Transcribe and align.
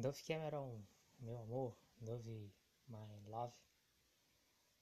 Dove 0.00 0.22
Cameron, 0.22 0.82
meu 1.18 1.38
amor, 1.38 1.76
Dove 2.00 2.50
My 2.88 3.20
Love. 3.26 3.54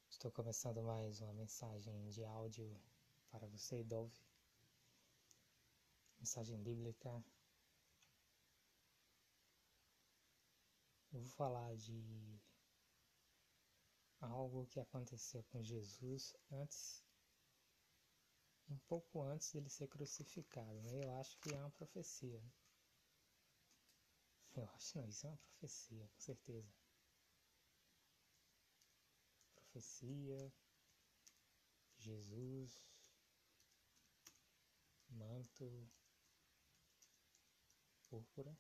Estou 0.09 0.31
começando 0.31 0.81
mais 0.85 1.21
uma 1.21 1.33
mensagem 1.33 2.09
de 2.11 2.25
áudio 2.25 2.81
para 3.29 3.45
você, 3.49 3.83
Dove. 3.83 4.17
Mensagem 6.21 6.63
bíblica. 6.63 7.09
Eu 11.13 11.21
vou 11.23 11.31
falar 11.31 11.75
de 11.75 12.41
algo 14.21 14.65
que 14.67 14.79
aconteceu 14.79 15.43
com 15.51 15.61
Jesus 15.61 16.37
antes, 16.53 17.05
um 18.69 18.79
pouco 18.87 19.21
antes 19.23 19.51
dele 19.51 19.71
ser 19.71 19.89
crucificado. 19.89 20.81
Né? 20.83 21.05
Eu 21.05 21.17
acho 21.17 21.37
que 21.41 21.53
é 21.53 21.59
uma 21.59 21.71
profecia. 21.71 22.41
Eu 24.55 24.69
acho 24.75 24.99
não, 24.99 25.09
isso 25.09 25.27
é 25.27 25.31
uma 25.31 25.37
profecia, 25.39 26.09
com 26.09 26.21
certeza. 26.21 26.73
Profecia, 29.55 30.53
Jesus, 31.99 32.81
manto, 35.11 35.89
púrpura. 38.09 38.57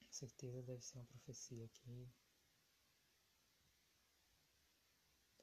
Com 0.00 0.12
certeza 0.12 0.62
deve 0.62 0.82
ser 0.82 0.98
uma 0.98 1.06
profecia 1.06 1.64
aqui. 1.64 2.08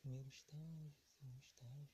Primeiro 0.02 0.28
estágio, 0.30 0.94
segundo 1.18 1.40
estágio. 1.40 1.90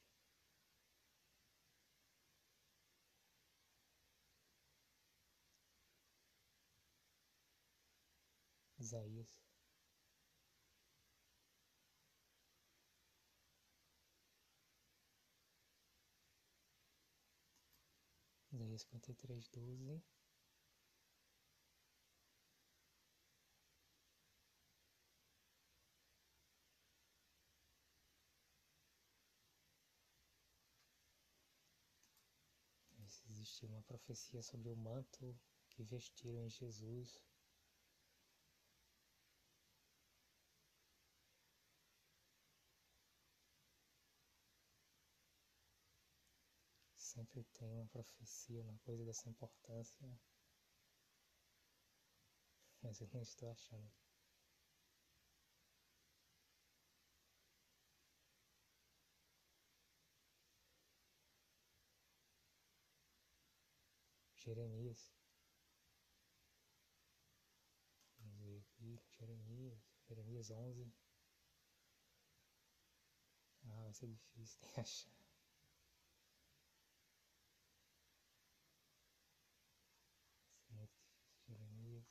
Isaías. 8.79 9.41
Isaías 18.51 18.81
53, 18.83 19.49
12. 19.49 20.01
Uma 33.67 33.81
profecia 33.81 34.41
sobre 34.43 34.69
o 34.69 34.75
manto 34.75 35.35
que 35.69 35.83
vestiram 35.83 36.45
em 36.45 36.49
Jesus. 36.49 37.19
Sempre 46.95 47.43
tem 47.53 47.67
uma 47.71 47.87
profecia, 47.87 48.61
uma 48.61 48.77
coisa 48.79 49.03
dessa 49.03 49.29
importância. 49.29 50.07
Mas 52.83 53.01
eu 53.01 53.07
não 53.13 53.21
estou 53.21 53.49
achando. 53.49 54.04
Jeremias. 64.45 65.11
Vamos 68.19 68.37
ver 68.41 68.59
aqui, 68.59 69.01
Jeremias, 69.17 69.79
Jeremias 70.07 70.51
11. 70.51 70.93
Ah, 73.63 73.81
vai 73.81 73.93
ser 73.93 74.07
difícil 74.07 74.59
de 74.61 74.67
achar. 74.79 75.09
Jeremias. 81.47 82.05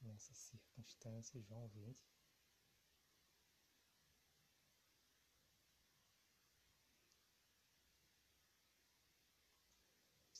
Nessa 0.00 0.32
circunstância, 0.32 1.42
João 1.42 1.66
20. 1.70 2.14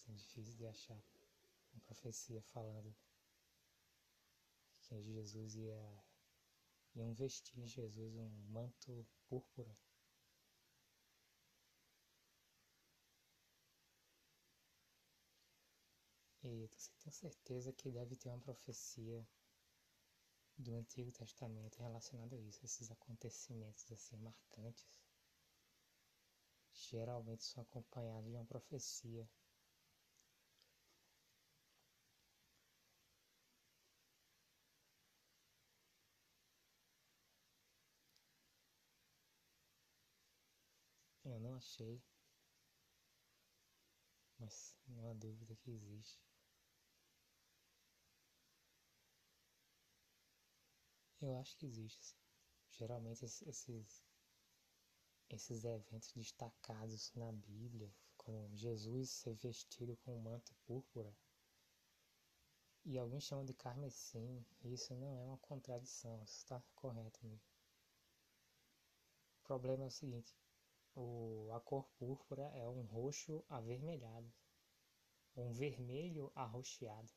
é 0.08 0.12
difícil 0.34 0.56
de 0.56 0.66
achar 0.66 1.00
uma 1.72 1.80
profecia 1.86 2.42
falando 2.42 2.92
que 4.80 5.00
Jesus 5.00 5.54
ia 5.54 6.04
iam 6.96 7.14
vestir 7.14 7.64
Jesus 7.66 8.16
um 8.16 8.28
manto 8.48 9.06
púrpura. 9.28 9.76
E 16.42 16.66
você 16.66 16.90
tem 16.98 17.12
certeza 17.12 17.72
que 17.72 17.90
deve 17.90 18.16
ter 18.16 18.28
uma 18.28 18.40
profecia 18.40 19.26
do 20.58 20.74
Antigo 20.74 21.12
Testamento 21.12 21.80
relacionada 21.80 22.34
a 22.34 22.40
isso, 22.40 22.64
esses 22.64 22.90
acontecimentos 22.90 23.90
assim 23.90 24.16
marcantes. 24.16 24.94
Geralmente 26.72 27.44
são 27.44 27.62
acompanhados 27.62 28.30
de 28.30 28.36
uma 28.36 28.44
profecia 28.44 29.28
Eu 41.24 41.40
achei, 41.56 42.02
mas 44.38 44.76
não 44.86 45.10
há 45.10 45.14
dúvida 45.14 45.56
que 45.56 45.70
existe. 45.70 46.20
Eu 51.20 51.34
acho 51.36 51.56
que 51.56 51.66
existe. 51.66 52.14
Geralmente 52.70 53.24
esses, 53.24 54.04
esses 55.30 55.64
eventos 55.64 56.12
destacados 56.12 57.12
na 57.14 57.32
Bíblia, 57.32 57.90
como 58.16 58.54
Jesus 58.54 59.10
ser 59.10 59.34
vestido 59.34 59.96
com 59.98 60.16
um 60.16 60.22
manto 60.22 60.54
púrpura, 60.66 61.14
e 62.84 62.98
alguns 62.98 63.24
chamam 63.24 63.44
de 63.44 63.54
carmesim, 63.54 64.44
isso 64.62 64.94
não 64.94 65.18
é 65.18 65.24
uma 65.24 65.38
contradição, 65.38 66.22
isso 66.22 66.36
está 66.38 66.62
correto 66.74 67.18
mesmo. 67.24 67.40
O 69.40 69.46
problema 69.46 69.84
é 69.84 69.86
o 69.86 69.90
seguinte, 69.90 70.34
o, 70.94 71.50
a 71.52 71.60
cor 71.60 71.88
púrpura 71.98 72.44
é 72.54 72.68
um 72.68 72.82
roxo 72.82 73.44
avermelhado, 73.48 74.32
um 75.36 75.52
vermelho 75.52 76.30
arroxeado. 76.34 77.12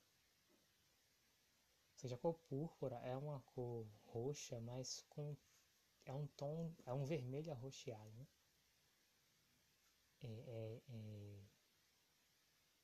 Ou 1.94 2.00
seja, 2.00 2.16
a 2.16 2.18
cor 2.18 2.40
púrpura 2.48 2.96
é 2.98 3.16
uma 3.16 3.40
cor 3.42 3.88
roxa, 4.06 4.60
mas 4.60 5.02
com 5.10 5.36
é 6.06 6.14
um 6.14 6.26
tom, 6.28 6.74
é 6.86 6.94
um 6.94 7.06
vermelho 7.06 7.52
arroxeado. 7.52 8.10
Né? 8.12 8.28
É, 10.22 10.28
é, 10.28 10.82
é 10.90 10.96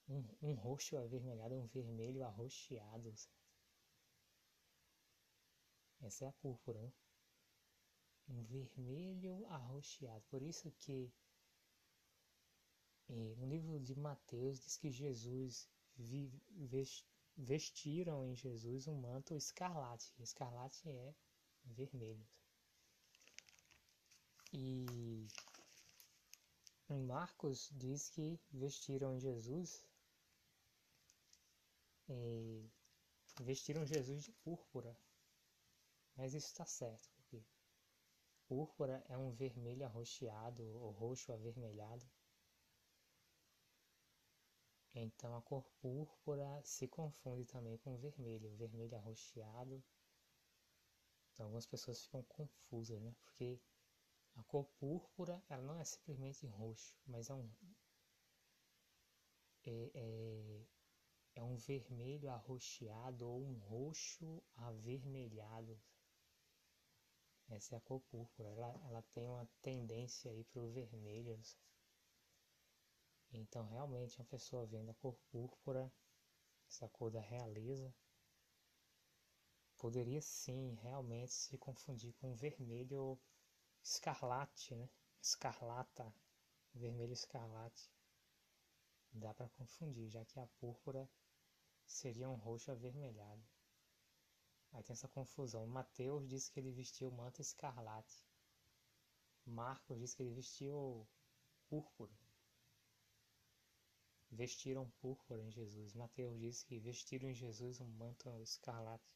um, 0.09 0.25
um, 0.41 0.53
roxo 0.53 0.97
avermelhado, 0.97 1.55
um 1.55 1.67
vermelho 1.67 2.23
arroxeado. 2.23 3.13
Essa 6.01 6.25
é 6.25 6.27
a 6.27 6.33
púrpura. 6.33 6.81
Né? 6.81 6.91
Um 8.27 8.43
vermelho 8.43 9.45
arroxeado. 9.47 10.23
Por 10.29 10.41
isso 10.41 10.71
que 10.79 11.11
eh, 13.09 13.35
no 13.37 13.47
livro 13.47 13.79
de 13.79 13.95
Mateus 13.95 14.59
diz 14.59 14.77
que 14.77 14.89
Jesus 14.89 15.67
vestiram 17.35 18.25
em 18.25 18.35
Jesus 18.35 18.87
um 18.87 18.99
manto 18.99 19.35
escarlate. 19.35 20.13
Escarlate 20.19 20.89
é 20.89 21.13
vermelho. 21.65 22.25
E 24.51 25.27
em 26.89 27.01
Marcos 27.01 27.69
diz 27.73 28.09
que 28.09 28.39
vestiram 28.51 29.15
em 29.15 29.19
Jesus 29.19 29.83
eh, 32.09 32.63
vestiram 33.41 33.85
Jesus 33.85 34.23
de 34.23 34.31
púrpura. 34.31 34.95
Mas 36.15 36.33
isso 36.33 36.47
está 36.47 36.65
certo. 36.65 37.22
Púrpura 38.53 39.03
é 39.09 39.17
um 39.17 39.31
vermelho 39.31 39.83
arroxeado 39.83 40.63
ou 40.77 40.91
roxo 40.91 41.33
avermelhado. 41.33 42.05
Então 44.93 45.35
a 45.35 45.41
cor 45.41 45.63
púrpura 45.81 46.61
se 46.63 46.87
confunde 46.87 47.47
também 47.47 47.79
com 47.79 47.97
vermelho, 47.97 48.55
vermelho 48.55 48.95
arroxeado. 48.95 49.83
Então 51.31 51.47
algumas 51.47 51.65
pessoas 51.65 52.03
ficam 52.03 52.21
confusas, 52.25 53.01
né? 53.01 53.15
Porque 53.23 53.59
a 54.35 54.43
cor 54.43 54.65
púrpura, 54.79 55.43
ela 55.49 55.63
não 55.63 55.79
é 55.79 55.83
simplesmente 55.83 56.45
roxo, 56.45 56.95
mas 57.07 57.31
é 57.31 57.33
um 57.33 57.49
é, 59.65 59.91
é, 59.95 60.65
é 61.37 61.43
um 61.43 61.55
vermelho 61.55 62.29
arroxeado 62.29 63.27
ou 63.27 63.43
um 63.43 63.57
roxo 63.57 64.43
avermelhado. 64.57 65.75
Essa 67.55 67.75
é 67.75 67.77
a 67.77 67.81
cor 67.81 68.01
púrpura. 68.01 68.49
Ela, 68.49 68.81
ela 68.85 69.01
tem 69.13 69.27
uma 69.27 69.47
tendência 69.61 70.31
aí 70.31 70.43
para 70.45 70.61
o 70.61 70.71
vermelho. 70.71 71.39
Então, 73.31 73.67
realmente, 73.67 74.19
uma 74.19 74.25
pessoa 74.25 74.65
vendo 74.65 74.89
a 74.89 74.95
cor 74.95 75.15
púrpura, 75.31 75.91
essa 76.67 76.89
cor 76.89 77.11
da 77.11 77.21
realeza, 77.21 77.93
poderia 79.77 80.21
sim 80.21 80.75
realmente 80.81 81.33
se 81.33 81.57
confundir 81.57 82.13
com 82.13 82.35
vermelho 82.35 83.19
escarlate, 83.83 84.75
né? 84.75 84.89
Escarlata, 85.21 86.13
vermelho 86.73 87.13
escarlate. 87.13 87.91
Dá 89.11 89.33
para 89.33 89.49
confundir, 89.49 90.09
já 90.09 90.25
que 90.25 90.39
a 90.39 90.47
púrpura 90.59 91.07
seria 91.85 92.29
um 92.29 92.35
roxo 92.35 92.71
avermelhado. 92.71 93.52
Aí 94.73 94.83
tem 94.83 94.93
essa 94.93 95.07
confusão. 95.07 95.65
Mateus 95.67 96.27
diz 96.27 96.49
que 96.49 96.59
ele 96.59 96.71
vestiu 96.71 97.11
manto 97.11 97.41
escarlate. 97.41 98.25
Marcos 99.45 99.99
diz 99.99 100.13
que 100.13 100.23
ele 100.23 100.33
vestiu 100.33 101.07
púrpura. 101.67 102.11
Vestiram 104.31 104.89
púrpura 104.99 105.41
em 105.41 105.51
Jesus. 105.51 105.93
Mateus 105.93 106.39
diz 106.39 106.63
que 106.63 106.79
vestiram 106.79 107.29
em 107.29 107.35
Jesus 107.35 107.79
um 107.79 107.87
manto 107.87 108.29
escarlate. 108.41 109.13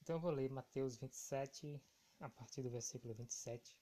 Então 0.00 0.16
eu 0.16 0.20
vou 0.20 0.32
ler 0.32 0.50
Mateus 0.50 0.96
27, 0.96 1.80
a 2.18 2.28
partir 2.28 2.62
do 2.62 2.70
versículo 2.70 3.14
27. 3.14 3.78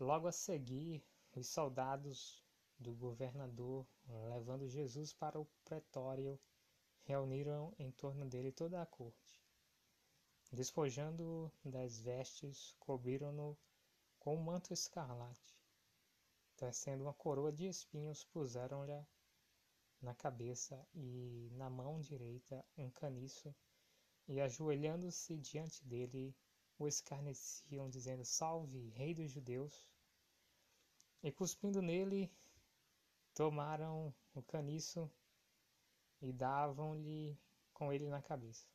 Logo 0.00 0.26
a 0.26 0.32
seguir, 0.32 1.04
os 1.34 1.48
soldados 1.48 2.42
do 2.78 2.94
governador, 2.94 3.86
levando 4.30 4.66
Jesus 4.66 5.12
para 5.12 5.38
o 5.38 5.44
pretório, 5.64 6.40
reuniram 7.08 7.74
em 7.78 7.90
torno 7.90 8.26
dele 8.26 8.52
toda 8.52 8.82
a 8.82 8.86
corte. 8.86 9.42
Despojando 10.52 11.50
das 11.64 11.98
vestes, 11.98 12.76
cobriram-no 12.78 13.56
com 14.18 14.36
um 14.36 14.42
manto 14.42 14.74
escarlate. 14.74 15.56
Tecendo 16.54 17.04
uma 17.04 17.14
coroa 17.14 17.50
de 17.50 17.66
espinhos, 17.66 18.24
puseram-lhe 18.24 19.06
na 20.02 20.14
cabeça 20.14 20.86
e 20.94 21.48
na 21.52 21.70
mão 21.70 21.98
direita 21.98 22.62
um 22.76 22.90
caniço 22.90 23.54
e 24.26 24.38
ajoelhando-se 24.38 25.38
diante 25.38 25.82
dele, 25.86 26.36
o 26.78 26.86
escarneciam, 26.86 27.88
dizendo: 27.88 28.22
Salve, 28.22 28.90
Rei 28.90 29.14
dos 29.14 29.30
Judeus! 29.30 29.88
E 31.22 31.32
cuspindo 31.32 31.80
nele, 31.80 32.30
tomaram 33.32 34.14
o 34.34 34.42
caniço 34.42 35.10
e 36.20 36.32
davam-lhe 36.32 37.38
com 37.72 37.92
ele 37.92 38.08
na 38.08 38.20
cabeça. 38.20 38.66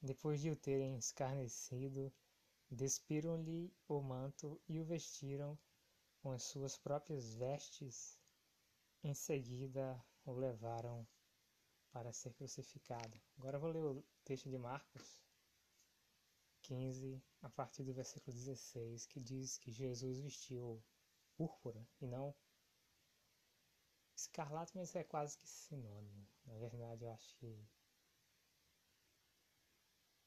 Depois 0.00 0.40
de 0.40 0.50
o 0.50 0.56
terem 0.56 0.98
escarnecido, 0.98 2.12
despiram-lhe 2.70 3.72
o 3.88 4.00
manto 4.00 4.60
e 4.68 4.78
o 4.78 4.84
vestiram 4.84 5.58
com 6.20 6.30
as 6.32 6.42
suas 6.42 6.76
próprias 6.76 7.34
vestes. 7.34 8.18
Em 9.02 9.14
seguida, 9.14 10.02
o 10.24 10.32
levaram 10.32 11.06
para 11.90 12.12
ser 12.12 12.34
crucificado. 12.34 13.20
Agora 13.38 13.58
vou 13.58 13.70
ler 13.70 13.84
o 13.84 14.04
texto 14.24 14.50
de 14.50 14.58
Marcos 14.58 15.22
15, 16.62 17.22
a 17.42 17.48
partir 17.50 17.82
do 17.84 17.92
versículo 17.92 18.34
16, 18.34 19.06
que 19.06 19.20
diz 19.20 19.58
que 19.58 19.70
Jesus 19.70 20.20
vestiu 20.20 20.82
púrpura 21.36 21.86
e 22.00 22.06
não 22.06 22.34
escarlate, 24.24 24.76
mas 24.76 24.94
é 24.94 25.04
quase 25.04 25.38
que 25.38 25.48
sinônimo. 25.48 26.26
Na 26.46 26.56
verdade, 26.56 27.04
eu 27.04 27.10
acho 27.10 27.34
que 27.36 27.66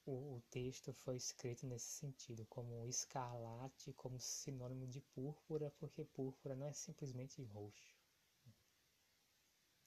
o, 0.05 0.35
o 0.37 0.41
texto 0.49 0.93
foi 0.93 1.15
escrito 1.15 1.65
nesse 1.67 1.87
sentido, 1.87 2.45
como 2.45 2.85
escarlate, 2.85 3.93
como 3.93 4.19
sinônimo 4.19 4.87
de 4.87 5.01
púrpura, 5.01 5.71
porque 5.79 6.05
púrpura 6.05 6.55
não 6.55 6.67
é 6.67 6.73
simplesmente 6.73 7.43
roxo. 7.43 7.95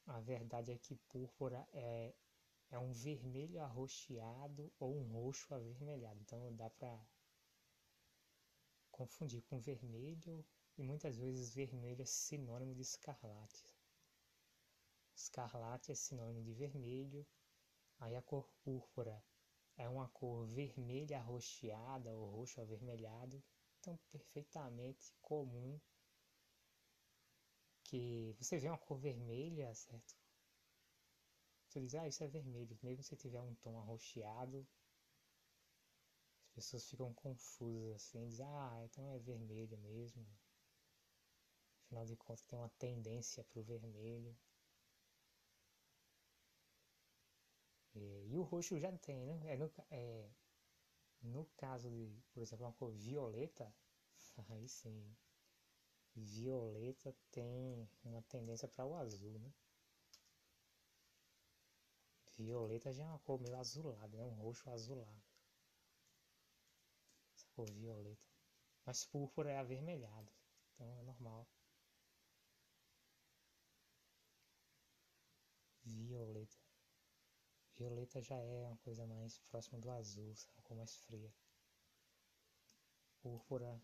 A 0.06 0.20
verdade 0.20 0.72
é 0.72 0.78
que 0.78 0.96
púrpura 1.08 1.66
é, 1.72 2.12
é 2.70 2.78
um 2.78 2.92
vermelho 2.92 3.60
arroxeado 3.60 4.72
ou 4.78 4.98
um 4.98 5.04
roxo 5.12 5.54
avermelhado. 5.54 6.20
Então 6.20 6.54
dá 6.56 6.68
para 6.68 7.00
confundir 8.90 9.42
com 9.42 9.58
vermelho 9.58 10.44
e 10.76 10.82
muitas 10.82 11.16
vezes 11.16 11.54
vermelho 11.54 12.02
é 12.02 12.06
sinônimo 12.06 12.74
de 12.74 12.82
escarlate. 12.82 13.64
Escarlate 15.20 15.92
é 15.92 15.94
sinônimo 15.94 16.42
de 16.42 16.54
vermelho, 16.54 17.26
aí 17.98 18.16
a 18.16 18.22
cor 18.22 18.48
púrpura 18.62 19.22
é 19.76 19.86
uma 19.86 20.08
cor 20.08 20.46
vermelha 20.46 21.18
arroxeada 21.18 22.10
ou 22.16 22.30
roxo 22.30 22.58
avermelhado, 22.58 23.42
então 23.78 23.98
perfeitamente 24.10 25.14
comum 25.20 25.78
que 27.84 28.34
você 28.38 28.58
vê 28.58 28.68
uma 28.68 28.78
cor 28.78 28.98
vermelha, 28.98 29.74
certo? 29.74 30.16
Você 31.66 31.80
diz, 31.80 31.94
ah, 31.94 32.08
isso 32.08 32.24
é 32.24 32.28
vermelho. 32.28 32.78
Mesmo 32.82 33.02
se 33.02 33.14
tiver 33.14 33.40
um 33.40 33.54
tom 33.56 33.78
arroxeado, 33.78 34.66
as 36.46 36.54
pessoas 36.54 36.88
ficam 36.88 37.12
confusas 37.12 37.94
assim, 37.94 38.26
dizem, 38.26 38.46
ah, 38.46 38.80
então 38.84 39.06
é 39.10 39.18
vermelho 39.18 39.76
mesmo. 39.78 40.26
Afinal 41.84 42.06
de 42.06 42.16
contas 42.16 42.42
tem 42.46 42.58
uma 42.58 42.70
tendência 42.70 43.44
para 43.44 43.60
o 43.60 43.64
vermelho. 43.64 44.34
E, 48.00 48.28
e, 48.32 48.36
o 48.36 48.42
roxo 48.42 48.78
já 48.80 48.90
tem, 48.98 49.24
né? 49.24 49.40
É 49.52 49.56
no, 49.56 49.70
é, 49.90 50.28
no 51.22 51.46
caso 51.56 51.90
de, 51.90 52.10
por 52.32 52.42
exemplo, 52.42 52.66
uma 52.66 52.72
cor 52.72 52.92
violeta, 52.92 53.72
aí 54.50 54.68
sim, 54.68 55.16
violeta 56.14 57.12
tem 57.32 57.88
uma 58.04 58.22
tendência 58.22 58.68
para 58.68 58.86
o 58.86 58.94
azul, 58.94 59.38
né? 59.40 59.52
Violeta 62.36 62.90
já 62.92 63.04
é 63.04 63.06
uma 63.06 63.18
cor 63.18 63.38
meio 63.38 63.56
azulada, 63.56 64.16
né? 64.16 64.24
Um 64.24 64.34
roxo 64.34 64.70
azulado. 64.70 65.22
Essa 67.34 67.48
cor 67.56 67.68
violeta. 67.72 68.24
Mas 68.86 69.04
púrpura 69.04 69.50
é 69.50 69.58
avermelhado, 69.58 70.32
então 70.74 70.96
é 70.98 71.02
normal. 71.02 71.46
Violeta. 75.84 76.69
Violeta 77.80 78.20
já 78.20 78.36
é 78.36 78.62
uma 78.66 78.76
coisa 78.76 79.06
mais 79.06 79.38
próxima 79.38 79.78
do 79.78 79.90
azul, 79.90 80.34
uma 80.54 80.62
cor 80.62 80.76
mais 80.76 80.94
fria. 80.96 81.32
Púrpura 83.22 83.80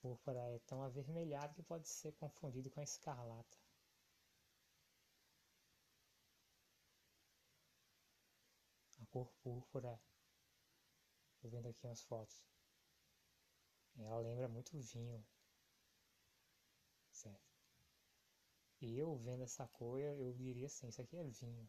púrpura 0.00 0.38
é 0.50 0.60
tão 0.60 0.84
avermelhado 0.84 1.52
que 1.52 1.64
pode 1.64 1.88
ser 1.88 2.12
confundido 2.12 2.70
com 2.70 2.78
a 2.78 2.84
escarlata. 2.84 3.58
A 9.00 9.06
cor 9.06 9.32
púrpura, 9.42 10.00
estou 11.34 11.50
vendo 11.50 11.66
aqui 11.66 11.84
umas 11.84 12.04
fotos, 12.04 12.40
ela 13.98 14.18
lembra 14.18 14.46
muito 14.46 14.78
vinho, 14.78 15.26
certo? 17.10 17.53
Eu 18.84 19.16
vendo 19.16 19.44
essa 19.44 19.66
cor, 19.68 19.98
eu 19.98 20.32
diria 20.32 20.66
assim, 20.66 20.88
isso 20.88 21.00
aqui 21.00 21.16
é 21.16 21.24
vinho. 21.24 21.68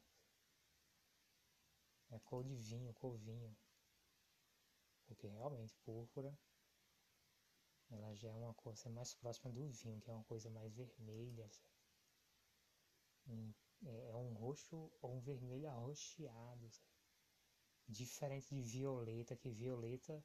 É 2.11 2.19
cor 2.19 2.43
de 2.43 2.55
vinho, 2.55 2.93
cor 2.93 3.17
vinho. 3.17 3.55
Porque 5.05 5.27
realmente 5.27 5.75
púrpura 5.85 6.37
ela 7.89 8.13
já 8.15 8.29
é 8.29 8.33
uma 8.33 8.53
cor 8.53 8.73
assim, 8.73 8.89
mais 8.89 9.13
próxima 9.13 9.51
do 9.51 9.67
vinho, 9.67 10.01
que 10.01 10.09
é 10.09 10.13
uma 10.13 10.23
coisa 10.23 10.49
mais 10.49 10.73
vermelha. 10.73 11.45
Assim. 11.45 11.61
É, 13.85 14.09
é 14.09 14.15
um 14.15 14.33
roxo 14.33 14.91
ou 15.01 15.15
um 15.15 15.19
vermelho 15.19 15.69
arroxeado. 15.69 16.69
Sabe? 16.71 16.85
Diferente 17.87 18.49
de 18.49 18.61
violeta, 18.61 19.35
que 19.35 19.49
violeta, 19.49 20.23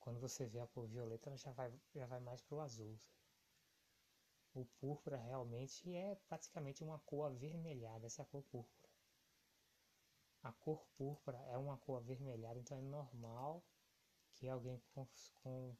quando 0.00 0.18
você 0.18 0.46
vê 0.46 0.58
a 0.58 0.66
cor 0.66 0.88
violeta, 0.88 1.30
ela 1.30 1.36
já 1.36 1.52
vai, 1.52 1.72
já 1.94 2.06
vai 2.06 2.20
mais 2.20 2.42
para 2.42 2.56
o 2.56 2.60
azul. 2.60 2.98
O 4.58 4.64
púrpura 4.80 5.16
realmente 5.16 5.94
é 5.94 6.16
praticamente 6.28 6.82
uma 6.82 6.98
cor 6.98 7.26
avermelhada, 7.30 8.06
essa 8.08 8.22
é 8.22 8.24
a 8.24 8.26
cor 8.26 8.42
púrpura. 8.42 8.90
A 10.42 10.50
cor 10.50 10.84
púrpura 10.96 11.38
é 11.52 11.56
uma 11.56 11.76
cor 11.78 11.98
avermelhada, 11.98 12.58
então 12.58 12.76
é 12.76 12.82
normal 12.82 13.62
que 14.32 14.48
alguém 14.48 14.82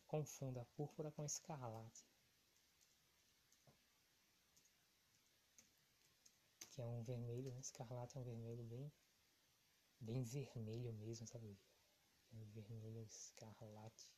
confunda 0.07 0.65
púrpura 0.77 1.11
com 1.11 1.25
escarlate. 1.25 2.07
que 6.71 6.81
é 6.81 6.87
um 6.87 7.03
vermelho, 7.03 7.51
né? 7.51 7.59
escarlate 7.59 8.17
é 8.17 8.21
um 8.21 8.23
vermelho 8.23 8.63
bem, 8.63 8.93
bem 9.99 10.23
vermelho 10.23 10.93
mesmo, 10.93 11.27
sabe? 11.27 11.59
É 12.33 12.37
um 12.37 12.45
vermelho 12.45 13.03
escarlate. 13.03 14.09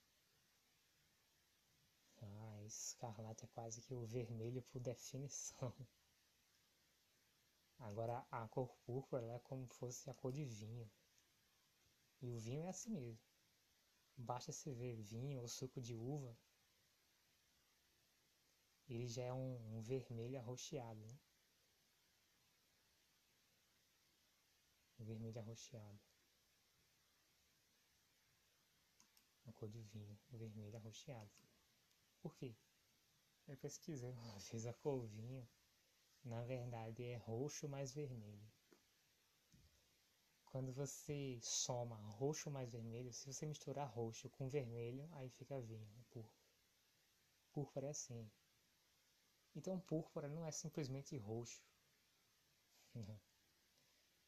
Ah, 2.20 2.59
escarlate 2.78 3.44
é 3.44 3.48
quase 3.48 3.80
que 3.82 3.94
o 3.94 4.04
vermelho 4.04 4.62
por 4.62 4.80
definição. 4.80 5.74
Agora 7.78 8.24
a 8.30 8.46
cor 8.48 8.68
púrpura 8.84 9.26
é 9.26 9.38
como 9.40 9.66
se 9.66 9.74
fosse 9.74 10.10
a 10.10 10.14
cor 10.14 10.32
de 10.32 10.44
vinho. 10.44 10.90
E 12.20 12.30
o 12.30 12.38
vinho 12.38 12.64
é 12.64 12.68
assim 12.68 12.90
mesmo. 12.90 13.18
Basta 14.16 14.52
se 14.52 14.72
ver 14.72 14.96
vinho 15.02 15.40
ou 15.40 15.48
suco 15.48 15.80
de 15.80 15.94
uva, 15.94 16.36
ele 18.90 19.06
já 19.06 19.22
é 19.22 19.32
um, 19.32 19.76
um 19.76 19.80
vermelho 19.80 20.38
arroxeado. 20.38 21.00
Né? 21.00 21.18
Um 24.98 25.04
vermelho 25.04 25.38
arroxeado. 25.38 26.00
Uma 29.44 29.52
cor 29.52 29.68
de 29.68 29.80
vinho, 29.80 30.18
um 30.32 30.36
vermelho 30.36 30.76
arroxeado. 30.76 31.30
Por 32.20 32.34
quê? 32.36 32.54
Eu 33.48 33.56
pesquisei 33.56 34.12
uma 34.12 34.38
vez 34.50 34.66
a 34.66 34.72
cor 34.72 35.06
vinho. 35.06 35.48
Na 36.24 36.42
verdade 36.42 37.04
é 37.04 37.16
roxo 37.16 37.68
mais 37.68 37.92
vermelho. 37.92 38.50
Quando 40.44 40.72
você 40.72 41.38
soma 41.40 41.96
roxo 41.96 42.50
mais 42.50 42.68
vermelho, 42.68 43.12
se 43.12 43.26
você 43.26 43.46
misturar 43.46 43.88
roxo 43.88 44.28
com 44.30 44.48
vermelho, 44.48 45.08
aí 45.12 45.30
fica 45.30 45.60
vinho, 45.60 45.88
púrpura. 46.10 46.34
Púrpura 47.52 47.86
é 47.86 47.90
assim. 47.90 48.30
Então 49.54 49.80
púrpura 49.80 50.28
não 50.28 50.44
é 50.44 50.50
simplesmente 50.50 51.16
roxo. 51.16 51.62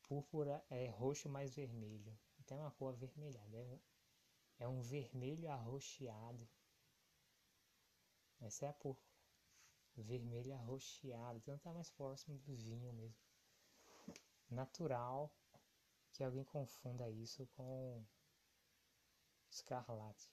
Púrpura 0.03 0.65
é 0.71 0.89
roxo 0.89 1.29
mais 1.29 1.55
vermelho. 1.55 2.17
Então 2.41 2.59
é 2.59 2.61
uma 2.63 2.71
cor 2.71 2.95
avermelhada. 2.95 3.59
É 3.59 3.65
um, 3.65 3.81
é 4.61 4.69
um 4.69 4.81
vermelho 4.81 5.51
arroxeado. 5.51 6.49
Essa 8.43 8.67
é 8.67 8.69
a 8.69 8.73
púrpura. 8.73 9.11
Vermelho 9.97 10.55
arroxeado. 10.55 11.39
Então 11.39 11.57
está 11.57 11.73
mais 11.73 11.91
próximo 11.91 12.39
do 12.39 12.55
vinho 12.55 12.93
mesmo. 12.93 13.17
Natural 14.51 15.33
que 16.13 16.23
alguém 16.23 16.45
confunda 16.45 17.09
isso 17.09 17.47
com 17.57 18.05
escarlate. 19.51 20.31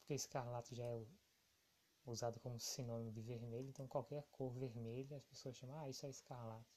Porque 0.00 0.14
escarlate 0.14 0.74
já 0.74 0.84
é 0.84 1.06
usado 2.04 2.38
como 2.40 2.60
sinônimo 2.60 3.10
de 3.10 3.22
vermelho, 3.22 3.68
então 3.68 3.88
qualquer 3.88 4.22
cor 4.32 4.52
vermelha 4.52 5.16
as 5.16 5.24
pessoas 5.24 5.56
chamam, 5.56 5.78
ah, 5.78 5.88
isso 5.88 6.04
é 6.04 6.10
escarlate. 6.10 6.76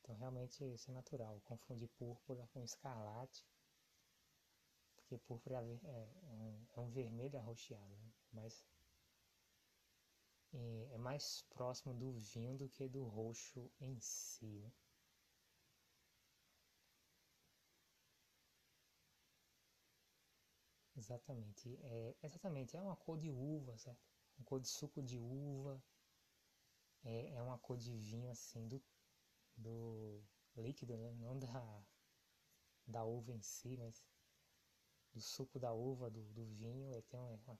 Então 0.00 0.14
realmente 0.14 0.64
isso 0.64 0.90
é 0.90 0.94
natural, 0.94 1.40
confundir 1.44 1.88
púrpura 1.88 2.46
com 2.52 2.62
escarlate, 2.62 3.44
porque 5.12 5.18
púrpura 5.18 5.58
é, 5.58 5.78
é, 5.84 6.32
um, 6.32 6.66
é 6.74 6.80
um, 6.80 6.88
vermelho 6.88 7.38
arroxeado, 7.38 7.96
né? 7.96 8.12
mas 8.32 8.64
é 10.90 10.98
mais 10.98 11.42
próximo 11.50 11.94
do 11.94 12.12
vinho 12.12 12.56
do 12.56 12.68
que 12.68 12.88
do 12.88 13.04
roxo 13.04 13.70
em 13.80 13.98
si. 14.00 14.46
Né? 14.46 14.72
Exatamente, 20.96 21.78
é, 21.82 22.14
exatamente, 22.22 22.76
é 22.76 22.80
uma 22.80 22.96
cor 22.96 23.18
de 23.18 23.30
uva, 23.30 23.76
certo? 23.76 24.00
Uma 24.38 24.44
cor 24.44 24.60
de 24.60 24.68
suco 24.68 25.02
de 25.02 25.18
uva, 25.18 25.82
é, 27.04 27.34
é 27.34 27.42
uma 27.42 27.58
cor 27.58 27.76
de 27.76 27.94
vinho 27.96 28.30
assim, 28.30 28.66
do, 28.68 28.80
do 29.56 30.22
líquido, 30.56 30.96
né? 30.96 31.12
Não 31.14 31.38
da, 31.38 31.82
da 32.86 33.04
uva 33.04 33.32
em 33.32 33.40
si, 33.40 33.76
mas 33.76 34.02
do 35.12 35.20
suco 35.20 35.58
da 35.58 35.72
uva, 35.72 36.10
do, 36.10 36.22
do 36.32 36.44
vinho, 36.46 36.90
ele 36.92 37.02
tem 37.02 37.20
uma, 37.20 37.34
uma 37.46 37.58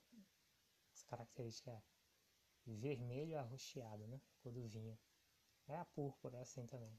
característica 1.07 1.83
vermelho 2.65 3.37
arroxeado, 3.37 4.07
né? 4.07 4.19
Cor 4.41 4.51
do 4.51 4.67
vinho. 4.67 4.97
É 5.67 5.75
a 5.75 5.85
púrpura, 5.85 6.37
é 6.37 6.41
assim 6.41 6.65
também. 6.67 6.97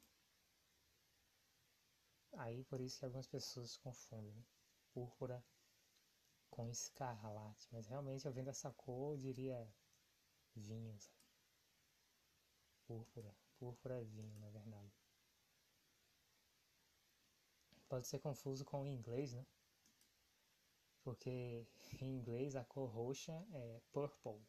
Aí 2.37 2.65
por 2.65 2.81
isso 2.81 2.99
que 2.99 3.05
algumas 3.05 3.27
pessoas 3.27 3.77
confundem 3.77 4.33
né? 4.33 4.45
púrpura 4.93 5.45
com 6.51 6.69
escarlate, 6.69 7.69
mas 7.73 7.87
realmente 7.87 8.27
eu 8.27 8.33
vendo 8.33 8.49
essa 8.49 8.73
cor 8.73 9.15
eu 9.15 9.19
diria 9.19 9.69
vinho, 10.55 10.99
sabe? 10.99 11.19
Púrpura, 12.87 13.35
púrpura 13.59 14.01
é 14.01 14.05
vinho, 14.05 14.39
na 14.39 14.51
verdade. 14.51 14.93
Pode 17.89 18.07
ser 18.07 18.19
confuso 18.19 18.65
com 18.65 18.83
o 18.83 18.87
inglês, 18.87 19.33
né? 19.33 19.47
Porque 21.05 21.65
em 22.01 22.17
inglês 22.17 22.57
a 22.57 22.65
cor 22.65 22.89
roxa 22.89 23.33
é 23.53 23.81
purple, 23.93 24.41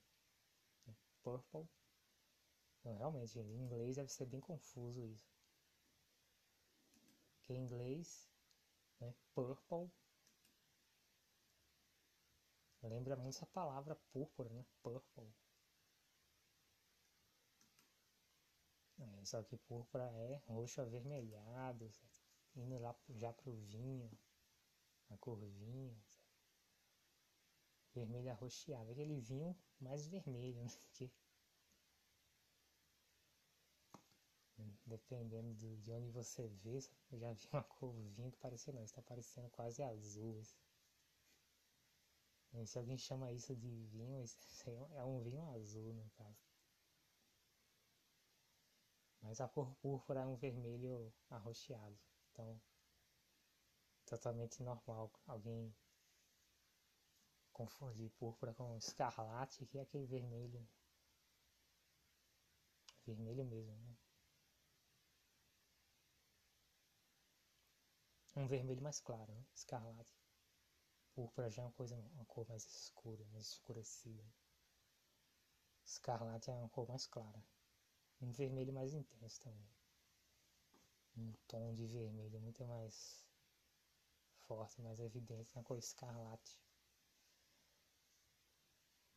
purple. 1.22 1.68
Então, 2.80 2.96
realmente, 2.96 3.38
em 3.38 3.58
inglês 3.58 3.98
deve 3.98 4.10
ser 4.12 4.26
bem 4.26 4.40
confuso 4.40 5.06
isso. 5.06 5.28
Porque 7.38 7.54
em 7.54 7.64
inglês, 7.64 8.30
né, 9.00 9.14
purple, 9.34 9.90
lembra 12.84 13.18
muito 13.18 13.36
essa 13.36 13.46
palavra 13.48 13.96
púrpura, 14.14 14.50
né? 14.50 14.66
Purple. 14.82 15.28
É, 19.00 19.26
só 19.26 19.42
que 19.44 19.58
púrpura 19.58 20.04
é 20.04 20.42
roxo 20.48 20.82
avermelhado, 20.82 21.90
indo 22.56 22.78
lá 22.80 22.96
já 23.16 23.32
pro 23.34 23.52
vinho, 23.54 24.10
a 25.10 25.18
cor 25.18 25.40
vinho? 25.40 25.96
Vermelho 27.96 28.30
arroxeado, 28.30 28.92
aquele 28.92 29.20
vinho 29.22 29.56
mais 29.80 30.06
vermelho, 30.08 30.62
né? 30.62 30.68
Dependendo 34.86 35.54
do, 35.56 35.78
de 35.78 35.92
onde 35.92 36.10
você 36.12 36.48
vê, 36.48 36.78
eu 37.12 37.18
já 37.18 37.32
vi 37.34 37.48
uma 37.52 37.64
cor 37.64 37.94
vinho 37.94 38.32
que 38.32 38.38
parecia 38.38 38.72
não, 38.74 38.84
está 38.84 39.02
parecendo 39.02 39.50
quase 39.50 39.82
azul. 39.82 40.40
Assim. 40.40 40.56
Se 42.66 42.78
alguém 42.78 42.98
chama 42.98 43.32
isso 43.32 43.56
de 43.56 43.86
vinho, 43.88 44.22
isso 44.22 44.70
é 44.96 45.04
um 45.04 45.22
vinho 45.22 45.44
azul 45.50 45.94
no 45.94 46.10
caso. 46.12 46.46
Mas 49.22 49.42
a 49.42 49.48
cor 49.48 49.74
púrpura 49.78 50.22
é 50.22 50.26
um 50.26 50.36
vermelho 50.36 51.12
arroxeado. 51.30 51.98
Então, 52.32 52.62
totalmente 54.06 54.62
normal 54.62 55.12
alguém 55.26 55.74
confundir 57.56 58.12
púrpura 58.20 58.54
com 58.54 58.76
escarlate, 58.76 59.66
que 59.66 59.78
é 59.78 59.82
aquele 59.82 60.06
vermelho. 60.06 60.68
Vermelho 63.06 63.46
mesmo, 63.46 63.74
né? 63.78 63.96
Um 68.36 68.46
vermelho 68.46 68.82
mais 68.82 69.00
claro, 69.00 69.32
né? 69.34 69.46
escarlate. 69.56 70.14
Púrpura 71.14 71.50
já 71.50 71.62
é 71.62 71.66
uma 71.66 71.72
coisa, 71.72 71.96
uma 71.96 72.26
cor 72.26 72.46
mais 72.50 72.66
escura, 72.66 73.24
mais 73.32 73.46
escurecida. 73.46 74.26
Escarlate 75.86 76.50
é 76.50 76.54
uma 76.54 76.68
cor 76.68 76.86
mais 76.90 77.08
clara. 77.08 77.42
Um 78.22 78.34
vermelho 78.34 78.74
mais 78.74 78.94
intenso 78.94 79.40
também. 79.40 79.70
Um 81.16 81.32
tom 81.48 81.74
de 81.74 81.88
vermelho 81.88 82.42
muito 82.42 82.66
mais 82.66 83.24
forte, 84.46 84.82
mais 84.82 85.00
evidente 85.00 85.56
na 85.56 85.64
cor 85.64 85.78
escarlate. 85.78 86.65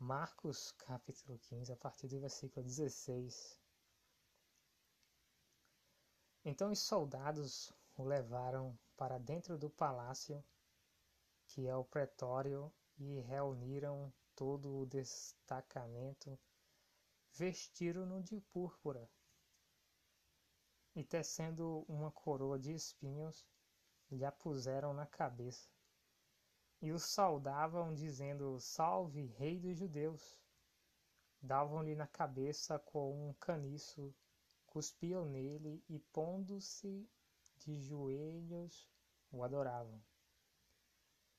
Marcos 0.01 0.71
capítulo 0.79 1.41
15, 1.41 1.73
a 1.73 1.77
partir 1.77 2.07
do 2.07 2.21
versículo 2.21 2.65
16. 2.65 3.59
Então 6.45 6.71
os 6.71 6.79
soldados 6.79 7.73
o 7.97 8.05
levaram 8.05 8.79
para 8.97 9.19
dentro 9.19 9.59
do 9.59 9.69
palácio, 9.69 10.43
que 11.49 11.67
é 11.67 11.75
o 11.75 11.85
pretório, 11.85 12.73
e 12.97 13.19
reuniram 13.23 14.13
todo 14.37 14.79
o 14.79 14.87
destacamento, 14.87 16.39
vestiram-no 17.33 18.23
de 18.23 18.41
púrpura, 18.53 19.11
e 20.95 21.03
tecendo 21.03 21.85
uma 21.89 22.13
coroa 22.13 22.57
de 22.57 22.73
espinhos, 22.73 23.45
lhe 24.13 24.25
a 24.25 24.31
puseram 24.31 24.95
na 24.95 25.07
cabeça 25.07 25.69
e 26.81 26.93
o 26.93 26.99
saudavam, 26.99 27.95
dizendo: 27.95 28.59
Salve, 28.61 29.27
Rei 29.39 29.59
dos 29.59 29.77
Judeus! 29.77 30.39
Davam-lhe 31.41 31.95
na 31.95 32.07
cabeça 32.07 32.79
com 32.79 33.29
um 33.29 33.33
caniço, 33.35 34.15
cuspiam 34.67 35.25
nele 35.25 35.83
e, 35.89 35.99
pondo-se 35.99 37.09
de 37.57 37.81
joelhos, 37.81 38.89
o 39.31 39.43
adoravam. 39.43 40.03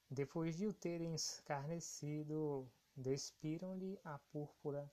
Depois 0.10 0.56
de 0.56 0.68
o 0.68 0.74
terem 0.74 1.14
escarnecido, 1.14 2.70
despiram-lhe 2.96 4.00
a 4.04 4.18
púrpura 4.32 4.92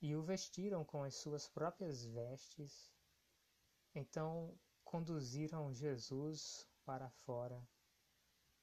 e 0.00 0.14
o 0.14 0.22
vestiram 0.22 0.84
com 0.84 1.02
as 1.02 1.14
suas 1.16 1.48
próprias 1.48 2.04
vestes. 2.04 2.90
Então 3.94 4.56
conduziram 4.84 5.72
Jesus 5.72 6.66
para 6.84 7.10
fora, 7.10 7.60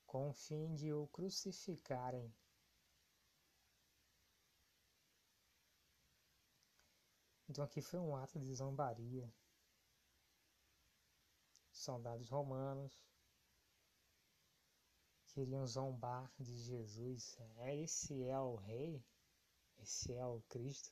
com 0.07 0.33
fim 0.33 0.73
de 0.73 0.91
o 0.93 1.05
crucificarem. 1.07 2.33
Então 7.49 7.63
aqui 7.63 7.81
foi 7.81 7.99
um 7.99 8.15
ato 8.15 8.39
de 8.39 8.53
zombaria. 8.55 9.31
Soldados 11.71 12.29
romanos 12.29 13.05
queriam 15.27 15.67
zombar 15.67 16.31
de 16.39 16.57
Jesus. 16.57 17.37
É, 17.57 17.75
esse 17.75 18.23
é 18.23 18.39
o 18.39 18.55
rei? 18.55 19.03
Esse 19.77 20.13
é 20.13 20.25
o 20.25 20.41
Cristo? 20.49 20.91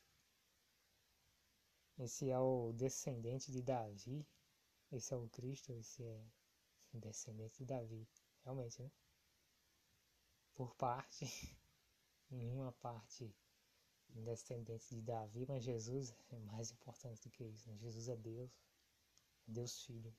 Esse 1.98 2.30
é 2.30 2.38
o 2.38 2.72
descendente 2.72 3.50
de 3.50 3.62
Davi? 3.62 4.24
Esse 4.92 5.12
é 5.12 5.16
o 5.16 5.28
Cristo? 5.30 5.72
Esse 5.72 6.04
é 6.04 6.24
descendente 6.92 7.58
de 7.58 7.64
Davi? 7.64 8.06
Realmente, 8.44 8.80
né? 8.80 8.90
Por 10.56 10.74
parte, 10.74 11.24
em 12.32 12.50
uma 12.50 12.72
parte 12.72 13.32
descendente 14.08 14.88
de 14.94 15.02
Davi, 15.02 15.46
mas 15.46 15.62
Jesus 15.62 16.12
é 16.30 16.38
mais 16.38 16.70
importante 16.70 17.22
do 17.22 17.30
que 17.30 17.44
isso. 17.44 17.68
Né? 17.70 17.76
Jesus 17.78 18.08
é 18.08 18.16
Deus, 18.16 18.50
Deus 19.46 19.84
Filho. 19.84 20.12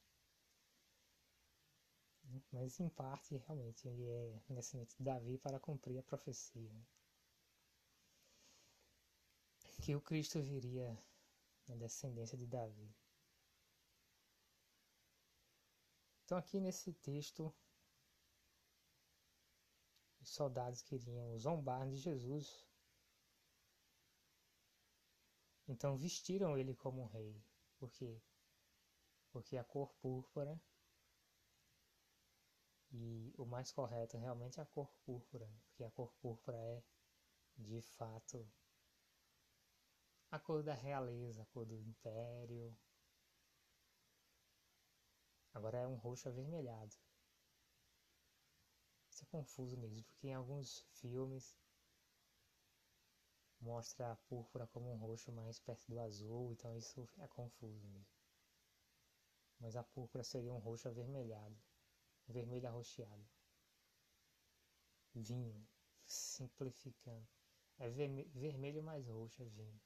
Mas 2.51 2.79
em 2.79 2.89
parte, 2.89 3.38
realmente, 3.38 3.88
ele 3.88 4.06
é 4.06 4.41
descendente 4.50 4.96
de 4.98 5.03
Davi 5.03 5.38
para 5.38 5.60
cumprir 5.60 5.98
a 5.98 6.03
profecia. 6.03 6.70
Né? 6.72 6.86
Que 9.82 9.96
o 9.96 10.01
Cristo 10.01 10.41
viria 10.41 10.98
na 11.67 11.75
descendência 11.75 12.38
de 12.38 12.46
Davi. 12.46 12.94
Então, 16.25 16.38
aqui 16.38 16.60
nesse 16.60 16.91
texto, 16.94 17.53
os 20.28 20.34
soldados 20.34 20.82
queriam 20.82 21.38
zombar 21.40 21.88
de 21.88 21.96
Jesus 21.96 22.68
então 25.68 25.98
vestiram 25.98 26.58
ele 26.58 26.74
como 26.74 27.02
um 27.02 27.08
rei. 27.08 27.44
Por 27.78 27.92
quê? 27.92 28.22
Porque 29.32 29.58
a 29.58 29.64
cor 29.64 29.94
púrpura 29.96 30.60
e 32.92 33.34
o 33.38 33.46
mais 33.46 33.72
correto 33.72 34.18
realmente 34.18 34.60
é 34.60 34.64
a 34.64 34.66
cor 34.66 34.90
púrpura, 35.06 35.48
porque 35.68 35.84
a 35.84 35.92
cor 35.92 36.14
púrpura 36.22 36.58
é, 36.58 36.82
de 37.58 37.82
fato, 37.82 38.50
a 40.32 40.40
cor 40.40 40.64
da 40.64 40.74
realeza, 40.74 41.44
a 41.44 41.46
cor 41.48 41.66
do 41.66 41.78
império. 41.78 42.76
Agora 45.54 45.80
é 45.80 45.88
um 45.88 45.96
roxo 45.96 46.30
avermelhado. 46.30 46.96
Isso 49.18 49.26
é 49.26 49.32
confuso 49.32 49.76
mesmo, 49.76 50.04
porque 50.04 50.28
em 50.28 50.36
alguns 50.36 50.86
filmes 50.92 51.58
mostra 53.60 54.12
a 54.12 54.16
púrpura 54.16 54.68
como 54.68 54.94
um 54.94 54.96
roxo 54.96 55.32
mais 55.32 55.60
perto 55.60 55.88
do 55.88 56.00
azul, 56.00 56.52
então 56.52 56.78
isso 56.78 57.10
é 57.18 57.28
confuso 57.28 57.84
mesmo. 57.88 58.06
Mas 59.60 59.76
a 59.76 59.82
púrpura 59.82 60.24
seria 60.24 60.54
um 60.54 60.60
roxo 60.60 60.88
avermelhado, 60.88 61.58
vermelho 62.28 62.68
arroxeado. 62.68 63.28
Vinho, 65.16 65.68
simplificando. 66.06 67.28
É 67.80 67.90
vermelho 67.90 68.84
mais 68.84 69.08
roxo 69.08 69.42
é 69.42 69.46
vinho. 69.46 69.82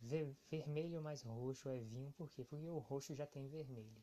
Ver 0.00 0.36
vermelho 0.50 1.00
mais 1.00 1.22
roxo 1.22 1.68
é 1.68 1.78
vinho, 1.78 2.10
por 2.10 2.28
quê? 2.28 2.44
Porque 2.44 2.66
o 2.66 2.78
roxo 2.78 3.14
já 3.14 3.24
tem 3.24 3.46
vermelho. 3.46 4.02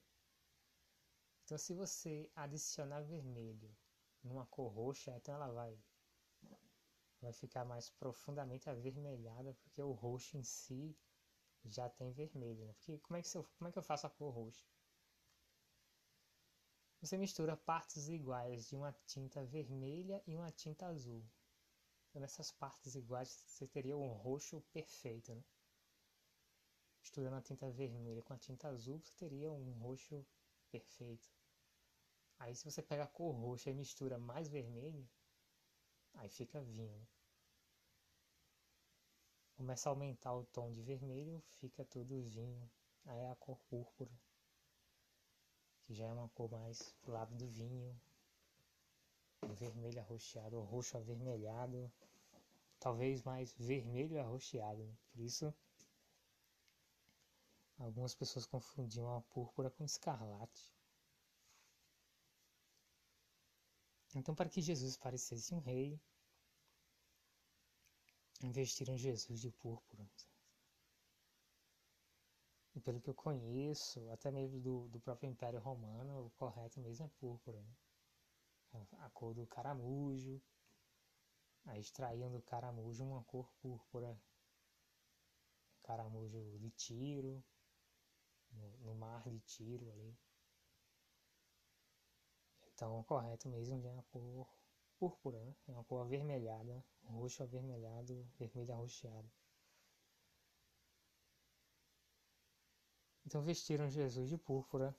Então 1.46 1.58
se 1.58 1.74
você 1.74 2.30
adicionar 2.36 3.02
vermelho 3.02 3.74
numa 4.24 4.46
cor 4.48 4.68
roxa, 4.74 5.16
então 5.16 5.36
ela 5.36 5.52
vai 5.52 5.78
vai 7.22 7.32
ficar 7.32 7.64
mais 7.64 7.90
profundamente 7.90 8.70
avermelhada, 8.70 9.54
porque 9.54 9.82
o 9.82 9.92
roxo 9.92 10.38
em 10.38 10.44
si 10.44 10.96
já 11.64 11.90
tem 11.90 12.12
vermelho, 12.12 12.66
né? 12.66 12.74
Porque 12.74 13.00
como 13.00 13.18
é, 13.18 13.22
que 13.22 13.38
eu, 13.38 13.44
como 13.58 13.68
é 13.68 13.72
que 13.72 13.80
eu 13.80 13.84
faço 13.84 14.06
a 14.06 14.10
cor 14.10 14.34
roxa? 14.34 14.66
Você 17.02 17.18
mistura 17.18 17.56
partes 17.56 18.08
iguais 18.08 18.68
de 18.68 18.76
uma 18.76 18.92
tinta 19.06 19.44
vermelha 19.44 20.24
e 20.26 20.36
uma 20.36 20.52
tinta 20.52 20.88
azul. 20.88 21.24
Então, 22.10 22.22
nessas 22.22 22.52
partes 22.52 22.96
iguais, 22.96 23.30
você 23.30 23.68
teria 23.68 23.98
um 23.98 24.08
roxo 24.08 24.62
perfeito, 24.74 25.34
né? 25.34 25.44
Misturando 27.02 27.36
a 27.36 27.42
tinta 27.42 27.70
vermelha 27.70 28.24
com 28.24 28.34
a 28.34 28.38
tinta 28.38 28.68
azul, 28.68 29.00
você 29.00 29.14
teria 29.16 29.52
um 29.52 29.72
roxo. 29.74 30.26
Aí, 32.40 32.56
se 32.56 32.66
você 32.66 32.82
pega 32.82 33.04
a 33.04 33.08
cor 33.08 33.34
roxa 33.34 33.70
e 33.70 33.74
mistura 33.74 34.18
mais 34.18 34.48
vermelho, 34.48 35.08
aí 36.16 36.30
fica 36.30 36.62
vinho. 36.62 37.08
Começa 39.56 39.88
a 39.88 39.92
aumentar 39.92 40.34
o 40.34 40.44
tom 40.44 40.72
de 40.72 40.82
vermelho, 40.82 41.42
fica 41.60 41.86
tudo 41.86 42.22
vinho. 42.24 42.70
Aí 43.06 43.20
é 43.20 43.30
a 43.30 43.36
cor 43.36 43.58
púrpura, 43.70 44.12
que 45.84 45.94
já 45.94 46.06
é 46.06 46.14
uma 46.14 46.28
cor 46.30 46.52
mais 46.52 46.94
pro 47.02 47.14
lado 47.14 47.34
do 47.36 47.48
vinho. 47.48 47.96
Vermelho 49.58 50.00
arroxeado, 50.00 50.60
roxo 50.60 50.98
avermelhado. 50.98 51.92
Talvez 52.80 53.22
mais 53.24 53.54
vermelho 53.54 54.20
arroxeado. 54.20 54.84
Né? 54.84 54.98
Por 55.14 55.22
isso, 55.22 55.54
algumas 57.78 58.16
pessoas 58.16 58.46
confundiam 58.46 59.16
a 59.16 59.22
púrpura 59.22 59.70
com 59.70 59.84
escarlate. 59.84 60.74
Então, 64.16 64.34
para 64.34 64.50
que 64.50 64.62
Jesus 64.62 64.96
parecesse 64.96 65.54
um 65.54 65.60
rei, 65.60 66.00
investiram 68.42 68.98
Jesus 68.98 69.42
de 69.42 69.52
púrpura. 69.52 70.10
E 72.74 72.80
pelo 72.80 73.00
que 73.00 73.10
eu 73.10 73.14
conheço, 73.14 74.10
até 74.10 74.32
mesmo 74.32 74.60
do, 74.60 74.88
do 74.90 75.00
próprio 75.00 75.30
Império 75.30 75.60
Romano, 75.60 76.26
o 76.26 76.30
correto 76.32 76.80
mesmo 76.80 77.06
é 77.06 77.10
púrpura. 77.20 77.62
Né? 78.74 78.88
A, 79.00 79.10
cor 79.10 79.34
do 79.34 79.46
caramujo. 79.48 80.42
Aí 81.66 81.80
extraíam 81.80 82.30
do 82.32 82.42
caramujo 82.42 83.04
uma 83.04 83.24
cor 83.24 83.50
púrpura. 83.62 84.18
Caramujo 85.84 86.58
de 86.58 86.70
tiro, 86.72 87.44
no, 88.56 88.78
no 88.80 88.96
mar 88.96 89.30
de 89.30 89.40
tiro 89.42 89.92
ali. 89.92 90.18
Então 92.74 93.04
correto 93.04 93.48
mesmo 93.48 93.86
é 93.88 93.98
a 93.98 94.04
cor 94.04 94.48
púrpura, 94.98 95.40
né? 95.44 95.56
é 95.68 95.72
uma 95.72 95.84
cor 95.84 96.02
avermelhada, 96.02 96.84
roxo 97.04 97.44
avermelhado, 97.44 98.28
vermelho 98.38 98.74
arroxeado. 98.74 99.32
Então 103.26 103.42
vestiram 103.42 103.90
Jesus 103.90 104.30
de 104.30 104.38
púrpura. 104.38 104.96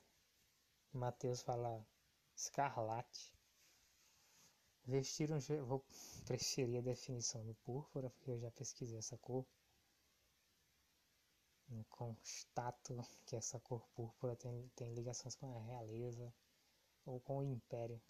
Mateus 0.91 1.41
fala 1.41 1.85
escarlate. 2.35 3.33
Vestiram, 4.85 5.39
vou 5.65 5.85
preferir 6.25 6.79
a 6.79 6.81
definição 6.81 7.45
do 7.45 7.53
púrpura, 7.55 8.09
porque 8.09 8.31
eu 8.31 8.39
já 8.39 8.51
pesquisei 8.51 8.97
essa 8.97 9.17
cor. 9.17 9.45
Eu 11.69 11.85
constato 11.89 12.95
que 13.25 13.35
essa 13.35 13.59
cor 13.59 13.85
púrpura 13.95 14.35
tem, 14.35 14.69
tem 14.75 14.93
ligações 14.93 15.35
com 15.35 15.55
a 15.55 15.61
realeza 15.61 16.33
ou 17.05 17.19
com 17.19 17.39
o 17.39 17.43
império 17.43 18.01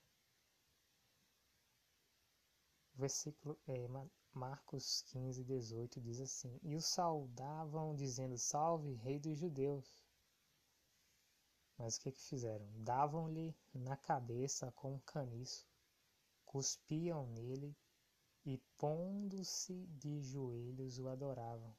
versículo 2.97 3.57
é, 3.67 3.87
Marcos 4.33 5.03
15, 5.03 5.43
18 5.43 6.01
diz 6.01 6.19
assim: 6.19 6.59
E 6.63 6.75
o 6.75 6.81
saudavam, 6.81 7.95
dizendo: 7.95 8.37
Salve, 8.37 8.93
Rei 8.95 9.19
dos 9.19 9.37
Judeus. 9.37 10.03
Mas 11.77 11.95
o 11.95 12.01
que, 12.01 12.11
que 12.11 12.21
fizeram? 12.21 12.67
Davam-lhe 12.77 13.55
na 13.73 13.95
cabeça 13.95 14.71
com 14.71 14.95
um 14.95 14.99
caniço, 14.99 15.67
cuspiam 16.43 17.27
nele 17.27 17.75
e, 18.43 18.57
pondo-se 18.79 19.85
de 19.85 20.19
joelhos, 20.21 20.97
o 20.97 21.07
adoravam. 21.07 21.75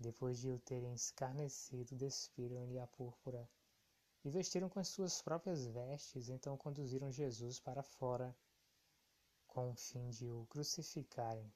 Depois 0.00 0.40
de 0.40 0.50
o 0.50 0.58
terem 0.58 0.94
escarnecido, 0.94 1.94
despiram-lhe 1.94 2.78
a 2.78 2.86
púrpura 2.86 3.46
e 4.24 4.30
vestiram 4.30 4.68
com 4.68 4.80
as 4.80 4.88
suas 4.88 5.20
próprias 5.20 5.66
vestes, 5.66 6.30
então 6.30 6.56
conduziram 6.56 7.12
Jesus 7.12 7.60
para 7.60 7.82
fora 7.82 8.34
com 9.46 9.70
o 9.70 9.74
fim 9.74 10.08
de 10.08 10.26
o 10.30 10.46
crucificarem. 10.46 11.52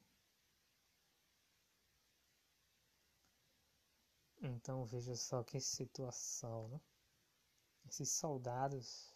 Então 4.43 4.85
veja 4.85 5.15
só 5.15 5.43
que 5.43 5.59
situação, 5.59 6.67
né? 6.67 6.79
Esses 7.87 8.11
soldados, 8.11 9.11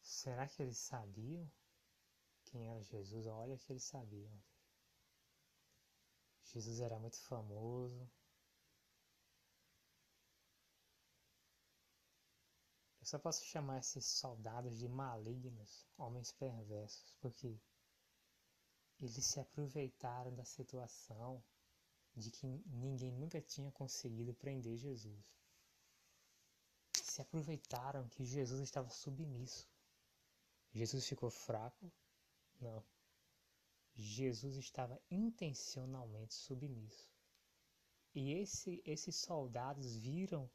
será 0.00 0.46
que 0.46 0.62
eles 0.62 0.78
sabiam 0.78 1.50
quem 2.52 2.68
era 2.68 2.82
Jesus, 2.82 3.26
olha 3.26 3.56
que 3.56 3.72
eles 3.72 3.82
sabiam. 3.82 4.30
Jesus 6.54 6.80
era 6.80 6.98
muito 6.98 7.18
famoso. 7.22 8.10
Eu 13.00 13.06
só 13.06 13.18
posso 13.18 13.44
chamar 13.44 13.78
esses 13.78 14.04
soldados 14.04 14.78
de 14.78 14.88
malignos, 14.88 15.86
homens 15.98 16.30
perversos, 16.32 17.14
porque 17.20 17.58
eles 19.00 19.24
se 19.24 19.40
aproveitaram 19.40 20.34
da 20.34 20.44
situação 20.44 21.42
de 22.14 22.30
que 22.30 22.46
ninguém 22.46 23.10
nunca 23.10 23.40
tinha 23.40 23.72
conseguido 23.72 24.34
prender 24.34 24.76
Jesus. 24.76 25.34
Se 26.94 27.20
aproveitaram 27.20 28.08
que 28.08 28.24
Jesus 28.24 28.60
estava 28.60 28.88
submisso. 28.90 29.68
Jesus 30.72 31.06
ficou 31.06 31.30
fraco? 31.30 31.90
Não. 32.60 32.84
Jesus 33.94 34.56
estava 34.56 35.00
intencionalmente 35.10 36.34
submisso. 36.34 37.10
E 38.14 38.32
esse, 38.34 38.82
esses 38.84 39.16
soldados 39.16 39.96
viram 39.96 40.50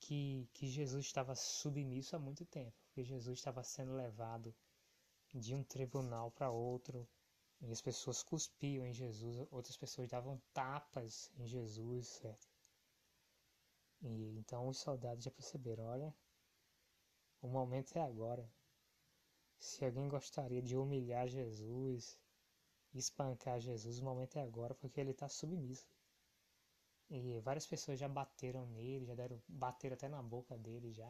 que, 0.00 0.48
que 0.52 0.66
Jesus 0.66 1.06
estava 1.06 1.34
submisso 1.34 2.16
há 2.16 2.18
muito 2.18 2.44
tempo, 2.44 2.76
porque 2.86 3.04
Jesus 3.04 3.38
estava 3.38 3.62
sendo 3.62 3.94
levado 3.94 4.54
de 5.34 5.54
um 5.54 5.62
tribunal 5.64 6.30
para 6.30 6.50
outro, 6.50 7.08
e 7.60 7.72
as 7.72 7.80
pessoas 7.80 8.22
cuspiam 8.22 8.86
em 8.86 8.92
Jesus, 8.92 9.46
outras 9.50 9.76
pessoas 9.76 10.08
davam 10.08 10.40
tapas 10.52 11.30
em 11.36 11.46
Jesus, 11.46 12.06
certo? 12.08 12.48
E 14.02 14.36
então 14.38 14.68
os 14.68 14.78
soldados 14.78 15.24
já 15.24 15.30
perceberam, 15.30 15.84
olha, 15.84 16.14
o 17.40 17.48
momento 17.48 17.96
é 17.96 18.02
agora. 18.02 18.48
Se 19.58 19.84
alguém 19.84 20.08
gostaria 20.08 20.62
de 20.62 20.76
humilhar 20.76 21.28
Jesus, 21.28 22.18
espancar 22.94 23.60
Jesus, 23.60 23.98
o 23.98 24.04
momento 24.04 24.38
é 24.38 24.42
agora, 24.42 24.74
porque 24.74 25.00
ele 25.00 25.10
está 25.10 25.28
submisso. 25.28 25.86
E 27.10 27.38
várias 27.40 27.66
pessoas 27.66 27.98
já 27.98 28.08
bateram 28.08 28.66
nele, 28.66 29.06
já 29.06 29.14
deram, 29.14 29.40
bateram 29.48 29.94
até 29.94 30.08
na 30.08 30.22
boca 30.22 30.56
dele, 30.58 30.92
já 30.92 31.08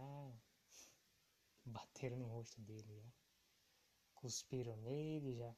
bateram 1.65 2.17
no 2.17 2.27
rosto 2.27 2.61
dele, 2.61 2.83
já 2.95 3.11
cuspiram 4.15 4.77
nele, 4.79 5.35
já. 5.37 5.55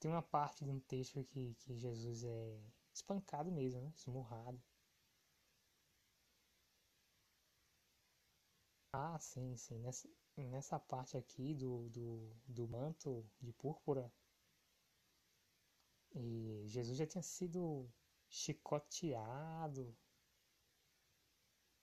Tem 0.00 0.10
uma 0.10 0.22
parte 0.22 0.64
de 0.64 0.70
um 0.70 0.80
texto 0.80 1.22
que, 1.24 1.54
que 1.54 1.76
Jesus 1.78 2.24
é 2.24 2.60
espancado 2.94 3.52
mesmo, 3.52 3.82
né? 3.82 3.92
esmurrado. 3.94 4.60
Ah, 8.92 9.16
sim, 9.20 9.56
sim. 9.56 9.78
Nessa, 9.78 10.08
nessa 10.36 10.78
parte 10.78 11.16
aqui 11.16 11.54
do, 11.54 11.88
do, 11.90 12.36
do 12.46 12.68
manto 12.68 13.24
de 13.40 13.52
púrpura, 13.52 14.12
e 16.14 16.64
Jesus 16.66 16.96
já 16.96 17.06
tinha 17.06 17.22
sido 17.22 17.90
chicoteado, 18.28 19.94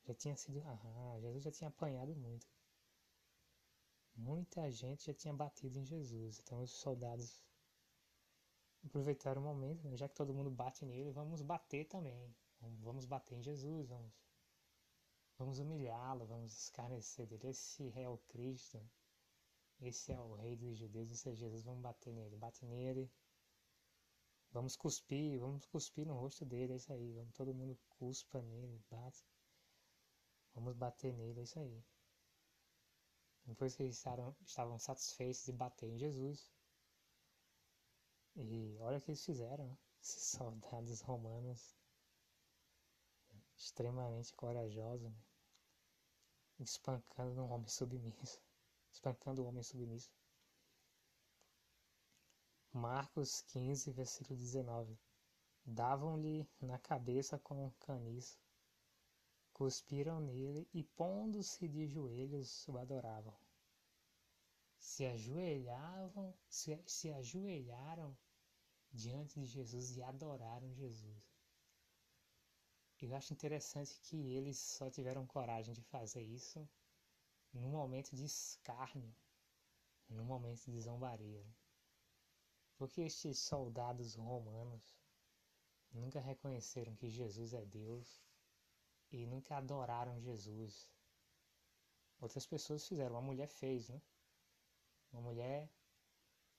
já 0.05 0.13
tinha 0.13 0.35
sido. 0.35 0.61
Ah, 0.65 1.17
Jesus 1.19 1.43
já 1.43 1.51
tinha 1.51 1.67
apanhado 1.67 2.15
muito. 2.15 2.47
Muita 4.15 4.69
gente 4.71 5.05
já 5.05 5.13
tinha 5.13 5.33
batido 5.33 5.79
em 5.79 5.85
Jesus, 5.85 6.39
então 6.39 6.61
os 6.61 6.71
soldados 6.71 7.43
aproveitaram 8.85 9.41
o 9.41 9.45
momento, 9.45 9.87
né? 9.87 9.97
já 9.97 10.07
que 10.07 10.15
todo 10.15 10.33
mundo 10.33 10.51
bate 10.51 10.85
nele, 10.85 11.11
vamos 11.11 11.41
bater 11.41 11.85
também. 11.85 12.35
Vamos 12.79 13.05
bater 13.05 13.35
em 13.35 13.41
Jesus, 13.41 13.87
vamos 13.87 14.13
Vamos 15.43 15.59
humilhá-lo, 15.59 16.25
vamos 16.25 16.57
escarnecer 16.57 17.27
dele. 17.27 17.49
Esse 17.49 17.91
é 17.99 18.07
o 18.07 18.17
Cristo, 18.17 18.79
esse 19.81 20.13
é 20.13 20.17
o 20.17 20.35
Rei 20.35 20.55
dos 20.55 20.77
Judeus, 20.77 21.11
esse 21.11 21.29
é 21.29 21.35
Jesus. 21.35 21.63
Vamos 21.63 21.81
bater 21.81 22.13
nele, 22.13 22.37
bate 22.37 22.65
nele. 22.65 23.11
Vamos 24.53 24.77
cuspir, 24.77 25.41
vamos 25.41 25.65
cuspir 25.65 26.07
no 26.07 26.13
rosto 26.13 26.45
dele, 26.45 26.71
é 26.71 26.75
isso 26.77 26.93
aí. 26.93 27.11
Vamos 27.11 27.33
todo 27.33 27.53
mundo 27.53 27.77
cuspa 27.89 28.41
nele, 28.41 28.81
bate. 28.89 29.27
Vamos 30.55 30.77
bater 30.77 31.13
nele, 31.13 31.41
é 31.41 31.43
isso 31.43 31.59
aí. 31.59 31.83
Depois 33.43 33.75
que 33.75 33.83
eles 33.83 33.97
estavam, 33.97 34.33
estavam 34.45 34.79
satisfeitos 34.79 35.43
de 35.43 35.51
bater 35.51 35.89
em 35.89 35.97
Jesus. 35.97 36.49
E 38.37 38.77
olha 38.79 38.97
o 38.97 39.01
que 39.01 39.11
eles 39.11 39.25
fizeram, 39.25 39.77
esses 40.01 40.23
soldados 40.23 41.01
romanos 41.01 41.75
extremamente 43.57 44.33
corajoso, 44.35 45.09
né? 45.09 45.32
Espancando 46.69 47.41
um 47.41 47.51
homem 47.51 47.67
submisso, 47.67 48.41
espancando 48.91 49.41
o 49.41 49.45
homem 49.45 49.63
submisso. 49.63 50.11
Marcos 52.71 53.41
15, 53.41 53.91
versículo 53.91 54.37
19. 54.37 54.97
Davam-lhe 55.65 56.47
na 56.59 56.77
cabeça 56.79 57.37
com 57.39 57.67
um 57.67 57.71
caniço, 57.79 58.37
cuspiram 59.53 60.19
nele 60.19 60.67
e, 60.73 60.83
pondo-se 60.83 61.67
de 61.67 61.87
joelhos, 61.87 62.67
o 62.67 62.77
adoravam. 62.77 63.37
Se 64.77 65.05
ajoelhavam, 65.05 66.33
se, 66.49 66.81
se 66.85 67.13
ajoelharam 67.13 68.17
diante 68.91 69.39
de 69.39 69.45
Jesus 69.45 69.95
e 69.95 70.03
adoraram 70.03 70.73
Jesus. 70.73 71.32
Eu 73.05 73.13
acho 73.17 73.33
interessante 73.33 73.99
que 73.99 74.15
eles 74.33 74.57
só 74.57 74.89
tiveram 74.89 75.27
coragem 75.27 75.73
de 75.73 75.81
fazer 75.81 76.21
isso 76.21 76.65
num 77.51 77.71
momento 77.71 78.15
de 78.15 78.23
escárnio, 78.23 79.13
num 80.07 80.23
momento 80.23 80.71
de 80.71 80.79
zombaria. 80.79 81.45
Porque 82.77 83.01
estes 83.01 83.39
soldados 83.39 84.15
romanos 84.15 84.97
nunca 85.91 86.21
reconheceram 86.21 86.95
que 86.95 87.09
Jesus 87.09 87.53
é 87.53 87.65
Deus 87.65 88.23
e 89.11 89.25
nunca 89.25 89.57
adoraram 89.57 90.17
Jesus. 90.21 90.89
Outras 92.21 92.47
pessoas 92.47 92.87
fizeram, 92.87 93.15
uma 93.15 93.21
mulher 93.21 93.49
fez, 93.49 93.89
né? 93.89 94.01
Uma 95.11 95.23
mulher 95.23 95.69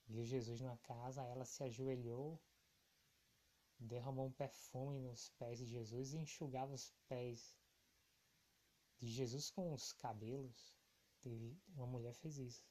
viu 0.05 0.23
Jesus 0.23 0.61
numa 0.61 0.77
casa, 0.77 1.23
ela 1.23 1.43
se 1.43 1.63
ajoelhou 1.63 2.39
derramou 3.85 4.27
um 4.27 4.31
perfume 4.31 4.99
nos 4.99 5.29
pés 5.39 5.57
de 5.59 5.65
Jesus 5.65 6.13
e 6.13 6.17
enxugava 6.17 6.73
os 6.73 6.91
pés 7.07 7.55
de 8.99 9.07
Jesus 9.07 9.49
com 9.51 9.73
os 9.73 9.93
cabelos. 9.93 10.73
Uma 11.75 11.87
mulher 11.87 12.13
fez 12.13 12.37
isso. 12.37 12.63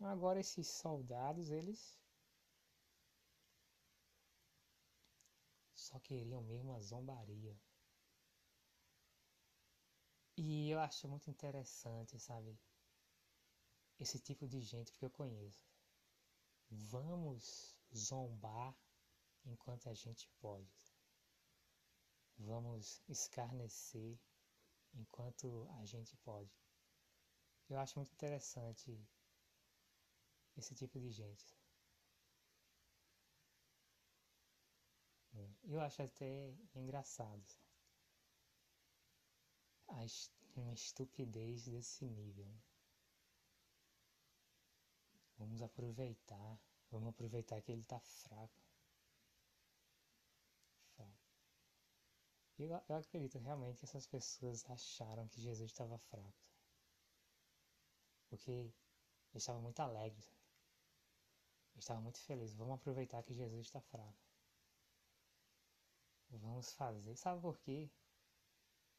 Agora 0.00 0.40
esses 0.40 0.66
soldados, 0.66 1.50
eles 1.50 1.98
só 5.74 5.98
queriam 6.00 6.42
mesmo 6.42 6.74
a 6.74 6.80
zombaria. 6.80 7.56
E 10.36 10.70
eu 10.70 10.78
acho 10.80 11.08
muito 11.08 11.30
interessante, 11.30 12.18
sabe? 12.18 12.58
Esse 13.98 14.18
tipo 14.18 14.46
de 14.46 14.60
gente 14.60 14.92
que 14.92 15.04
eu 15.04 15.10
conheço. 15.10 15.66
Vamos 16.68 17.78
zombar 17.94 18.76
enquanto 19.46 19.88
a 19.88 19.94
gente 19.94 20.28
pode. 20.40 20.94
Vamos 22.38 23.02
escarnecer 23.08 24.18
enquanto 24.94 25.66
a 25.78 25.84
gente 25.86 26.16
pode. 26.18 26.54
Eu 27.68 27.78
acho 27.78 27.98
muito 27.98 28.12
interessante 28.12 29.00
esse 30.56 30.74
tipo 30.74 31.00
de 31.00 31.10
gente. 31.10 31.56
Eu 35.64 35.80
acho 35.80 36.02
até 36.02 36.54
engraçado 36.74 37.44
a 39.88 40.06
uma 40.54 40.72
estupidez 40.72 41.66
desse 41.66 42.06
nível. 42.06 42.48
Vamos 45.38 45.60
aproveitar, 45.60 46.58
vamos 46.90 47.08
aproveitar 47.08 47.60
que 47.60 47.72
ele 47.72 47.82
está 47.82 48.00
fraco. 48.00 48.65
Eu, 52.58 52.70
eu 52.88 52.96
acredito 52.96 53.38
realmente 53.38 53.78
que 53.78 53.84
essas 53.84 54.06
pessoas 54.06 54.64
acharam 54.70 55.28
que 55.28 55.40
Jesus 55.40 55.70
estava 55.70 55.98
fraco. 55.98 56.34
Porque 58.28 58.50
eles 58.50 58.74
estavam 59.42 59.62
muito 59.62 59.80
alegres. 59.80 60.26
Eles 61.74 61.84
estavam 61.84 62.02
muito 62.02 62.18
felizes. 62.20 62.56
Vamos 62.56 62.74
aproveitar 62.74 63.22
que 63.22 63.34
Jesus 63.34 63.66
está 63.66 63.80
fraco. 63.80 64.26
Vamos 66.30 66.72
fazer. 66.72 67.14
Sabe 67.16 67.40
por 67.40 67.58
quê? 67.58 67.90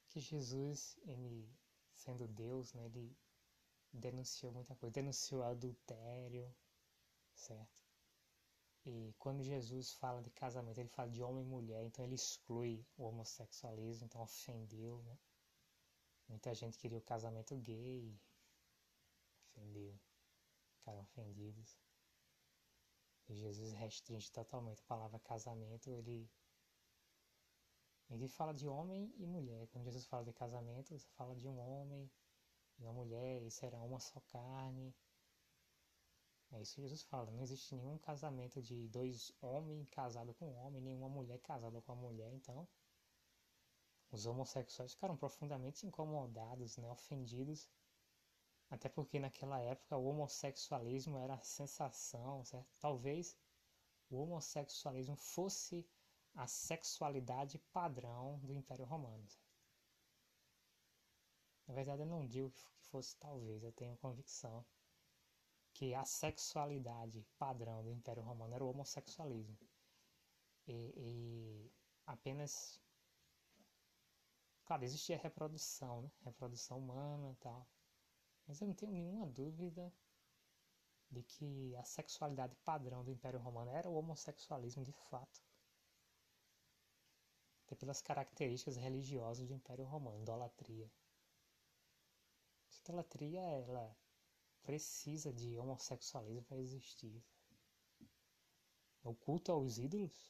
Que 0.09 0.19
Jesus, 0.19 0.97
ele 1.03 1.49
sendo 1.95 2.27
Deus, 2.27 2.73
né, 2.73 2.85
ele 2.85 3.17
denunciou 3.91 4.51
muita 4.51 4.75
coisa. 4.75 4.93
Denunciou 4.93 5.43
adultério, 5.43 6.55
certo? 7.33 7.86
E 8.89 9.13
quando 9.19 9.43
Jesus 9.43 9.91
fala 9.91 10.21
de 10.21 10.29
casamento, 10.29 10.79
ele 10.79 10.87
fala 10.87 11.09
de 11.11 11.21
homem 11.21 11.43
e 11.43 11.47
mulher, 11.47 11.83
então 11.83 12.05
ele 12.05 12.15
exclui 12.15 12.85
o 12.95 13.03
homossexualismo, 13.03 14.05
então 14.05 14.21
ofendeu, 14.21 15.03
né? 15.03 15.19
Muita 16.29 16.53
gente 16.55 16.77
queria 16.77 16.97
o 16.97 17.01
casamento 17.01 17.53
gay, 17.57 18.17
ofendeu. 19.51 19.99
ficaram 20.77 21.01
ofendidos. 21.01 21.77
E 23.27 23.35
Jesus 23.35 23.73
restringe 23.73 24.31
totalmente 24.31 24.81
a 24.81 24.85
palavra 24.85 25.19
casamento, 25.19 25.89
ele 25.89 26.29
ele 28.09 28.29
fala 28.29 28.53
de 28.53 28.69
homem 28.69 29.13
e 29.17 29.27
mulher. 29.27 29.67
Quando 29.67 29.83
Jesus 29.83 30.05
fala 30.05 30.23
de 30.23 30.31
casamento, 30.31 30.97
você 30.97 31.09
fala 31.09 31.35
de 31.35 31.45
um 31.45 31.59
homem 31.59 32.09
e 32.79 32.83
uma 32.83 32.93
mulher, 32.93 33.41
e 33.41 33.51
será 33.51 33.81
uma 33.83 33.99
só 33.99 34.21
carne. 34.21 34.95
É 36.51 36.61
isso 36.61 36.75
que 36.75 36.81
Jesus 36.81 37.03
fala. 37.03 37.31
Não 37.31 37.41
existe 37.41 37.75
nenhum 37.75 37.97
casamento 37.97 38.61
de 38.61 38.87
dois 38.87 39.31
homens 39.41 39.87
casados 39.89 40.35
com 40.37 40.47
um 40.49 40.57
homem, 40.57 40.81
nenhuma 40.81 41.09
mulher 41.09 41.39
casada 41.39 41.81
com 41.81 41.93
uma 41.93 42.01
mulher. 42.01 42.33
Então, 42.33 42.67
os 44.11 44.25
homossexuais 44.25 44.93
ficaram 44.93 45.17
profundamente 45.17 45.85
incomodados, 45.85 46.77
né, 46.77 46.89
ofendidos. 46.89 47.69
Até 48.69 48.89
porque 48.89 49.19
naquela 49.19 49.59
época 49.59 49.97
o 49.97 50.05
homossexualismo 50.05 51.17
era 51.17 51.35
a 51.35 51.43
sensação, 51.43 52.43
certo? 52.45 52.73
Talvez 52.79 53.37
o 54.09 54.17
homossexualismo 54.17 55.15
fosse 55.15 55.85
a 56.33 56.47
sexualidade 56.47 57.57
padrão 57.73 58.39
do 58.39 58.53
Império 58.53 58.85
Romano. 58.85 59.27
Certo? 59.27 59.47
Na 61.67 61.73
verdade, 61.73 62.01
eu 62.01 62.05
não 62.05 62.25
digo 62.25 62.49
que 62.51 62.63
fosse 62.79 63.17
talvez, 63.17 63.63
eu 63.63 63.71
tenho 63.73 63.97
convicção 63.97 64.65
que 65.77 65.93
a 65.93 66.03
sexualidade 66.03 67.23
padrão 67.37 67.83
do 67.83 67.91
Império 67.91 68.23
Romano 68.23 68.55
era 68.55 68.63
o 68.65 68.69
homossexualismo. 68.69 69.55
E, 70.67 70.91
e 70.97 71.71
apenas. 72.07 72.81
Claro, 74.65 74.83
existia 74.83 75.17
reprodução, 75.17 76.01
né? 76.01 76.11
reprodução 76.23 76.79
humana 76.79 77.31
e 77.31 77.35
tal. 77.35 77.69
Mas 78.47 78.59
eu 78.59 78.67
não 78.67 78.73
tenho 78.73 78.91
nenhuma 78.91 79.27
dúvida 79.27 79.93
de 81.11 81.21
que 81.21 81.75
a 81.75 81.83
sexualidade 81.83 82.55
padrão 82.65 83.03
do 83.03 83.11
Império 83.11 83.39
Romano 83.39 83.69
era 83.71 83.87
o 83.87 83.93
homossexualismo 83.93 84.83
de 84.83 84.91
fato. 84.91 85.41
Até 87.65 87.75
pelas 87.75 88.01
características 88.01 88.77
religiosas 88.77 89.47
do 89.47 89.53
Império 89.53 89.85
Romano, 89.85 90.21
idolatria. 90.21 90.91
Idolatria, 92.81 93.41
ela 93.41 93.95
precisa 94.67 95.31
de 95.31 95.57
homossexualismo 95.57 96.43
para 96.43 96.59
existir. 96.59 97.23
O 99.01 99.15
culto 99.15 99.49
aos 99.49 99.77
ídolos, 99.77 100.29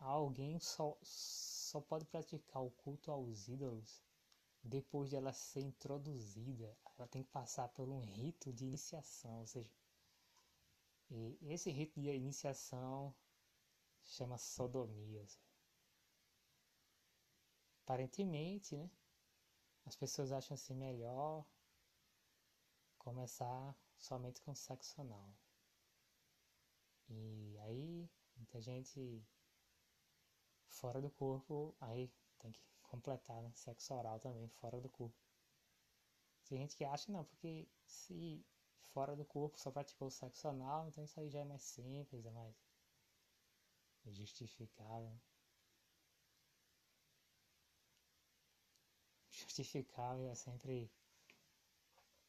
alguém 0.00 0.58
só, 0.58 0.98
só 1.00 1.80
pode 1.80 2.04
praticar 2.06 2.60
o 2.60 2.72
culto 2.72 3.12
aos 3.12 3.46
ídolos 3.46 4.02
depois 4.64 5.08
de 5.08 5.14
ela 5.14 5.32
ser 5.32 5.60
introduzida. 5.60 6.76
Ela 6.98 7.06
tem 7.06 7.22
que 7.22 7.30
passar 7.30 7.68
por 7.68 7.88
um 7.88 8.00
rito 8.00 8.52
de 8.52 8.64
iniciação, 8.64 9.38
ou 9.38 9.46
seja, 9.46 9.70
esse 11.42 11.70
rito 11.70 12.00
de 12.00 12.08
iniciação 12.08 13.14
chama 14.02 14.36
sodomia. 14.38 15.24
Aparentemente, 17.84 18.76
né? 18.76 18.90
As 19.84 19.94
pessoas 19.94 20.32
acham 20.32 20.56
assim 20.56 20.74
melhor 20.74 21.44
começar 23.02 23.76
somente 23.98 24.40
com 24.40 24.54
sexo 24.54 25.00
anal. 25.00 25.34
E 27.08 27.58
aí, 27.58 28.08
muita 28.36 28.60
gente 28.60 29.26
fora 30.68 31.00
do 31.00 31.10
corpo, 31.10 31.76
aí 31.80 32.10
tem 32.38 32.52
que 32.52 32.62
completar, 32.82 33.42
né? 33.42 33.52
Sexo 33.54 33.92
oral 33.94 34.18
também, 34.20 34.48
fora 34.48 34.80
do 34.80 34.88
corpo. 34.88 35.16
Tem 36.44 36.58
gente 36.58 36.76
que 36.76 36.84
acha, 36.84 37.10
não, 37.10 37.24
porque 37.24 37.68
se 37.84 38.44
fora 38.92 39.16
do 39.16 39.24
corpo 39.24 39.58
só 39.58 39.70
praticou 39.70 40.10
sexo 40.10 40.48
anal, 40.48 40.88
então 40.88 41.04
isso 41.04 41.18
aí 41.18 41.28
já 41.28 41.40
é 41.40 41.44
mais 41.44 41.62
simples, 41.62 42.24
é 42.24 42.30
mais 42.30 42.54
justificável. 44.06 45.20
Justificável 49.30 50.28
é 50.28 50.34
sempre 50.34 50.90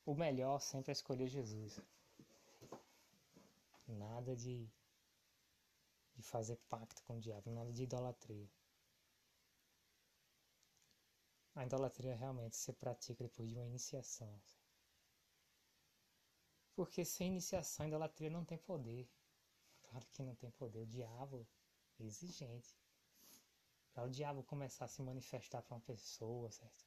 o 0.06 0.14
melhor 0.14 0.60
sempre 0.60 0.92
é 0.92 0.94
escolher 0.94 1.28
Jesus. 1.28 1.80
Nada 3.88 4.36
de, 4.36 4.70
de 6.16 6.24
fazer 6.24 6.58
pacto 6.70 7.04
com 7.04 7.18
o 7.18 7.20
diabo, 7.20 7.52
nada 7.52 7.72
de 7.72 7.84
idolatria. 7.84 8.50
A 11.56 11.66
idolatria 11.66 12.16
realmente 12.16 12.56
se 12.56 12.74
pratica 12.74 13.24
depois 13.24 13.50
de 13.50 13.56
uma 13.56 13.68
iniciação. 13.68 14.42
Porque 16.76 17.06
sem 17.06 17.28
iniciação, 17.28 17.86
a 17.86 17.88
idolatria 17.88 18.30
não 18.30 18.44
tem 18.44 18.58
poder. 18.58 19.08
Claro 19.84 20.06
que 20.12 20.24
não 20.24 20.36
tem 20.36 20.50
poder. 20.52 20.80
O 20.80 20.88
diabo 20.88 21.48
é 22.00 22.04
exigente. 22.04 22.76
Para 23.94 24.06
o 24.06 24.10
diabo 24.10 24.44
começar 24.44 24.86
a 24.86 24.88
se 24.88 25.04
manifestar 25.04 25.62
para 25.62 25.76
uma 25.76 25.82
pessoa, 25.82 26.50
certo? 26.50 26.84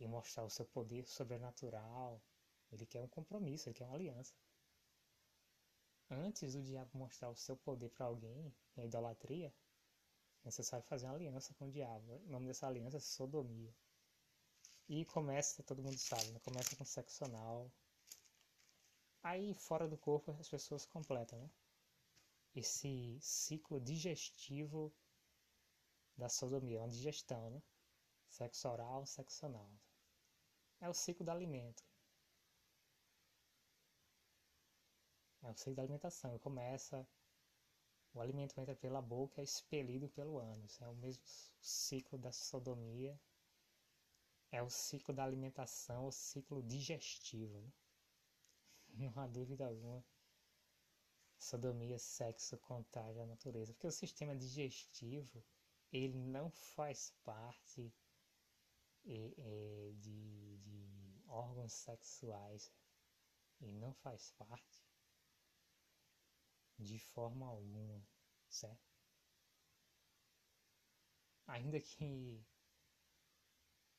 E 0.00 0.08
mostrar 0.08 0.42
o 0.42 0.50
seu 0.50 0.66
poder 0.66 1.06
sobrenatural, 1.06 2.20
ele 2.72 2.86
quer 2.86 3.00
um 3.00 3.08
compromisso, 3.08 3.68
ele 3.68 3.74
quer 3.74 3.84
uma 3.84 3.94
aliança. 3.94 4.34
Antes 6.10 6.54
do 6.54 6.62
diabo 6.62 6.90
mostrar 6.98 7.30
o 7.30 7.36
seu 7.36 7.56
poder 7.56 7.90
para 7.90 8.06
alguém, 8.06 8.52
em 8.76 8.84
idolatria, 8.86 9.54
é 10.42 10.46
necessário 10.46 10.84
fazer 10.86 11.06
uma 11.06 11.14
aliança 11.14 11.54
com 11.54 11.66
o 11.66 11.70
diabo. 11.70 12.16
O 12.24 12.30
nome 12.30 12.46
dessa 12.46 12.66
aliança 12.66 12.96
é 12.96 13.00
sodomia. 13.00 13.74
E 14.88 15.04
começa, 15.04 15.62
todo 15.62 15.82
mundo 15.82 15.98
sabe, 15.98 16.32
né? 16.32 16.40
começa 16.40 16.74
com 16.74 16.84
sexo 16.84 17.24
anal. 17.24 17.70
Aí, 19.22 19.54
fora 19.54 19.86
do 19.86 19.98
corpo, 19.98 20.32
as 20.40 20.48
pessoas 20.48 20.86
completam, 20.86 21.38
né? 21.38 21.50
Esse 22.54 23.18
ciclo 23.20 23.80
digestivo 23.80 24.92
da 26.16 26.28
sodomia, 26.28 26.80
uma 26.80 26.88
digestão, 26.88 27.50
né? 27.50 27.62
Sexo 28.28 28.68
oral, 28.68 29.06
sexo 29.06 29.46
anal. 29.46 29.70
É 30.80 30.88
o 30.88 30.94
ciclo 30.94 31.24
do 31.24 31.30
alimento. 31.30 31.84
É 35.42 35.50
o 35.50 35.54
ciclo 35.54 35.74
da 35.74 35.82
alimentação. 35.82 36.38
Começa, 36.38 37.06
o 38.12 38.20
alimento 38.20 38.58
entra 38.60 38.74
pela 38.74 39.00
boca 39.00 39.40
e 39.40 39.42
é 39.42 39.44
expelido 39.44 40.08
pelo 40.08 40.38
ânus. 40.38 40.80
É 40.80 40.86
o 40.86 40.94
mesmo 40.94 41.22
ciclo 41.60 42.18
da 42.18 42.30
sodomia. 42.30 43.18
É 44.52 44.62
o 44.62 44.68
ciclo 44.68 45.14
da 45.14 45.24
alimentação, 45.24 46.06
o 46.06 46.12
ciclo 46.12 46.62
digestivo. 46.62 47.60
Né? 47.60 47.72
Não 48.94 49.12
há 49.16 49.26
dúvida 49.26 49.66
alguma. 49.66 50.04
Sodomia, 51.38 51.98
sexo, 51.98 52.58
contágio 52.58 53.22
à 53.22 53.26
natureza. 53.26 53.72
Porque 53.72 53.86
o 53.86 53.92
sistema 53.92 54.36
digestivo, 54.36 55.42
ele 55.90 56.18
não 56.18 56.50
faz 56.50 57.14
parte 57.24 57.90
é, 59.06 59.32
é, 59.38 59.92
de, 59.94 60.58
de 60.58 61.22
órgãos 61.26 61.72
sexuais. 61.72 62.70
Ele 63.58 63.72
não 63.78 63.94
faz 63.94 64.32
parte 64.32 64.89
de 66.80 66.98
forma 66.98 67.46
alguma, 67.46 68.02
certo? 68.48 68.90
Ainda 71.46 71.80
que 71.80 72.42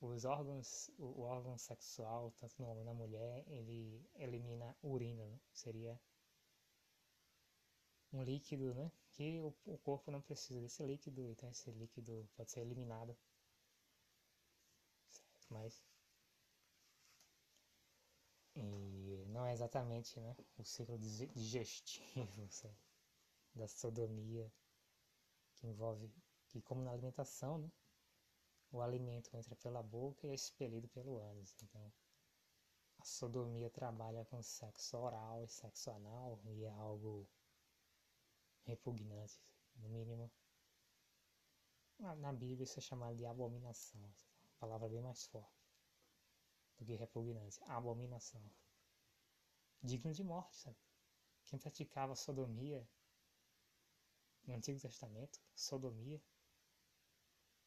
os 0.01 0.25
órgãos, 0.25 0.89
o 0.97 1.21
órgão 1.21 1.57
sexual, 1.57 2.31
tanto 2.37 2.55
no 2.61 2.67
homem 2.69 2.83
na 2.83 2.93
mulher, 2.93 3.45
ele 3.47 4.03
elimina 4.15 4.75
urina, 4.81 5.25
né? 5.25 5.39
seria 5.53 5.99
um 8.13 8.23
líquido, 8.23 8.73
né? 8.73 8.91
Que 9.11 9.39
o, 9.39 9.53
o 9.65 9.77
corpo 9.79 10.11
não 10.11 10.21
precisa 10.21 10.61
desse 10.61 10.83
líquido, 10.83 11.29
então 11.31 11.49
esse 11.49 11.69
líquido 11.71 12.27
pode 12.35 12.51
ser 12.51 12.61
eliminado. 12.61 13.15
Certo? 15.09 15.47
Mas 15.49 15.83
e 18.55 19.00
não 19.31 19.45
é 19.45 19.53
exatamente 19.53 20.19
né, 20.19 20.35
o 20.57 20.63
ciclo 20.63 20.97
digestivo 20.97 22.49
da 23.55 23.67
sodomia 23.67 24.51
que 25.55 25.67
envolve 25.67 26.11
que 26.47 26.61
como 26.61 26.83
na 26.83 26.91
alimentação 26.91 27.57
né, 27.59 27.71
o 28.71 28.81
alimento 28.81 29.35
entra 29.35 29.55
pela 29.55 29.81
boca 29.81 30.27
e 30.27 30.31
é 30.31 30.33
expelido 30.33 30.87
pelo 30.89 31.17
ânus 31.17 31.55
então 31.63 31.91
a 32.99 33.05
sodomia 33.05 33.69
trabalha 33.69 34.25
com 34.25 34.41
sexo 34.43 34.97
oral 34.97 35.43
e 35.43 35.47
sexo 35.47 35.89
anal 35.91 36.39
e 36.45 36.63
é 36.63 36.71
algo 36.71 37.27
repugnante 38.63 39.39
no 39.75 39.89
mínimo 39.89 40.31
na 41.99 42.33
Bíblia 42.33 42.63
isso 42.63 42.79
é 42.79 42.81
chamado 42.81 43.15
de 43.15 43.25
abominação 43.25 44.01
uma 44.01 44.13
palavra 44.59 44.89
bem 44.89 45.01
mais 45.01 45.25
forte 45.27 45.61
do 46.81 46.85
que 46.85 46.95
repugnância, 46.95 47.63
abominação. 47.67 48.41
Digno 49.83 50.13
de 50.13 50.23
morte, 50.23 50.55
sabe? 50.57 50.77
Quem 51.45 51.59
praticava 51.59 52.15
sodomia 52.15 52.87
no 54.45 54.55
Antigo 54.55 54.79
Testamento, 54.79 55.39
sodomia, 55.55 56.21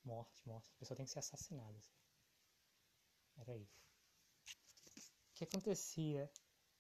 morte, 0.05 0.47
morte. 0.47 0.71
A 0.71 0.79
pessoa 0.79 0.97
tem 0.97 1.07
que 1.07 1.13
ser 1.13 1.19
assassinada. 1.19 1.77
Assim. 1.77 1.95
Era 3.37 3.57
isso. 3.57 3.85
O 5.31 5.35
que 5.35 5.45
acontecia 5.45 6.31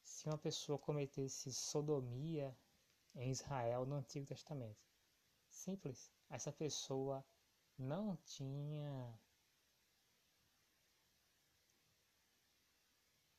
se 0.02 0.28
uma 0.28 0.38
pessoa 0.38 0.78
cometesse 0.78 1.52
sodomia 1.52 2.56
em 3.14 3.30
Israel 3.30 3.86
no 3.86 3.96
Antigo 3.96 4.26
Testamento. 4.26 4.84
Simples. 5.48 6.12
Essa 6.28 6.52
pessoa 6.52 7.24
não 7.78 8.16
tinha. 8.18 9.18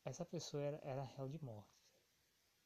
Essa 0.04 0.26
pessoa 0.26 0.62
era, 0.62 0.80
era 0.84 1.04
réu 1.04 1.28
de 1.28 1.44
morte. 1.44 1.75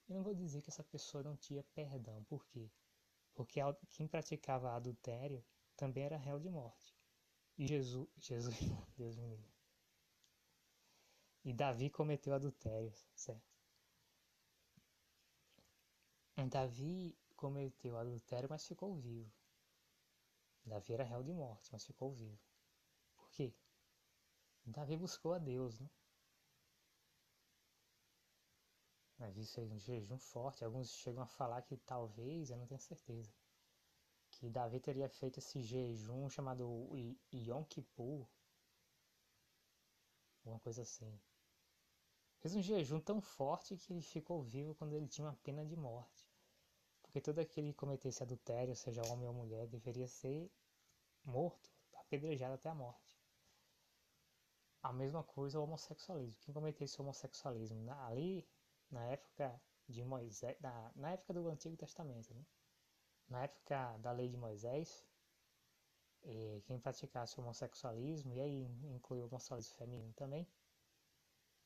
Eu 0.09 0.15
não 0.15 0.23
vou 0.23 0.33
dizer 0.33 0.61
que 0.63 0.71
essa 0.71 0.83
pessoa 0.83 1.23
não 1.23 1.37
tinha 1.37 1.63
perdão. 1.75 2.23
Por 2.23 2.43
quê? 2.47 2.71
Porque 3.35 3.59
quem 3.91 4.07
praticava 4.07 4.71
adultério 4.71 5.45
também 5.75 6.03
era 6.03 6.17
réu 6.17 6.39
de 6.39 6.49
morte. 6.49 6.97
E 7.57 7.67
Jesus, 7.67 8.09
Jesus, 8.17 8.55
Deus 8.97 9.15
me 9.15 9.27
livre. 9.27 9.53
E 11.45 11.53
Davi 11.53 11.89
cometeu 11.89 12.33
adultério, 12.33 12.91
certo? 13.13 13.47
Davi 16.49 17.15
cometeu 17.35 17.97
adultério, 17.97 18.49
mas 18.49 18.65
ficou 18.67 18.95
vivo. 18.95 19.31
Davi 20.65 20.93
era 20.93 21.03
réu 21.03 21.21
de 21.21 21.33
morte, 21.33 21.69
mas 21.71 21.85
ficou 21.85 22.11
vivo. 22.11 22.39
Por 23.15 23.29
quê? 23.29 23.53
Davi 24.65 24.97
buscou 24.97 25.33
a 25.33 25.37
Deus, 25.37 25.79
né? 25.79 25.89
Davi 29.19 29.45
fez 29.45 29.69
um 29.69 29.77
jejum 29.77 30.17
forte. 30.17 30.63
Alguns 30.63 30.89
chegam 30.91 31.21
a 31.21 31.27
falar 31.27 31.61
que 31.61 31.75
talvez, 31.75 32.49
eu 32.49 32.57
não 32.57 32.65
tenho 32.65 32.79
certeza, 32.79 33.31
que 34.31 34.49
Davi 34.49 34.79
teria 34.79 35.09
feito 35.09 35.39
esse 35.39 35.61
jejum 35.61 36.29
chamado 36.29 36.89
Yom 37.33 37.63
Kippur, 37.65 38.25
alguma 40.37 40.59
coisa 40.61 40.83
assim. 40.83 41.19
Fez 42.39 42.55
um 42.55 42.61
jejum 42.61 43.01
tão 43.01 43.19
forte 43.19 43.75
que 43.75 43.91
ele 43.91 44.01
ficou 44.01 44.41
vivo 44.41 44.73
quando 44.73 44.93
ele 44.93 45.09
tinha 45.09 45.27
uma 45.27 45.35
pena 45.43 45.65
de 45.65 45.75
morte. 45.75 46.31
Porque 47.01 47.19
todo 47.19 47.39
aquele 47.39 47.73
que 47.73 47.77
cometesse 47.77 48.23
adultério, 48.23 48.73
seja 48.75 49.05
homem 49.07 49.27
ou 49.27 49.33
mulher, 49.33 49.67
deveria 49.67 50.07
ser 50.07 50.49
morto, 51.25 51.69
apedrejado 51.95 52.53
até 52.53 52.69
a 52.69 52.75
morte. 52.75 53.19
A 54.81 54.93
mesma 54.93 55.23
coisa 55.23 55.59
o 55.59 55.63
homossexualismo. 55.63 56.37
Quem 56.39 56.53
cometesse 56.53 57.01
homossexualismo 57.01 57.91
ali, 58.05 58.47
na 58.91 59.05
época 59.05 59.61
de 59.87 60.03
Moisés, 60.03 60.57
na, 60.59 60.91
na 60.95 61.11
época 61.11 61.33
do 61.33 61.47
Antigo 61.49 61.75
Testamento, 61.75 62.33
né? 62.33 62.45
na 63.29 63.43
época 63.43 63.97
da 63.97 64.11
lei 64.11 64.27
de 64.27 64.37
Moisés, 64.37 65.05
quem 66.65 66.79
praticasse 66.79 67.39
homossexualismo, 67.39 68.33
e 68.33 68.41
aí 68.41 68.63
inclui 68.83 69.21
o 69.21 69.27
homossexualismo 69.27 69.77
feminino 69.77 70.13
também, 70.13 70.47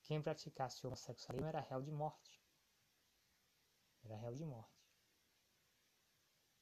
quem 0.04 0.22
praticasse 0.22 0.86
homossexualismo 0.86 1.48
era 1.48 1.62
réu 1.62 1.82
de 1.82 1.92
morte. 1.92 2.42
Era 4.04 4.18
réu 4.18 4.36
de 4.36 4.46
morte. 4.46 4.84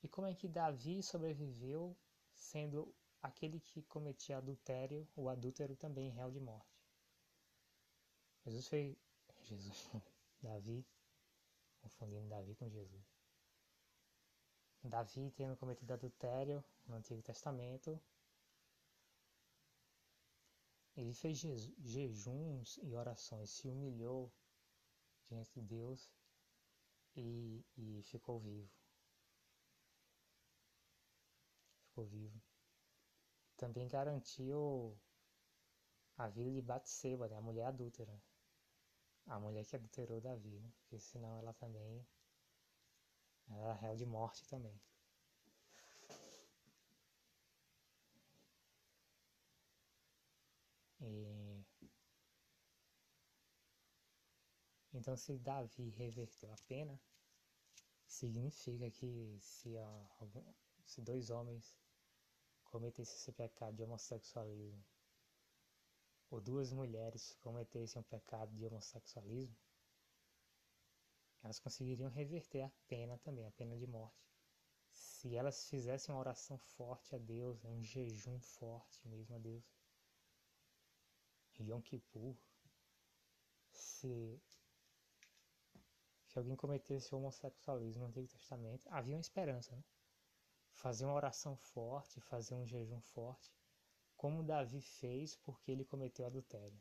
E 0.04 0.08
como 0.08 0.28
é 0.28 0.34
que 0.34 0.47
Davi 0.47 1.02
sobreviveu 1.02 1.97
sendo 2.36 2.93
aquele 3.21 3.60
que 3.60 3.84
cometia 3.84 4.38
adultério, 4.38 5.08
o 5.15 5.28
adúltero 5.28 5.76
também 5.76 6.10
réu 6.10 6.32
de 6.32 6.39
morte? 6.39 6.82
Jesus 8.45 8.67
fez. 8.67 8.97
Jesus. 9.43 9.89
Davi. 10.42 10.86
Confundindo 11.82 12.28
Davi 12.28 12.56
com 12.56 12.70
Jesus. 12.70 13.06
Davi 14.84 15.32
tendo 15.32 15.56
cometido 15.56 15.94
adultério 15.94 16.64
no 16.88 16.96
Antigo 16.96 17.22
Testamento, 17.22 18.00
ele 20.96 21.14
fez 21.14 21.40
jejuns 21.80 22.78
e 22.84 22.96
orações, 22.96 23.50
se 23.50 23.68
humilhou 23.68 24.32
diante 25.28 25.52
de 25.54 25.62
Deus 25.62 26.10
e, 27.16 27.64
e 27.78 28.02
ficou 28.04 28.40
vivo. 28.40 28.70
Ficou 31.88 32.06
vivo. 32.06 32.42
Também 33.56 33.88
garantiu 33.88 34.98
a 36.18 36.28
vida 36.28 36.52
de 36.52 36.62
Batseba, 36.62 37.28
né? 37.28 37.38
a 37.38 37.42
mulher 37.42 37.66
adúltera. 37.66 38.22
A 39.28 39.40
mulher 39.40 39.66
que 39.66 39.76
adulterou 39.76 40.20
Davi, 40.22 40.60
né? 40.60 40.72
porque 40.80 41.00
senão 41.00 41.38
ela 41.38 41.54
também 41.54 42.06
era 43.50 43.74
réu 43.74 43.96
de 43.96 44.06
morte 44.06 44.46
também. 44.48 44.80
E... 51.02 51.66
Então, 54.94 55.16
se 55.16 55.38
Davi 55.38 55.90
reverteu 55.90 56.52
a 56.52 56.58
pena, 56.68 57.00
significa 58.06 58.92
que 58.92 59.38
se, 59.40 59.76
algum, 60.20 60.44
se 60.86 61.02
dois 61.02 61.30
homens 61.30 61.76
cometessem 62.66 63.16
esse 63.16 63.32
pecado 63.32 63.76
de 63.76 63.84
homossexualismo, 63.84 64.84
ou 66.32 66.39
duas 66.39 66.72
mulheres 66.72 67.36
cometessem 67.41 68.00
um 68.00 68.04
pecado 68.04 68.56
de 68.56 68.65
homossexualismo, 68.65 69.56
elas 71.44 71.60
conseguiriam 71.60 72.10
reverter 72.10 72.62
a 72.62 72.72
pena 72.88 73.17
também, 73.17 73.46
a 73.46 73.52
pena 73.52 73.78
de 73.78 73.86
morte. 73.86 74.32
Se 74.91 75.36
elas 75.36 75.70
fizessem 75.70 76.13
uma 76.15 76.22
oração 76.22 76.58
forte 76.58 77.13
a 77.13 77.17
Deus, 77.17 77.63
um 77.65 77.84
jejum 77.84 78.39
forte 78.39 79.06
mesmo 79.08 79.36
a 79.36 79.39
Deus, 79.39 79.63
Yom 81.60 81.82
Kippur, 81.82 82.36
se, 83.72 84.41
se 86.26 86.39
alguém 86.39 86.56
cometesse 86.56 87.13
homossexualismo 87.13 88.02
no 88.02 88.08
Antigo 88.08 88.28
Testamento, 88.28 88.88
havia 88.89 89.15
uma 89.15 89.22
esperança, 89.22 89.76
né? 89.76 89.84
Fazer 90.74 91.06
uma 91.06 91.13
oração 91.13 91.56
forte, 91.56 92.20
fazer 92.22 92.56
um 92.56 92.65
jejum 92.65 93.02
forte, 93.02 93.52
como 94.22 94.44
Davi 94.44 94.80
fez 94.80 95.36
porque 95.38 95.72
ele 95.72 95.84
cometeu 95.84 96.28
adultério. 96.28 96.80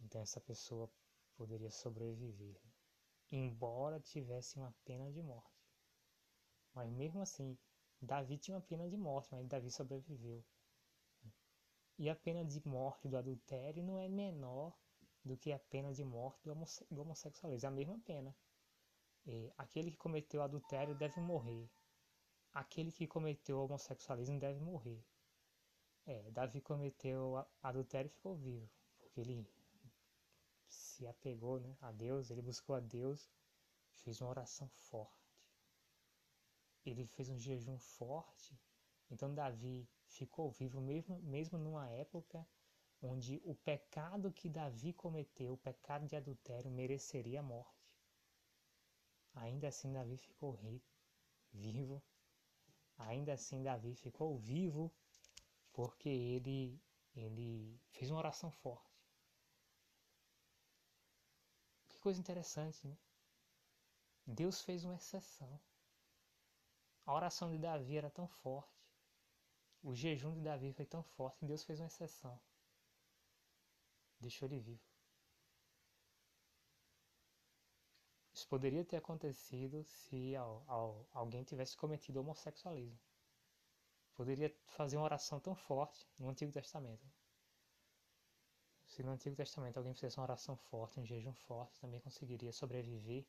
Então 0.00 0.20
essa 0.20 0.40
pessoa 0.40 0.90
poderia 1.36 1.70
sobreviver, 1.70 2.60
embora 3.30 4.00
tivesse 4.00 4.58
uma 4.58 4.74
pena 4.84 5.12
de 5.12 5.22
morte. 5.22 5.64
Mas 6.74 6.90
mesmo 6.90 7.20
assim, 7.20 7.56
Davi 8.02 8.36
tinha 8.36 8.56
uma 8.56 8.66
pena 8.66 8.90
de 8.90 8.96
morte, 8.96 9.28
mas 9.30 9.46
Davi 9.46 9.70
sobreviveu. 9.70 10.44
E 11.96 12.10
a 12.10 12.16
pena 12.16 12.44
de 12.44 12.66
morte 12.66 13.06
do 13.06 13.16
adultério 13.16 13.80
não 13.80 13.96
é 13.96 14.08
menor 14.08 14.76
do 15.24 15.36
que 15.36 15.52
a 15.52 15.58
pena 15.60 15.92
de 15.92 16.02
morte 16.02 16.42
do, 16.42 16.50
homosse 16.50 16.84
do 16.90 17.00
homossexualismo. 17.00 17.64
É 17.64 17.68
a 17.68 17.76
mesma 17.76 17.98
pena. 18.00 18.36
E 19.24 19.52
aquele 19.56 19.92
que 19.92 19.98
cometeu 19.98 20.42
adultério 20.42 20.96
deve 20.96 21.20
morrer. 21.20 21.70
Aquele 22.52 22.90
que 22.90 23.06
cometeu 23.06 23.60
homossexualismo 23.60 24.40
deve 24.40 24.58
morrer. 24.58 25.00
É, 26.06 26.30
Davi 26.30 26.60
cometeu 26.60 27.44
adultério 27.60 28.08
e 28.08 28.14
ficou 28.14 28.36
vivo, 28.36 28.70
porque 29.00 29.20
ele 29.20 29.44
se 30.68 31.04
apegou 31.06 31.58
né, 31.58 31.76
a 31.80 31.90
Deus, 31.90 32.30
ele 32.30 32.40
buscou 32.40 32.76
a 32.76 32.80
Deus, 32.80 33.28
fez 33.90 34.20
uma 34.20 34.30
oração 34.30 34.68
forte. 34.68 35.36
Ele 36.84 37.04
fez 37.06 37.28
um 37.28 37.38
jejum 37.38 37.76
forte. 37.78 38.56
Então 39.10 39.34
Davi 39.34 39.88
ficou 40.06 40.48
vivo 40.48 40.80
mesmo, 40.80 41.18
mesmo 41.22 41.58
numa 41.58 41.88
época 41.90 42.46
onde 43.02 43.42
o 43.44 43.54
pecado 43.54 44.32
que 44.32 44.48
Davi 44.48 44.92
cometeu, 44.92 45.54
o 45.54 45.58
pecado 45.58 46.06
de 46.06 46.14
adultério, 46.14 46.70
mereceria 46.70 47.40
a 47.40 47.42
morte. 47.42 47.76
Ainda 49.34 49.68
assim, 49.68 49.92
Davi 49.92 50.16
ficou 50.16 50.52
rico, 50.52 50.86
vivo. 51.52 52.02
Ainda 52.96 53.34
assim, 53.34 53.62
Davi 53.62 53.94
ficou 53.94 54.38
vivo 54.38 54.90
porque 55.76 56.08
ele, 56.08 56.82
ele 57.14 57.80
fez 57.92 58.10
uma 58.10 58.18
oração 58.18 58.50
forte. 58.50 58.90
Que 61.88 62.00
coisa 62.00 62.18
interessante, 62.18 62.84
né? 62.84 62.98
Deus 64.26 64.60
fez 64.62 64.84
uma 64.84 64.96
exceção. 64.96 65.60
A 67.04 67.14
oração 67.14 67.52
de 67.52 67.58
Davi 67.58 67.96
era 67.96 68.10
tão 68.10 68.26
forte 68.26 68.76
o 69.86 69.94
jejum 69.94 70.34
de 70.34 70.40
Davi 70.40 70.72
foi 70.72 70.84
tão 70.84 71.00
forte 71.00 71.38
que 71.38 71.46
Deus 71.46 71.62
fez 71.62 71.78
uma 71.78 71.86
exceção. 71.86 72.40
Deixou 74.18 74.48
ele 74.48 74.58
vivo. 74.58 74.82
Isso 78.34 78.48
poderia 78.48 78.84
ter 78.84 78.96
acontecido 78.96 79.84
se 79.84 80.34
ao, 80.34 80.64
ao, 80.66 81.08
alguém 81.12 81.44
tivesse 81.44 81.76
cometido 81.76 82.18
homossexualismo. 82.18 82.98
Poderia 84.16 84.52
fazer 84.66 84.96
uma 84.96 85.04
oração 85.04 85.38
tão 85.38 85.54
forte 85.54 86.08
no 86.18 86.28
Antigo 86.28 86.50
Testamento. 86.50 87.06
Se 88.86 89.02
no 89.02 89.10
Antigo 89.10 89.36
Testamento 89.36 89.76
alguém 89.76 89.92
fizesse 89.92 90.18
uma 90.18 90.24
oração 90.24 90.56
forte, 90.56 90.98
um 90.98 91.04
jejum 91.04 91.34
forte, 91.34 91.78
também 91.78 92.00
conseguiria 92.00 92.50
sobreviver, 92.50 93.26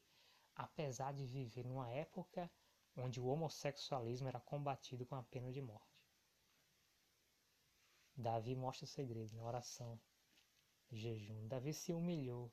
apesar 0.56 1.14
de 1.14 1.26
viver 1.26 1.66
numa 1.66 1.90
época 1.90 2.50
onde 2.96 3.20
o 3.20 3.28
homossexualismo 3.28 4.30
era 4.30 4.40
combatido 4.40 5.06
com 5.06 5.16
a 5.16 5.24
pena 5.24 5.52
de 5.52 5.62
morte. 5.62 6.02
Davi 8.16 8.56
mostra 8.56 8.86
o 8.86 8.88
segredo 8.88 9.36
na 9.36 9.44
oração, 9.44 10.00
jejum. 10.90 11.48
Davi 11.48 11.74
se 11.74 11.92
humilhou. 11.94 12.52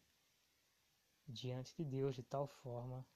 diante 1.26 1.74
de 1.74 1.84
Deus 1.84 2.14
de 2.14 2.22
tal 2.22 2.46
forma 2.46 3.06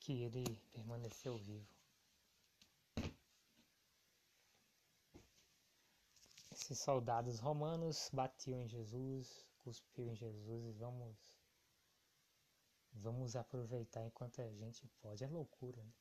que 0.00 0.22
ele 0.22 0.44
permaneceu 0.72 1.36
vivo. 1.38 1.68
Esses 6.50 6.80
soldados 6.80 7.38
romanos 7.38 8.10
batiam 8.12 8.60
em 8.62 8.68
Jesus, 8.68 9.46
cuspiam 9.58 10.12
em 10.12 10.16
Jesus 10.16 10.66
e 10.66 10.72
vamos 10.72 11.16
vamos 12.92 13.36
aproveitar 13.36 14.04
enquanto 14.04 14.40
a 14.42 14.50
gente 14.52 14.88
pode. 15.00 15.22
É 15.22 15.28
loucura, 15.28 15.82
né? 15.82 15.92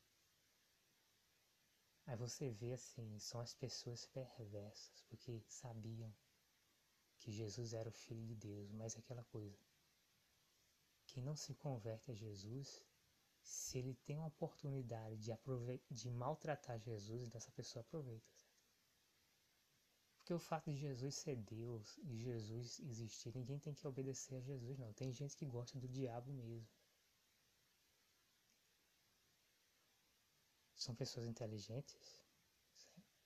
Aí 2.08 2.16
você 2.16 2.50
vê 2.50 2.74
assim, 2.74 3.20
são 3.20 3.40
as 3.40 3.54
pessoas 3.54 4.08
perversas, 4.08 5.04
porque 5.08 5.44
sabiam 5.48 6.12
que 7.20 7.32
Jesus 7.32 7.74
era 7.74 7.88
o 7.88 7.92
Filho 7.92 8.26
de 8.26 8.36
Deus, 8.36 8.72
mas 8.72 8.96
é 8.96 9.00
aquela 9.00 9.24
coisa. 9.26 9.60
Quem 11.06 11.22
não 11.22 11.36
se 11.36 11.54
converte 11.54 12.10
a 12.10 12.16
Jesus, 12.16 12.84
se 13.50 13.80
ele 13.80 13.96
tem 14.06 14.16
uma 14.16 14.28
oportunidade 14.28 15.18
de, 15.18 15.32
de 15.90 16.10
maltratar 16.12 16.80
Jesus, 16.80 17.24
então 17.24 17.38
essa 17.38 17.52
pessoa 17.52 17.82
aproveita. 17.82 18.28
Porque 20.18 20.34
o 20.34 20.40
fato 20.40 20.70
de 20.70 20.78
Jesus 20.78 21.16
ser 21.16 21.36
Deus 21.36 21.98
e 22.04 22.16
Jesus 22.20 22.80
existir, 22.80 23.34
ninguém 23.34 23.58
tem 23.58 23.74
que 23.74 23.88
obedecer 23.88 24.36
a 24.36 24.42
Jesus, 24.42 24.78
não. 24.78 24.94
Tem 24.94 25.12
gente 25.12 25.36
que 25.36 25.48
gosta 25.48 25.80
do 25.80 25.88
diabo 25.88 26.32
mesmo. 26.32 26.68
São 30.76 30.94
pessoas 30.96 31.26
inteligentes, 31.26 32.24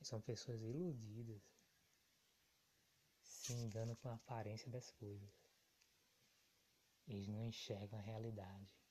são 0.01 0.21
pessoas 0.21 0.61
iludidas, 0.61 1.41
se 3.23 3.53
enganam 3.53 3.95
com 3.97 4.07
a 4.07 4.15
aparência 4.15 4.71
das 4.71 4.89
coisas. 4.91 5.29
Eles 7.07 7.27
não 7.27 7.43
enxergam 7.43 7.99
a 7.99 8.01
realidade. 8.01 8.82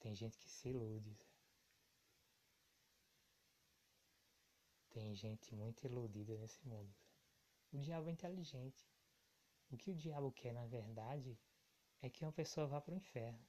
Tem 0.00 0.14
gente 0.14 0.38
que 0.38 0.48
se 0.48 0.70
ilude. 0.70 1.16
Tem 4.90 5.14
gente 5.14 5.54
muito 5.54 5.86
iludida 5.86 6.36
nesse 6.36 6.66
mundo. 6.66 6.92
O 7.72 7.78
diabo 7.78 8.08
é 8.08 8.12
inteligente. 8.12 8.90
O 9.70 9.76
que 9.76 9.90
o 9.90 9.94
diabo 9.94 10.32
quer, 10.32 10.52
na 10.52 10.66
verdade, 10.66 11.38
é 12.02 12.10
que 12.10 12.24
uma 12.24 12.32
pessoa 12.32 12.66
vá 12.66 12.80
para 12.80 12.94
o 12.94 12.96
inferno. 12.96 13.46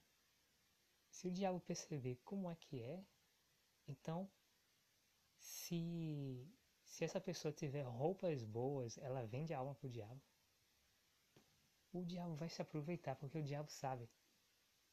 Se 1.10 1.26
o 1.26 1.32
diabo 1.32 1.58
perceber 1.60 2.20
como 2.24 2.50
é 2.50 2.54
que 2.54 2.80
é, 2.80 3.04
então, 3.88 4.30
se, 5.38 6.46
se 6.84 7.04
essa 7.04 7.20
pessoa 7.20 7.52
tiver 7.52 7.82
roupas 7.82 8.44
boas, 8.44 8.96
ela 8.98 9.26
vende 9.26 9.52
a 9.52 9.58
alma 9.58 9.74
para 9.74 9.86
o 9.86 9.90
diabo. 9.90 10.20
O 11.92 12.04
diabo 12.04 12.34
vai 12.36 12.48
se 12.48 12.62
aproveitar, 12.62 13.16
porque 13.16 13.38
o 13.38 13.42
diabo 13.42 13.70
sabe. 13.70 14.08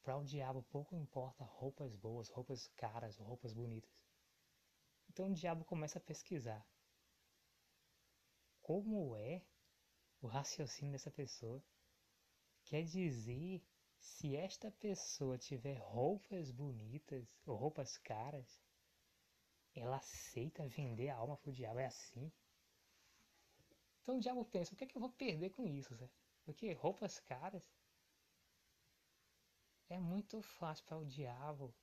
Para 0.02 0.16
o 0.16 0.24
diabo 0.24 0.62
pouco 0.70 0.96
importa 0.96 1.44
roupas 1.44 1.94
boas, 1.94 2.28
roupas 2.28 2.66
caras, 2.76 3.18
roupas 3.18 3.52
bonitas. 3.52 3.90
Então 5.08 5.30
o 5.30 5.34
diabo 5.34 5.64
começa 5.64 5.98
a 5.98 6.02
pesquisar. 6.02 6.66
Como 8.62 9.16
é 9.16 9.42
o 10.20 10.26
raciocínio 10.26 10.92
dessa 10.92 11.10
pessoa? 11.10 11.62
Quer 12.64 12.84
dizer 12.84 13.62
se 13.98 14.34
esta 14.34 14.70
pessoa 14.70 15.36
tiver 15.36 15.78
roupas 15.78 16.50
bonitas 16.50 17.28
ou 17.44 17.56
roupas 17.56 17.98
caras, 17.98 18.60
ela 19.74 19.96
aceita 19.96 20.66
vender 20.66 21.10
a 21.10 21.16
alma 21.16 21.36
pro 21.36 21.52
diabo, 21.52 21.78
é 21.78 21.86
assim? 21.86 22.32
Então 24.02 24.16
o 24.16 24.20
diabo 24.20 24.44
pensa, 24.44 24.72
o 24.72 24.76
que 24.76 24.84
é 24.84 24.86
que 24.86 24.96
eu 24.96 25.00
vou 25.00 25.12
perder 25.12 25.50
com 25.50 25.66
isso, 25.66 25.94
certo? 25.96 26.18
Porque 26.44 26.72
roupas 26.72 27.20
caras 27.20 27.68
é 29.90 29.98
muito 29.98 30.40
fácil 30.40 30.84
para 30.84 30.96
o 30.96 31.04
diabo 31.04 31.74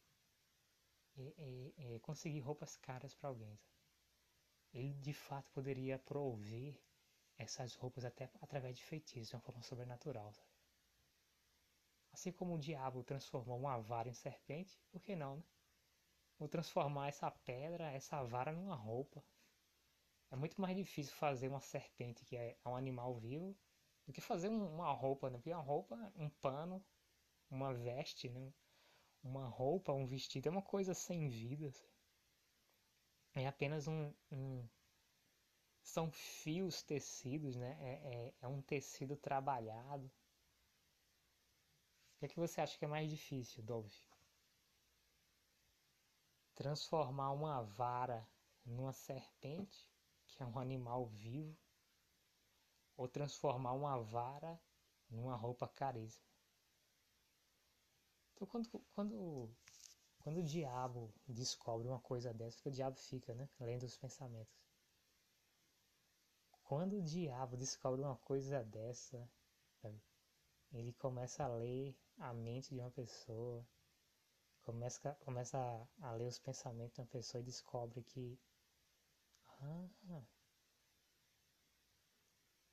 é, 1.18 1.34
é, 1.38 1.96
é, 1.96 2.00
conseguir 2.00 2.40
roupas 2.40 2.76
caras 2.78 3.14
para 3.14 3.30
alguém. 3.30 3.60
Ele 4.74 4.94
de 4.94 5.14
fato 5.14 5.52
poderia 5.52 6.00
prover 6.00 6.80
essas 7.38 7.76
roupas 7.76 8.06
até 8.06 8.32
através 8.42 8.78
de 8.78 8.84
feitiços, 8.84 9.30
de 9.30 9.36
uma 9.36 9.42
forma 9.42 9.62
sobrenatural. 9.62 10.34
Sabe? 10.34 10.48
Assim 12.12 12.32
como 12.32 12.56
o 12.56 12.60
diabo 12.60 13.04
transformou 13.04 13.60
uma 13.60 13.78
vara 13.78 14.10
em 14.10 14.14
serpente, 14.14 14.80
por 14.90 15.02
que 15.02 15.16
não, 15.16 15.38
né? 15.38 15.44
Vou 16.40 16.48
transformar 16.48 17.08
essa 17.10 17.30
pedra, 17.30 17.92
essa 17.92 18.24
vara 18.24 18.52
numa 18.52 18.76
roupa. 18.76 19.24
É 20.30 20.36
muito 20.36 20.60
mais 20.62 20.76
difícil 20.76 21.14
fazer 21.16 21.48
uma 21.48 21.62
serpente, 21.62 22.24
que 22.26 22.38
é 22.38 22.58
um 22.66 22.76
animal 22.76 23.16
vivo, 23.16 23.58
do 24.06 24.14
que 24.14 24.22
fazer 24.22 24.48
uma 24.48 24.92
roupa, 24.92 25.30
né? 25.30 25.38
Porque 25.38 25.52
uma 25.52 25.62
roupa, 25.62 25.96
um 26.16 26.30
pano, 26.30 26.84
uma 27.50 27.74
veste, 27.74 28.30
né? 28.30 28.54
Uma 29.24 29.48
roupa, 29.48 29.92
um 29.92 30.06
vestido 30.06 30.48
é 30.48 30.52
uma 30.52 30.62
coisa 30.62 30.94
sem 30.94 31.30
vida. 31.30 31.72
É 33.34 33.48
apenas 33.48 33.88
um, 33.88 34.14
um 34.32 34.68
são 35.82 36.12
fios 36.12 36.84
tecidos, 36.84 37.56
né? 37.56 37.78
É, 37.80 38.28
é, 38.28 38.34
é 38.42 38.48
um 38.48 38.62
tecido 38.62 39.16
trabalhado. 39.16 40.12
O 42.16 42.20
que, 42.20 42.26
é 42.26 42.28
que 42.28 42.40
você 42.40 42.60
acha 42.60 42.78
que 42.78 42.84
é 42.84 42.88
mais 42.88 43.10
difícil, 43.10 43.64
Dove? 43.64 43.96
Transformar 46.56 47.32
uma 47.32 47.62
vara 47.62 48.28
numa 48.66 48.92
serpente, 48.92 49.90
que 50.26 50.42
é 50.42 50.46
um 50.46 50.58
animal 50.60 51.06
vivo, 51.06 51.56
ou 52.98 53.08
transformar 53.08 53.74
uma 53.74 54.02
vara 54.02 54.60
numa 55.10 55.36
roupa 55.36 55.68
caríssima? 55.68 56.27
Então, 58.38 58.48
quando, 58.48 58.70
quando, 58.94 59.50
quando 60.20 60.38
o 60.38 60.44
diabo 60.44 61.12
descobre 61.28 61.88
uma 61.88 62.00
coisa 62.00 62.32
dessa, 62.32 62.70
o 62.70 62.72
diabo 62.72 62.96
fica, 62.96 63.34
né? 63.34 63.50
Lendo 63.60 63.84
os 63.84 63.98
pensamentos. 63.98 64.54
Quando 66.64 66.98
o 66.98 67.02
diabo 67.02 67.58
descobre 67.58 68.00
uma 68.00 68.16
coisa 68.18 68.64
dessa, 68.64 69.28
ele 70.72 70.94
começa 70.94 71.46
a 71.46 71.48
ler 71.48 71.98
a 72.20 72.32
mente 72.32 72.76
de 72.76 72.80
uma 72.80 72.92
pessoa, 72.92 73.66
começa, 74.62 75.16
começa 75.22 75.58
a, 75.58 76.10
a 76.10 76.12
ler 76.12 76.28
os 76.28 76.38
pensamentos 76.38 76.94
de 76.94 77.02
uma 77.02 77.08
pessoa 77.08 77.42
e 77.42 77.46
descobre 77.46 78.04
que 78.04 78.40
ah, 79.62 80.22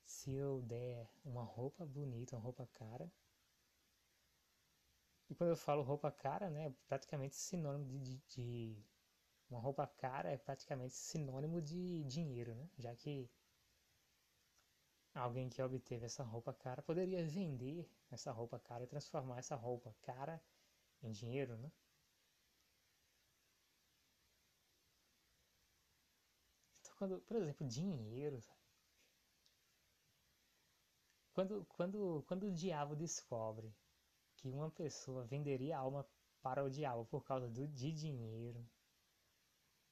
se 0.05 0.31
eu 0.31 0.61
der 0.61 1.09
uma 1.23 1.43
roupa 1.43 1.83
bonita, 1.87 2.35
uma 2.35 2.43
roupa 2.43 2.67
cara, 2.67 3.11
e 5.29 5.35
quando 5.35 5.51
eu 5.51 5.55
falo 5.57 5.83
roupa 5.83 6.11
cara, 6.11 6.49
né, 6.49 6.67
é 6.67 6.73
praticamente 6.87 7.35
sinônimo 7.35 7.85
de, 7.99 7.99
de, 7.99 8.17
de 8.27 8.85
uma 9.49 9.59
roupa 9.59 9.87
cara 9.87 10.31
é 10.31 10.37
praticamente 10.37 10.93
sinônimo 10.95 11.61
de 11.61 12.03
dinheiro, 12.05 12.55
né? 12.55 12.69
Já 12.79 12.95
que 12.95 13.29
alguém 15.15 15.49
que 15.49 15.59
obteve 15.63 16.05
essa 16.05 16.23
roupa 16.23 16.53
cara 16.53 16.81
poderia 16.83 17.25
vender 17.25 17.89
essa 18.11 18.31
roupa 18.31 18.59
cara 18.59 18.83
e 18.83 18.87
transformar 18.87 19.39
essa 19.39 19.55
roupa 19.55 19.95
cara 20.03 20.39
em 21.03 21.11
dinheiro, 21.11 21.57
né? 21.57 21.71
Então, 26.79 26.93
quando, 26.97 27.19
por 27.21 27.35
exemplo, 27.35 27.67
dinheiro? 27.67 28.39
Quando, 31.33 31.63
quando, 31.65 32.23
quando 32.27 32.43
o 32.47 32.51
diabo 32.51 32.95
descobre 32.95 33.71
que 34.35 34.49
uma 34.49 34.69
pessoa 34.71 35.25
venderia 35.25 35.77
a 35.77 35.79
alma 35.79 36.05
para 36.41 36.63
o 36.63 36.69
diabo 36.69 37.05
por 37.05 37.23
causa 37.23 37.49
do, 37.49 37.67
de 37.67 37.91
dinheiro, 37.91 38.63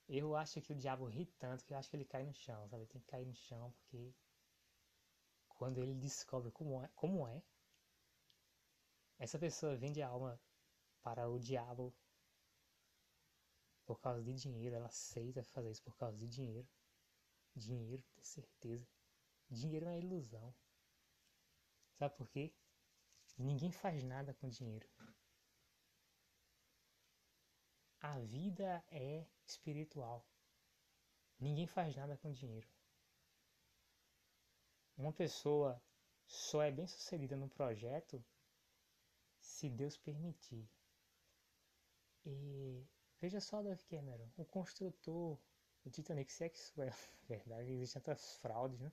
eu 0.08 0.36
acho 0.36 0.62
que 0.62 0.72
o 0.72 0.76
diabo 0.76 1.06
ri 1.06 1.26
tanto 1.40 1.66
que 1.66 1.74
eu 1.74 1.78
acho 1.78 1.90
que 1.90 1.96
ele 1.96 2.06
cai 2.06 2.24
no 2.24 2.34
chão, 2.34 2.68
sabe? 2.70 2.84
Ele 2.84 2.90
tem 2.92 3.02
que 3.02 3.08
cair 3.08 3.26
no 3.26 3.34
chão 3.36 3.72
porque 3.72 4.14
quando 5.50 5.78
ele 5.80 5.94
descobre 5.96 6.52
como 6.52 6.84
é, 6.84 6.90
como 6.96 7.28
é, 7.28 7.42
essa 9.18 9.40
pessoa 9.40 9.76
vende 9.76 10.02
a 10.02 10.08
alma 10.08 10.40
para 11.02 11.30
o 11.30 11.40
diabo 11.40 11.94
por 13.86 14.00
causa 14.00 14.22
de 14.24 14.34
dinheiro, 14.34 14.76
ela 14.76 14.88
aceita 14.88 15.44
fazer 15.44 15.72
isso 15.72 15.84
por 15.84 15.96
causa 15.98 16.18
de 16.18 16.28
dinheiro. 16.28 16.68
Dinheiro, 17.56 18.04
ter 18.16 18.24
certeza. 18.24 18.88
Dinheiro 19.50 19.86
é 19.86 19.90
uma 19.90 19.98
ilusão. 19.98 20.54
Sabe 21.98 22.16
por 22.16 22.28
quê? 22.30 22.54
Ninguém 23.38 23.72
faz 23.72 24.04
nada 24.04 24.34
com 24.34 24.50
dinheiro. 24.50 24.88
A 28.00 28.20
vida 28.20 28.84
é 28.92 29.26
espiritual. 29.46 30.26
Ninguém 31.40 31.68
faz 31.68 31.96
nada 31.96 32.18
com 32.18 32.32
dinheiro. 32.32 32.68
Uma 34.98 35.12
pessoa 35.12 35.82
só 36.26 36.62
é 36.62 36.72
bem 36.72 36.88
sucedida 36.88 37.36
no 37.36 37.50
projeto 37.50 38.24
se 39.40 39.70
Deus 39.70 39.98
permitir. 39.98 40.70
E 42.26 42.86
veja 43.20 43.42
só 43.42 43.62
Dave 43.62 43.84
Cameron, 43.86 44.30
o 44.38 44.46
construtor 44.46 45.40
o 45.86 45.90
Titanic, 45.90 46.32
se 46.32 46.46
é 46.46 46.50
que 46.50 46.58
isso 46.58 46.82
é 46.82 46.90
verdade, 47.28 47.72
existem 47.72 48.02
tantas 48.02 48.38
fraudes, 48.38 48.80
né? 48.80 48.92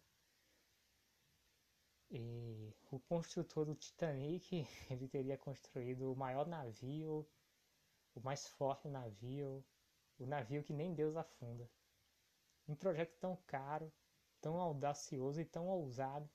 E 2.11 2.75
o 2.91 2.99
construtor 3.01 3.65
do 3.65 3.75
Titanic, 3.75 4.67
ele 4.91 5.09
teria 5.09 5.39
construído 5.39 6.13
o 6.13 6.17
maior 6.17 6.47
navio, 6.47 7.27
o 8.15 8.21
mais 8.21 8.49
forte 8.49 8.89
navio, 8.89 9.65
o 10.19 10.27
navio 10.27 10.63
que 10.63 10.73
nem 10.73 10.95
Deus 10.95 11.17
afunda. 11.17 11.69
Um 12.69 12.75
projeto 12.75 13.17
tão 13.19 13.37
caro, 13.47 13.93
tão 14.41 14.57
audacioso 14.61 15.41
e 15.41 15.45
tão 15.45 15.69
ousado. 15.69 16.29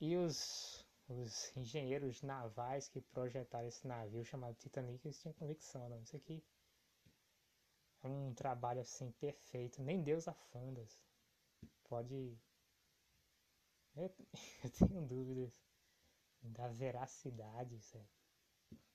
E 0.00 0.16
os, 0.16 0.84
os 1.08 1.56
engenheiros 1.56 2.22
navais 2.22 2.88
que 2.88 3.00
projetaram 3.00 3.68
esse 3.68 3.86
navio 3.86 4.24
chamado 4.24 4.56
Titanic, 4.56 5.06
eles 5.06 5.20
tinham 5.20 5.34
convicção, 5.34 5.88
não, 5.88 6.00
isso 6.02 6.16
aqui 6.16 6.42
é 8.02 8.08
um 8.08 8.32
trabalho 8.34 8.80
assim 8.80 9.10
perfeito, 9.12 9.82
nem 9.82 10.02
Deus 10.02 10.26
afunda. 10.26 10.86
Pode. 11.84 12.38
Eu, 13.96 14.10
eu 14.64 14.70
tenho 14.70 15.06
dúvidas 15.06 15.52
da 16.42 16.68
veracidade 16.68 17.80
sabe? 17.80 18.08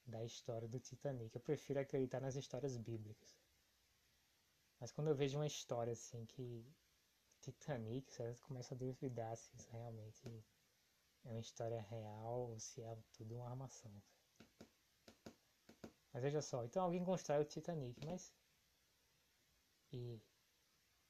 da 0.06 0.24
história 0.24 0.68
do 0.68 0.80
Titanic. 0.80 1.36
Eu 1.36 1.42
prefiro 1.42 1.80
acreditar 1.80 2.20
nas 2.20 2.36
histórias 2.36 2.78
bíblicas. 2.78 3.38
Mas 4.80 4.92
quando 4.92 5.08
eu 5.08 5.16
vejo 5.16 5.38
uma 5.38 5.48
história 5.48 5.94
assim 5.94 6.26
que 6.26 6.66
Titanic, 7.42 8.12
você 8.12 8.36
começa 8.48 8.74
a 8.74 8.78
duvidar 8.78 9.36
se 9.38 9.56
isso 9.56 9.70
realmente 9.72 10.28
é 11.24 11.30
uma 11.30 11.40
história 11.40 11.82
real 11.82 12.50
ou 12.50 12.60
se 12.60 12.82
é 12.82 12.98
tudo 13.14 13.36
uma 13.36 13.50
armação. 13.50 13.92
Mas 16.14 16.24
veja 16.24 16.42
só, 16.42 16.64
então 16.64 16.84
alguém 16.84 17.04
constrói 17.04 17.42
o 17.42 17.46
Titanic, 17.46 18.00
mas 18.06 18.34
e 19.92 20.20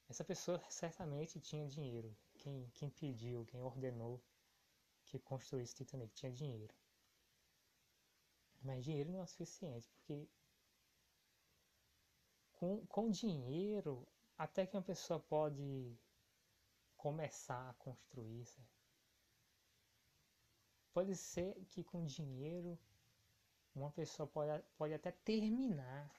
essa 0.10 0.24
pessoa 0.24 0.62
certamente 0.70 1.40
tinha 1.40 1.68
dinheiro. 1.68 2.16
Quem, 2.46 2.70
quem 2.76 2.91
pediu, 2.91 3.43
quem 3.48 3.60
ordenou 3.60 4.22
que 5.04 5.18
construísse 5.18 5.74
o 5.74 5.78
Titanic 5.78 6.14
tinha 6.14 6.32
dinheiro. 6.32 6.76
Mas 8.62 8.84
dinheiro 8.84 9.12
não 9.12 9.20
é 9.24 9.26
suficiente, 9.26 9.89
porque 9.89 10.30
com, 12.54 12.86
com 12.86 13.10
dinheiro 13.10 14.08
até 14.38 14.68
que 14.68 14.78
uma 14.78 14.84
pessoa 14.84 15.20
pode 15.20 15.98
começar 16.96 17.68
a 17.68 17.74
construir. 17.74 18.46
Sabe? 18.46 18.68
Pode 20.93 21.16
ser 21.16 21.66
que 21.72 21.84
com 21.84 22.06
dinheiro 22.06 22.78
uma 23.74 23.89
pessoa 23.89 24.28
pode, 24.28 24.64
pode 24.78 24.93
até 24.93 25.12
terminar 25.12 26.14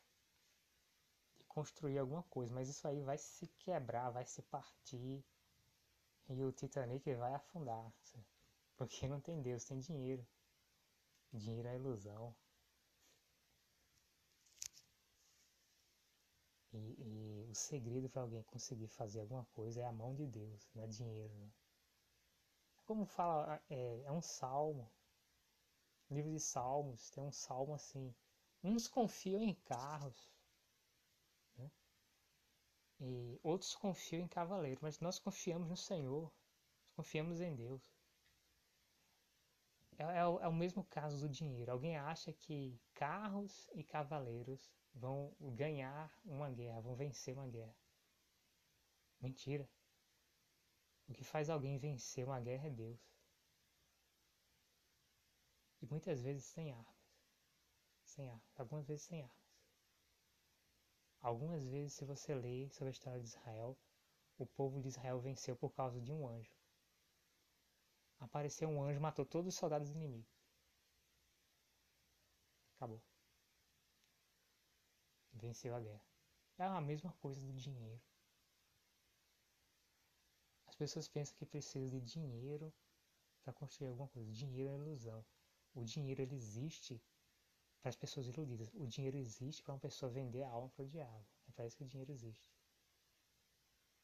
construir 1.46 1.98
alguma 1.98 2.24
coisa, 2.24 2.52
mas 2.52 2.68
isso 2.68 2.88
aí 2.88 3.00
vai 3.04 3.16
se 3.16 3.46
quebrar, 3.60 4.10
vai 4.10 4.24
se 4.24 4.42
partir 4.42 5.24
e 6.28 6.42
o 6.42 6.52
Titanic 6.52 7.14
vai 7.14 7.34
afundar, 7.34 7.92
porque 8.76 9.06
não 9.08 9.20
tem 9.20 9.40
Deus, 9.40 9.64
tem 9.64 9.78
dinheiro. 9.78 10.26
Dinheiro 11.32 11.68
é 11.68 11.76
ilusão. 11.76 12.34
E, 16.72 16.78
e 16.78 17.46
o 17.50 17.54
segredo 17.54 18.08
para 18.08 18.22
alguém 18.22 18.42
conseguir 18.42 18.88
fazer 18.88 19.20
alguma 19.20 19.44
coisa 19.46 19.80
é 19.80 19.84
a 19.84 19.92
mão 19.92 20.14
de 20.14 20.26
Deus, 20.26 20.68
não 20.74 20.82
é 20.82 20.86
dinheiro. 20.86 21.34
Né? 21.34 21.50
Como 22.84 23.06
fala, 23.06 23.62
é, 23.70 24.02
é 24.02 24.12
um 24.12 24.22
salmo, 24.22 24.90
livro 26.10 26.30
de 26.30 26.40
salmos, 26.40 27.10
tem 27.10 27.22
um 27.22 27.32
salmo 27.32 27.74
assim. 27.74 28.14
Uns 28.62 28.88
confiam 28.88 29.40
em 29.40 29.54
carros, 29.54 30.35
e 33.00 33.38
outros 33.42 33.74
confiam 33.74 34.22
em 34.22 34.28
cavaleiro, 34.28 34.80
mas 34.82 35.00
nós 35.00 35.18
confiamos 35.18 35.68
no 35.68 35.76
Senhor, 35.76 36.32
confiamos 36.94 37.40
em 37.40 37.54
Deus. 37.54 37.94
É, 39.98 40.02
é, 40.04 40.18
é, 40.18 40.48
o 40.48 40.52
mesmo 40.52 40.84
caso 40.84 41.20
do 41.20 41.28
dinheiro. 41.28 41.72
Alguém 41.72 41.96
acha 41.96 42.32
que 42.32 42.78
carros 42.94 43.68
e 43.74 43.82
cavaleiros 43.82 44.70
vão 44.94 45.34
ganhar 45.40 46.12
uma 46.24 46.50
guerra, 46.50 46.80
vão 46.80 46.94
vencer 46.94 47.34
uma 47.34 47.46
guerra. 47.46 47.76
Mentira. 49.20 49.68
O 51.08 51.12
que 51.12 51.24
faz 51.24 51.48
alguém 51.48 51.78
vencer 51.78 52.24
uma 52.24 52.40
guerra 52.40 52.66
é 52.66 52.70
Deus. 52.70 53.00
E 55.80 55.86
muitas 55.86 56.22
vezes 56.22 56.44
sem 56.44 56.72
armas. 56.72 56.96
Sem 58.04 58.28
armas. 58.28 58.58
Algumas 58.58 58.86
vezes 58.86 59.04
sem 59.04 59.22
armas. 59.22 59.45
Algumas 61.26 61.64
vezes, 61.64 61.92
se 61.94 62.04
você 62.04 62.36
lê 62.36 62.68
sobre 62.70 62.90
a 62.90 62.92
história 62.92 63.20
de 63.20 63.26
Israel, 63.26 63.76
o 64.38 64.46
povo 64.46 64.80
de 64.80 64.86
Israel 64.86 65.18
venceu 65.18 65.56
por 65.56 65.72
causa 65.72 66.00
de 66.00 66.12
um 66.12 66.28
anjo. 66.28 66.54
Apareceu 68.20 68.68
um 68.68 68.80
anjo, 68.80 69.00
matou 69.00 69.26
todos 69.26 69.52
os 69.52 69.58
soldados 69.58 69.90
inimigos. 69.90 70.32
Acabou. 72.76 73.02
Venceu 75.32 75.74
a 75.74 75.80
guerra. 75.80 76.06
É 76.58 76.64
a 76.64 76.80
mesma 76.80 77.12
coisa 77.14 77.40
do 77.40 77.52
dinheiro. 77.52 78.00
As 80.68 80.76
pessoas 80.76 81.08
pensam 81.08 81.34
que 81.34 81.44
precisa 81.44 81.90
de 81.90 82.00
dinheiro 82.00 82.72
para 83.42 83.52
construir 83.52 83.88
alguma 83.88 84.08
coisa. 84.10 84.30
Dinheiro 84.30 84.70
é 84.70 84.76
ilusão. 84.76 85.26
O 85.74 85.82
dinheiro 85.82 86.22
ele 86.22 86.36
existe 86.36 87.02
para 87.80 87.90
as 87.90 87.96
pessoas 87.96 88.26
iludidas. 88.26 88.72
O 88.74 88.86
dinheiro 88.86 89.16
existe 89.16 89.62
para 89.62 89.74
uma 89.74 89.80
pessoa 89.80 90.10
vender 90.10 90.42
a 90.42 90.50
alma 90.50 90.68
para 90.70 90.84
o 90.84 90.88
diabo. 90.88 91.26
É 91.48 91.52
para 91.52 91.66
isso 91.66 91.76
que 91.76 91.84
o 91.84 91.88
dinheiro 91.88 92.12
existe. 92.12 92.50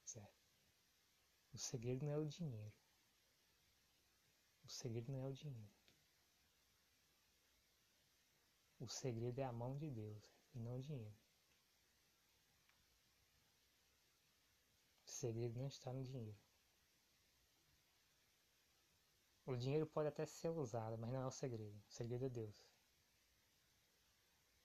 Certo? 0.05 0.43
O 1.53 1.59
segredo 1.59 2.07
não 2.07 2.13
é 2.13 2.19
o 2.19 2.27
dinheiro. 2.27 2.73
O 4.65 4.69
segredo 4.69 5.13
não 5.13 5.21
é 5.21 5.29
o 5.29 5.33
dinheiro. 5.33 5.73
O 8.81 8.89
segredo 8.89 9.39
é 9.39 9.45
a 9.45 9.53
mão 9.53 9.77
de 9.77 9.91
Deus 9.91 10.25
e 10.55 10.59
não 10.59 10.77
o 10.77 10.81
dinheiro. 10.81 11.17
O 15.07 15.11
segredo 15.11 15.59
não 15.59 15.69
está 15.69 15.93
no 15.93 16.03
dinheiro. 16.03 16.37
O 19.47 19.57
dinheiro 19.57 19.87
pode 19.87 20.09
até 20.09 20.25
ser 20.27 20.49
usado, 20.49 20.97
mas 20.99 21.13
não 21.13 21.23
é 21.23 21.27
o 21.27 21.31
segredo. 21.31 21.77
O 21.89 21.93
segredo 21.93 22.25
é 22.25 22.29
Deus. 22.29 22.72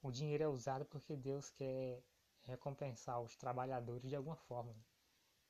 O 0.08 0.12
dinheiro 0.12 0.41
é 0.41 0.47
usado 0.47 0.86
porque 0.86 1.18
Deus 1.18 1.49
quer 1.49 2.01
recompensar 2.43 3.22
os 3.22 3.36
trabalhadores 3.36 4.08
de 4.08 4.16
alguma 4.16 4.38
forma. 4.38 4.74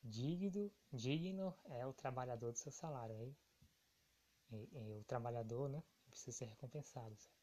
Digno, 0.02 0.72
digno 0.92 1.56
é 1.66 1.86
o 1.86 1.94
trabalhador 1.94 2.52
do 2.52 2.58
seu 2.58 2.72
salário. 2.72 3.16
Aí, 3.18 3.38
e, 4.50 4.68
e 4.74 4.98
o 4.98 5.04
trabalhador 5.04 5.70
né, 5.70 5.84
precisa 6.10 6.36
ser 6.36 6.46
recompensado. 6.46 7.16
Certo? 7.16 7.38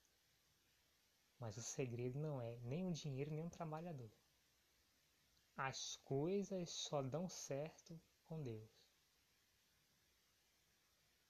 Mas 1.38 1.56
o 1.56 1.62
segredo 1.62 2.18
não 2.18 2.42
é 2.42 2.58
nem 2.64 2.84
o 2.84 2.92
dinheiro 2.92 3.30
nem 3.30 3.46
o 3.46 3.50
trabalhador. 3.50 4.10
As 5.56 5.94
coisas 5.98 6.68
só 6.68 7.00
dão 7.00 7.28
certo 7.28 7.96
com 8.24 8.42
Deus. 8.42 8.68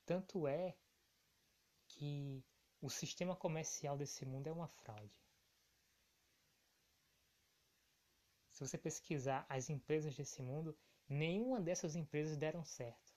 Tanto 0.06 0.48
é 0.48 0.74
que 1.88 2.42
o 2.80 2.88
sistema 2.88 3.36
comercial 3.36 3.98
desse 3.98 4.24
mundo 4.24 4.46
é 4.46 4.52
uma 4.52 4.68
fraude. 4.68 5.23
Se 8.54 8.64
você 8.64 8.78
pesquisar 8.78 9.44
as 9.48 9.68
empresas 9.68 10.14
desse 10.14 10.40
mundo, 10.40 10.78
nenhuma 11.08 11.60
dessas 11.60 11.96
empresas 11.96 12.36
deram 12.36 12.64
certo. 12.64 13.12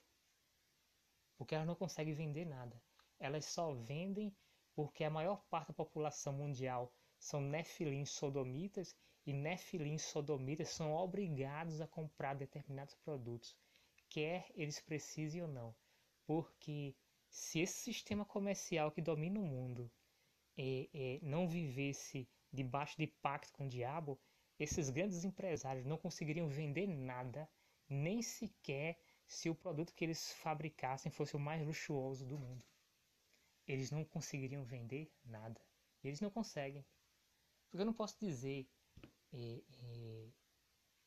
Porque 1.37 1.53
elas 1.53 1.67
não 1.67 1.75
conseguem 1.75 2.15
vender 2.15 2.43
nada. 2.43 2.81
Elas 3.19 3.45
só 3.45 3.71
vendem 3.71 4.35
porque 4.73 5.03
a 5.03 5.11
maior 5.11 5.45
parte 5.47 5.67
da 5.67 5.75
população 5.75 6.33
mundial 6.33 6.91
são 7.19 7.39
nefilim 7.39 8.03
sodomitas 8.03 8.95
e 9.27 9.31
nefilim 9.31 9.99
sodomitas 9.99 10.69
são 10.69 10.91
obrigados 10.91 11.81
a 11.81 11.87
comprar 11.87 12.33
determinados 12.33 12.95
produtos, 12.95 13.55
quer 14.09 14.49
eles 14.55 14.79
precisem 14.79 15.43
ou 15.43 15.47
não. 15.47 15.75
Porque 16.25 16.95
se 17.29 17.59
esse 17.59 17.79
sistema 17.79 18.25
comercial 18.25 18.91
que 18.91 19.03
domina 19.03 19.39
o 19.39 19.45
mundo 19.45 19.91
é, 20.57 20.89
é, 20.91 21.19
não 21.21 21.47
vivesse 21.47 22.27
debaixo 22.51 22.97
de 22.97 23.05
pacto 23.05 23.53
com 23.53 23.65
o 23.65 23.69
diabo, 23.69 24.19
esses 24.59 24.89
grandes 24.89 25.23
empresários 25.23 25.85
não 25.85 25.97
conseguiriam 25.97 26.47
vender 26.47 26.87
nada, 26.87 27.49
nem 27.87 28.21
sequer 28.21 28.99
se 29.25 29.49
o 29.49 29.55
produto 29.55 29.93
que 29.93 30.03
eles 30.03 30.31
fabricassem 30.33 31.11
fosse 31.11 31.35
o 31.35 31.39
mais 31.39 31.65
luxuoso 31.65 32.25
do 32.25 32.37
mundo. 32.37 32.63
Eles 33.67 33.91
não 33.91 34.05
conseguiriam 34.05 34.63
vender 34.63 35.11
nada. 35.23 35.61
Eles 36.03 36.21
não 36.21 36.29
conseguem. 36.29 36.85
Porque 37.69 37.81
eu 37.81 37.85
não 37.85 37.93
posso 37.93 38.17
dizer 38.19 38.67
é, 39.33 39.63
é, 39.69 40.29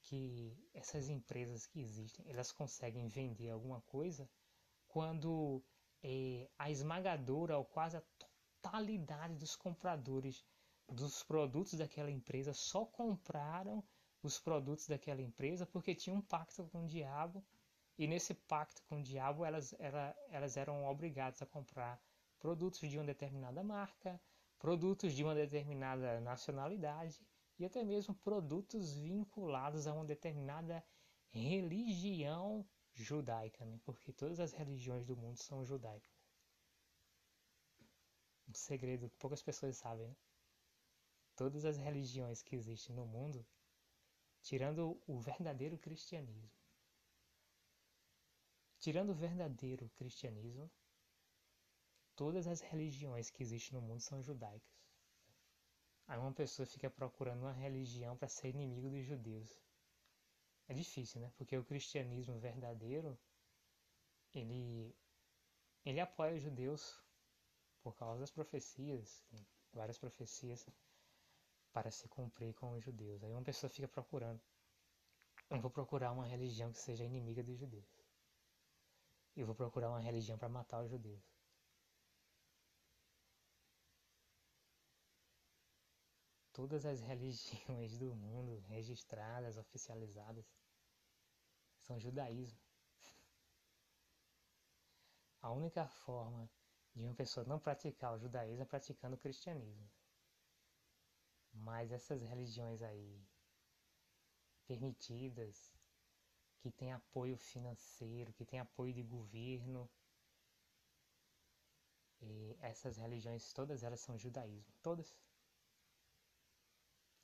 que 0.03 0.57
essas 0.75 1.09
empresas 1.09 1.67
que 1.67 1.81
existem, 1.81 2.29
elas 2.29 2.53
conseguem 2.53 3.09
vender 3.09 3.51
alguma 3.51 3.81
coisa 3.83 4.29
quando 4.87 5.65
é, 6.03 6.51
a 6.59 6.71
esmagadora 6.71 7.57
ou 7.57 7.65
quase 7.65 7.97
a 7.97 8.03
totalidade 8.61 9.37
dos 9.37 9.57
compradores 9.57 10.45
dos 10.91 11.23
produtos 11.23 11.75
daquela 11.75 12.11
empresa 12.11 12.53
só 12.53 12.85
compraram 12.85 13.83
os 14.23 14.39
produtos 14.39 14.87
daquela 14.87 15.23
empresa 15.23 15.65
porque 15.65 15.95
tinha 15.95 16.15
um 16.15 16.21
pacto 16.21 16.65
com 16.69 16.85
o 16.85 16.87
diabo 16.87 17.45
e 17.97 18.07
nesse 18.07 18.35
pacto 18.35 18.83
com 18.85 18.99
o 18.99 19.03
diabo 19.03 19.45
elas, 19.45 19.75
ela, 19.79 20.15
elas 20.29 20.57
eram 20.57 20.85
obrigadas 20.85 21.41
a 21.41 21.47
comprar 21.47 22.01
produtos 22.39 22.89
de 22.89 22.99
uma 22.99 23.05
determinada 23.05 23.63
marca, 23.63 24.21
produtos 24.59 25.13
de 25.15 25.23
uma 25.23 25.35
determinada 25.35 26.21
nacionalidade 26.21 27.25
e 27.59 27.65
até 27.65 27.85
mesmo 27.85 28.15
produtos 28.15 28.95
vinculados 28.95 29.87
a 29.87 29.93
uma 29.93 30.05
determinada 30.05 30.85
religião 31.29 32.67
judaica, 32.95 33.65
né? 33.65 33.79
porque 33.85 34.13
todas 34.13 34.41
as 34.41 34.53
religiões 34.53 35.05
do 35.05 35.17
mundo 35.17 35.39
são 35.39 35.65
judaicas. 35.65 36.11
Um 38.49 38.55
segredo 38.55 39.09
que 39.09 39.17
poucas 39.17 39.43
pessoas 39.43 39.77
sabem. 39.77 40.09
Né? 40.09 40.17
Todas 41.41 41.65
as 41.65 41.79
religiões 41.79 42.43
que 42.43 42.55
existem 42.55 42.95
no 42.95 43.07
mundo, 43.07 43.47
tirando 44.43 45.01
o 45.07 45.19
verdadeiro 45.19 45.79
cristianismo, 45.79 46.51
tirando 48.79 49.09
o 49.09 49.15
verdadeiro 49.15 49.89
cristianismo, 49.97 50.71
todas 52.15 52.47
as 52.47 52.61
religiões 52.61 53.31
que 53.31 53.43
existem 53.43 53.73
no 53.73 53.81
mundo 53.81 54.03
são 54.03 54.23
judaicas. 54.23 54.85
Aí 56.07 56.19
uma 56.19 56.35
pessoa 56.35 56.67
fica 56.67 56.91
procurando 56.91 57.41
uma 57.41 57.55
religião 57.55 58.19
para 58.19 58.29
ser 58.29 58.49
inimigo 58.49 58.91
dos 58.91 59.07
judeus. 59.07 59.51
É 60.69 60.75
difícil, 60.75 61.23
né? 61.23 61.33
Porque 61.39 61.57
o 61.57 61.65
cristianismo 61.65 62.39
verdadeiro, 62.39 63.19
ele, 64.35 64.95
ele 65.87 66.01
apoia 66.01 66.37
os 66.37 66.43
judeus 66.43 67.03
por 67.81 67.97
causa 67.97 68.21
das 68.21 68.31
profecias, 68.31 69.25
várias 69.73 69.97
profecias 69.97 70.69
para 71.73 71.91
se 71.91 72.09
cumprir 72.09 72.55
com 72.55 72.73
os 72.73 72.85
judeus. 72.85 73.23
Aí 73.23 73.33
uma 73.33 73.43
pessoa 73.43 73.71
fica 73.71 73.89
procurando. 73.89 74.41
Eu 75.49 75.61
vou 75.61 75.71
procurar 75.71 76.13
uma 76.13 76.27
religião 76.27 76.73
que 76.73 76.79
seja 76.79 77.05
inimiga 77.05 77.43
dos 77.43 77.59
judeus. 77.59 77.89
Eu 79.37 79.47
vou 79.47 79.55
procurar 79.55 79.89
uma 79.91 80.01
religião 80.01 80.39
para 80.39 80.49
matar 80.49 80.83
os 80.83 80.91
judeus. 80.91 81.31
todas 86.61 86.85
as 86.85 87.01
religiões 87.01 87.97
do 87.97 88.15
mundo 88.15 88.63
registradas, 88.69 89.57
oficializadas, 89.57 90.45
são 91.81 91.99
judaísmo. 91.99 92.61
A 95.41 95.51
única 95.51 95.87
forma 95.87 96.51
de 96.95 97.07
uma 97.07 97.15
pessoa 97.15 97.47
não 97.47 97.59
praticar 97.59 98.15
o 98.15 98.19
judaísmo 98.19 98.63
é 98.63 98.67
praticando 98.67 99.17
o 99.17 99.19
cristianismo. 99.19 99.89
Mas 101.53 101.93
essas 101.93 102.23
religiões 102.23 102.83
aí 102.83 103.23
permitidas, 104.67 105.75
que 106.61 106.71
têm 106.71 106.93
apoio 106.93 107.37
financeiro, 107.37 108.33
que 108.33 108.45
têm 108.45 108.61
apoio 108.61 108.93
de 108.93 109.03
governo, 109.03 109.91
essas 112.61 112.97
religiões, 112.97 113.53
todas 113.53 113.83
elas 113.83 114.01
são 114.01 114.19
judaísmo. 114.19 114.73
Todas. 114.83 115.17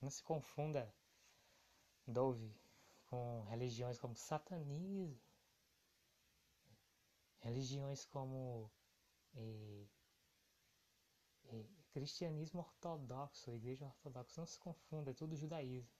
Não 0.00 0.10
se 0.10 0.22
confunda 0.22 0.92
Dove 2.06 2.54
com 3.06 3.42
religiões 3.48 3.98
como 3.98 4.14
satanismo, 4.14 5.20
religiões 7.40 8.04
como 8.04 8.70
eh, 9.34 9.86
eh, 11.46 11.64
cristianismo 11.96 12.60
ortodoxo, 12.60 13.50
igreja 13.54 13.86
ortodoxa. 13.86 14.38
Não 14.38 14.46
se 14.46 14.58
confunda, 14.58 15.12
é 15.12 15.14
tudo 15.14 15.34
judaísmo. 15.34 15.90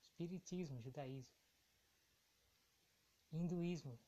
Espiritismo, 0.00 0.80
judaísmo. 0.80 1.34
Hinduísmo. 3.32 3.98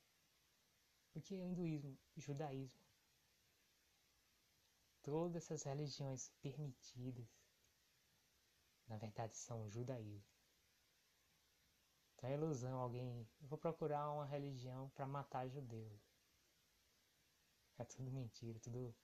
O 1.13 1.19
que 1.19 1.35
é 1.35 1.43
hinduísmo? 1.43 1.97
Judaísmo. 2.15 2.79
Todas 5.03 5.43
essas 5.43 5.63
religiões 5.63 6.31
permitidas 6.41 7.27
na 8.87 8.95
verdade 8.95 9.35
são 9.35 9.69
judaísmo. 9.69 10.33
Então 12.15 12.29
é 12.29 12.33
ilusão 12.35 12.79
alguém, 12.79 13.27
vou 13.41 13.57
procurar 13.57 14.09
uma 14.11 14.25
religião 14.25 14.89
para 14.95 15.05
matar 15.05 15.49
judeus. 15.49 15.99
É 17.77 17.83
tudo 17.83 18.09
mentira, 18.09 18.57
tudo 18.61 18.95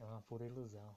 é 0.00 0.04
uma 0.04 0.22
pura 0.22 0.44
ilusão. 0.44 0.96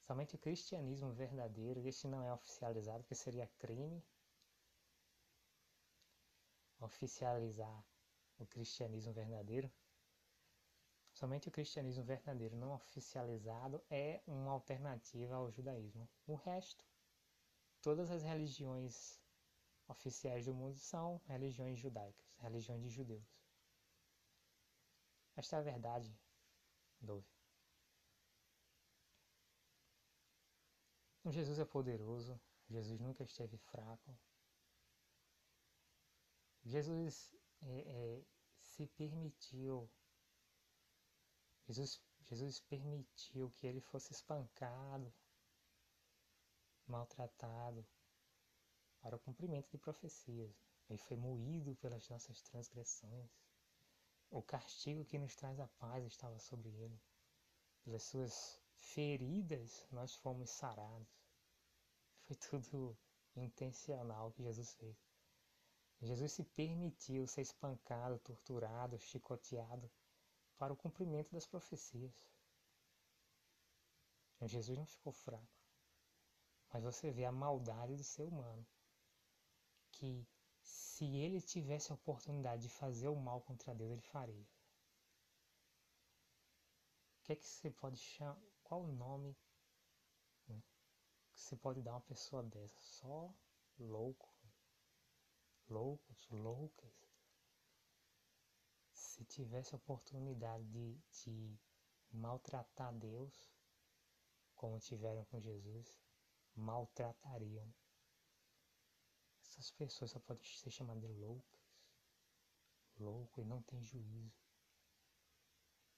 Somente 0.00 0.34
o 0.34 0.38
cristianismo 0.38 1.12
verdadeiro, 1.12 1.86
este 1.86 2.08
não 2.08 2.22
é 2.22 2.32
oficializado, 2.32 3.02
porque 3.02 3.14
seria 3.14 3.46
crime 3.58 4.02
oficializar 6.80 7.84
o 8.38 8.46
cristianismo 8.46 9.12
verdadeiro. 9.12 9.70
Somente 11.12 11.48
o 11.48 11.52
cristianismo 11.52 12.02
verdadeiro 12.02 12.56
não 12.56 12.72
oficializado 12.72 13.80
é 13.88 14.22
uma 14.26 14.50
alternativa 14.50 15.36
ao 15.36 15.50
judaísmo. 15.50 16.08
O 16.26 16.34
resto, 16.34 16.84
todas 17.80 18.10
as 18.10 18.22
religiões 18.22 19.20
oficiais 19.86 20.46
do 20.46 20.54
mundo 20.54 20.76
são 20.78 21.20
religiões 21.26 21.78
judaicas, 21.78 22.26
religiões 22.38 22.82
de 22.82 22.88
judeus. 22.88 23.40
Esta 25.36 25.56
é 25.56 25.58
a 25.60 25.62
verdade, 25.62 26.14
Dove. 27.00 27.31
Jesus 31.26 31.58
é 31.58 31.64
poderoso, 31.64 32.40
Jesus 32.68 32.98
nunca 33.00 33.22
esteve 33.22 33.56
fraco. 33.56 34.18
Jesus 36.64 37.32
é, 37.62 37.80
é, 37.80 38.24
se 38.60 38.86
permitiu 38.86 39.90
Jesus, 41.66 42.02
Jesus 42.22 42.60
permitiu 42.60 43.50
que 43.50 43.66
ele 43.66 43.80
fosse 43.80 44.12
espancado, 44.12 45.12
maltratado, 46.86 47.86
para 49.00 49.16
o 49.16 49.18
cumprimento 49.18 49.70
de 49.70 49.78
profecias. 49.78 50.54
Ele 50.88 50.98
foi 50.98 51.16
moído 51.16 51.74
pelas 51.76 52.08
nossas 52.08 52.42
transgressões. 52.42 53.30
O 54.30 54.42
castigo 54.42 55.04
que 55.04 55.18
nos 55.18 55.34
traz 55.34 55.58
a 55.60 55.68
paz 55.68 56.04
estava 56.04 56.38
sobre 56.38 56.68
ele. 56.70 57.00
Pelas 57.84 58.02
suas 58.02 58.61
feridas 58.82 59.86
nós 59.90 60.14
fomos 60.16 60.50
sarados. 60.50 61.08
Foi 62.24 62.36
tudo 62.36 62.96
intencional 63.36 64.32
que 64.32 64.42
Jesus 64.42 64.74
fez. 64.74 64.96
Jesus 66.00 66.32
se 66.32 66.44
permitiu 66.44 67.26
ser 67.26 67.42
espancado, 67.42 68.18
torturado, 68.18 68.98
chicoteado 68.98 69.90
para 70.58 70.72
o 70.72 70.76
cumprimento 70.76 71.30
das 71.32 71.46
profecias. 71.46 72.12
Jesus 74.44 74.76
não 74.76 74.84
ficou 74.84 75.12
fraco, 75.12 75.46
mas 76.72 76.82
você 76.82 77.12
vê 77.12 77.24
a 77.24 77.30
maldade 77.30 77.94
do 77.94 78.02
ser 78.02 78.24
humano, 78.24 78.66
que 79.92 80.26
se 80.60 81.04
ele 81.04 81.40
tivesse 81.40 81.92
a 81.92 81.94
oportunidade 81.94 82.62
de 82.62 82.68
fazer 82.68 83.06
o 83.06 83.14
mal 83.14 83.40
contra 83.40 83.72
Deus, 83.72 83.92
ele 83.92 84.00
faria. 84.00 84.42
O 87.14 87.22
que 87.22 87.32
é 87.34 87.36
que 87.36 87.46
você 87.46 87.70
pode 87.70 87.98
chamar? 87.98 88.42
Qual 88.72 88.84
o 88.84 88.92
nome 88.96 89.36
né, 90.48 90.62
que 91.30 91.38
você 91.38 91.54
pode 91.54 91.82
dar 91.82 91.90
a 91.90 91.94
uma 91.96 92.00
pessoa 92.00 92.42
dessa? 92.42 92.80
Só 92.80 93.30
louco. 93.78 94.34
Loucos, 95.68 96.26
loucas 96.30 97.12
se 98.94 99.26
tivesse 99.26 99.74
a 99.74 99.76
oportunidade 99.76 100.64
de, 100.70 100.98
de 101.10 101.60
maltratar 102.10 102.94
Deus, 102.94 103.52
como 104.54 104.80
tiveram 104.80 105.26
com 105.26 105.38
Jesus, 105.38 106.00
maltratariam. 106.54 107.70
Essas 109.42 109.70
pessoas 109.70 110.12
só 110.12 110.18
podem 110.18 110.42
ser 110.44 110.70
chamadas 110.70 111.02
de 111.02 111.12
loucas. 111.12 111.60
Louco 112.98 113.38
e 113.38 113.44
não 113.44 113.60
tem 113.64 113.82
juízo. 113.82 114.42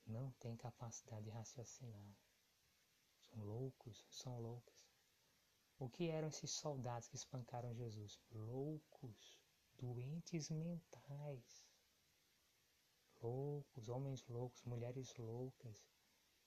Não 0.04 0.32
tem 0.32 0.56
capacidade 0.56 1.22
de 1.22 1.30
raciocinar. 1.30 2.16
Loucos, 3.34 4.06
são 4.08 4.40
loucas. 4.40 4.74
O 5.78 5.88
que 5.88 6.08
eram 6.08 6.28
esses 6.28 6.50
soldados 6.50 7.08
que 7.08 7.16
espancaram 7.16 7.74
Jesus? 7.74 8.20
Loucos, 8.30 9.36
doentes 9.78 10.50
mentais 10.50 11.64
loucos, 13.24 13.88
homens 13.88 14.22
loucos, 14.26 14.62
mulheres 14.64 15.16
loucas, 15.16 15.82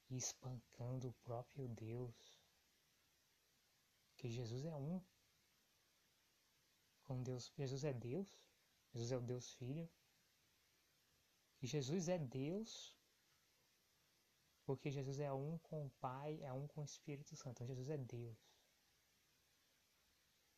e 0.09 0.15
espancando 0.15 1.09
o 1.09 1.13
próprio 1.13 1.67
Deus. 1.67 2.39
Que 4.15 4.29
Jesus 4.29 4.63
é 4.65 4.75
um. 4.75 5.01
Com 7.03 7.23
Deus, 7.23 7.51
Jesus 7.57 7.83
é 7.83 7.93
Deus, 7.93 8.37
Jesus 8.93 9.11
é 9.11 9.17
o 9.17 9.21
Deus 9.21 9.53
Filho. 9.53 9.89
E 11.61 11.67
Jesus 11.67 12.07
é 12.09 12.17
Deus, 12.17 12.95
porque 14.67 14.91
Jesus 14.91 15.17
é 15.21 15.31
um 15.31 15.57
com 15.59 15.85
o 15.85 15.89
Pai, 15.91 16.39
é 16.43 16.51
um 16.51 16.67
com 16.67 16.81
o 16.81 16.83
Espírito 16.83 17.37
Santo. 17.37 17.51
Então 17.51 17.67
Jesus 17.67 17.89
é 17.89 17.97
Deus. 17.97 18.37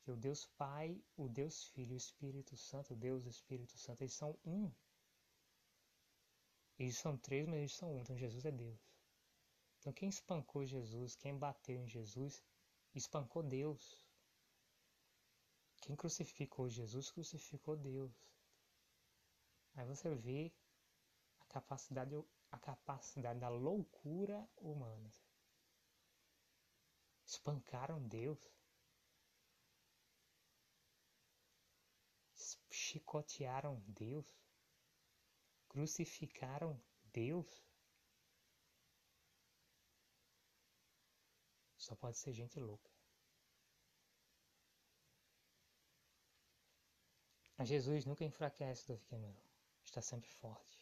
que 0.01 0.09
o 0.09 0.17
Deus 0.17 0.47
Pai, 0.57 0.99
o 1.15 1.29
Deus 1.29 1.65
Filho 1.67 1.93
o 1.93 1.97
Espírito 1.97 2.57
Santo, 2.57 2.93
o 2.93 2.97
Deus 2.97 3.23
e 3.23 3.27
o 3.27 3.29
Espírito 3.29 3.77
Santo, 3.77 4.01
eles 4.01 4.15
são 4.15 4.35
um. 4.43 4.71
Eles 6.79 6.97
são 6.97 7.15
três, 7.17 7.45
mas 7.47 7.59
eles 7.59 7.75
são 7.75 7.93
um. 7.93 7.99
Então 7.99 8.17
Jesus 8.17 8.43
é 8.45 8.51
Deus. 8.51 8.79
Então 9.77 9.93
quem 9.93 10.09
espancou 10.09 10.65
Jesus, 10.65 11.15
quem 11.15 11.37
bateu 11.37 11.79
em 11.79 11.87
Jesus, 11.87 12.43
espancou 12.95 13.43
Deus. 13.43 14.03
Quem 15.81 15.95
crucificou 15.95 16.67
Jesus, 16.67 17.11
crucificou 17.11 17.77
Deus. 17.77 18.11
Aí 19.75 19.85
você 19.85 20.15
vê 20.15 20.51
a 21.41 21.45
capacidade, 21.45 22.15
a 22.51 22.57
capacidade 22.57 23.39
da 23.39 23.49
loucura 23.49 24.47
humana. 24.57 25.11
Espancaram 27.25 28.01
Deus. 28.07 28.39
Chicotearam 32.71 33.79
Deus. 33.87 34.27
Crucificaram 35.67 36.81
Deus. 37.13 37.63
Só 41.77 41.95
pode 41.95 42.17
ser 42.17 42.33
gente 42.33 42.59
louca. 42.59 42.89
Mas 47.57 47.67
Jesus 47.67 48.05
nunca 48.05 48.23
enfraquece, 48.23 48.87
Davi 48.87 49.03
Cameron. 49.05 49.35
Está 49.83 50.01
sempre 50.01 50.29
forte. 50.29 50.78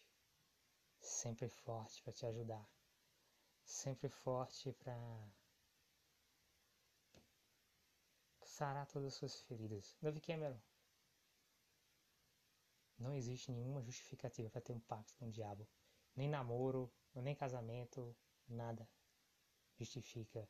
Sempre 1.08 1.48
forte 1.48 2.04
para 2.04 2.12
te 2.12 2.26
ajudar. 2.26 2.70
Sempre 3.64 4.10
forte 4.10 4.74
para 4.74 4.96
sarar 8.44 8.86
todas 8.88 9.08
as 9.08 9.14
suas 9.14 9.40
feridas. 9.42 9.96
Davi 10.02 10.20
Cameron. 10.20 10.60
Não 13.00 13.14
existe 13.14 13.52
nenhuma 13.52 13.82
justificativa 13.82 14.50
para 14.50 14.62
ter 14.62 14.74
um 14.74 14.82
pacto 14.82 15.16
com 15.16 15.28
o 15.28 15.32
diabo. 15.32 15.66
Nem 16.14 16.28
namoro, 16.28 16.92
nem 17.16 17.34
casamento, 17.34 18.16
nada 18.48 18.88
justifica 19.78 20.48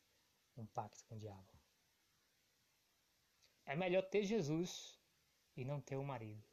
um 0.56 0.66
pacto 0.66 1.04
com 1.04 1.14
o 1.14 1.18
diabo. 1.18 1.52
É 3.64 3.76
melhor 3.76 4.02
ter 4.02 4.24
Jesus 4.24 4.98
e 5.56 5.64
não 5.64 5.80
ter 5.80 5.96
o 5.96 6.04
marido. 6.04 6.44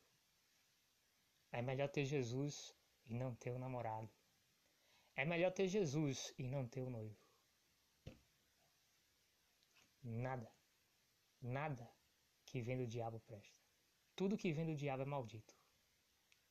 É 1.51 1.61
melhor 1.61 1.89
ter 1.89 2.05
Jesus 2.05 2.74
e 3.07 3.13
não 3.13 3.35
ter 3.35 3.51
o 3.51 3.59
namorado. 3.59 4.09
É 5.15 5.25
melhor 5.25 5.51
ter 5.51 5.67
Jesus 5.67 6.33
e 6.37 6.43
não 6.43 6.67
ter 6.67 6.81
o 6.81 6.89
noivo. 6.89 7.17
Nada, 10.03 10.51
nada 11.41 11.89
que 12.45 12.61
vem 12.61 12.77
do 12.77 12.85
diabo 12.85 13.19
presta. 13.21 13.59
Tudo 14.15 14.37
que 14.37 14.53
vem 14.53 14.65
do 14.65 14.75
diabo 14.75 15.03
é 15.03 15.05
maldito. 15.05 15.55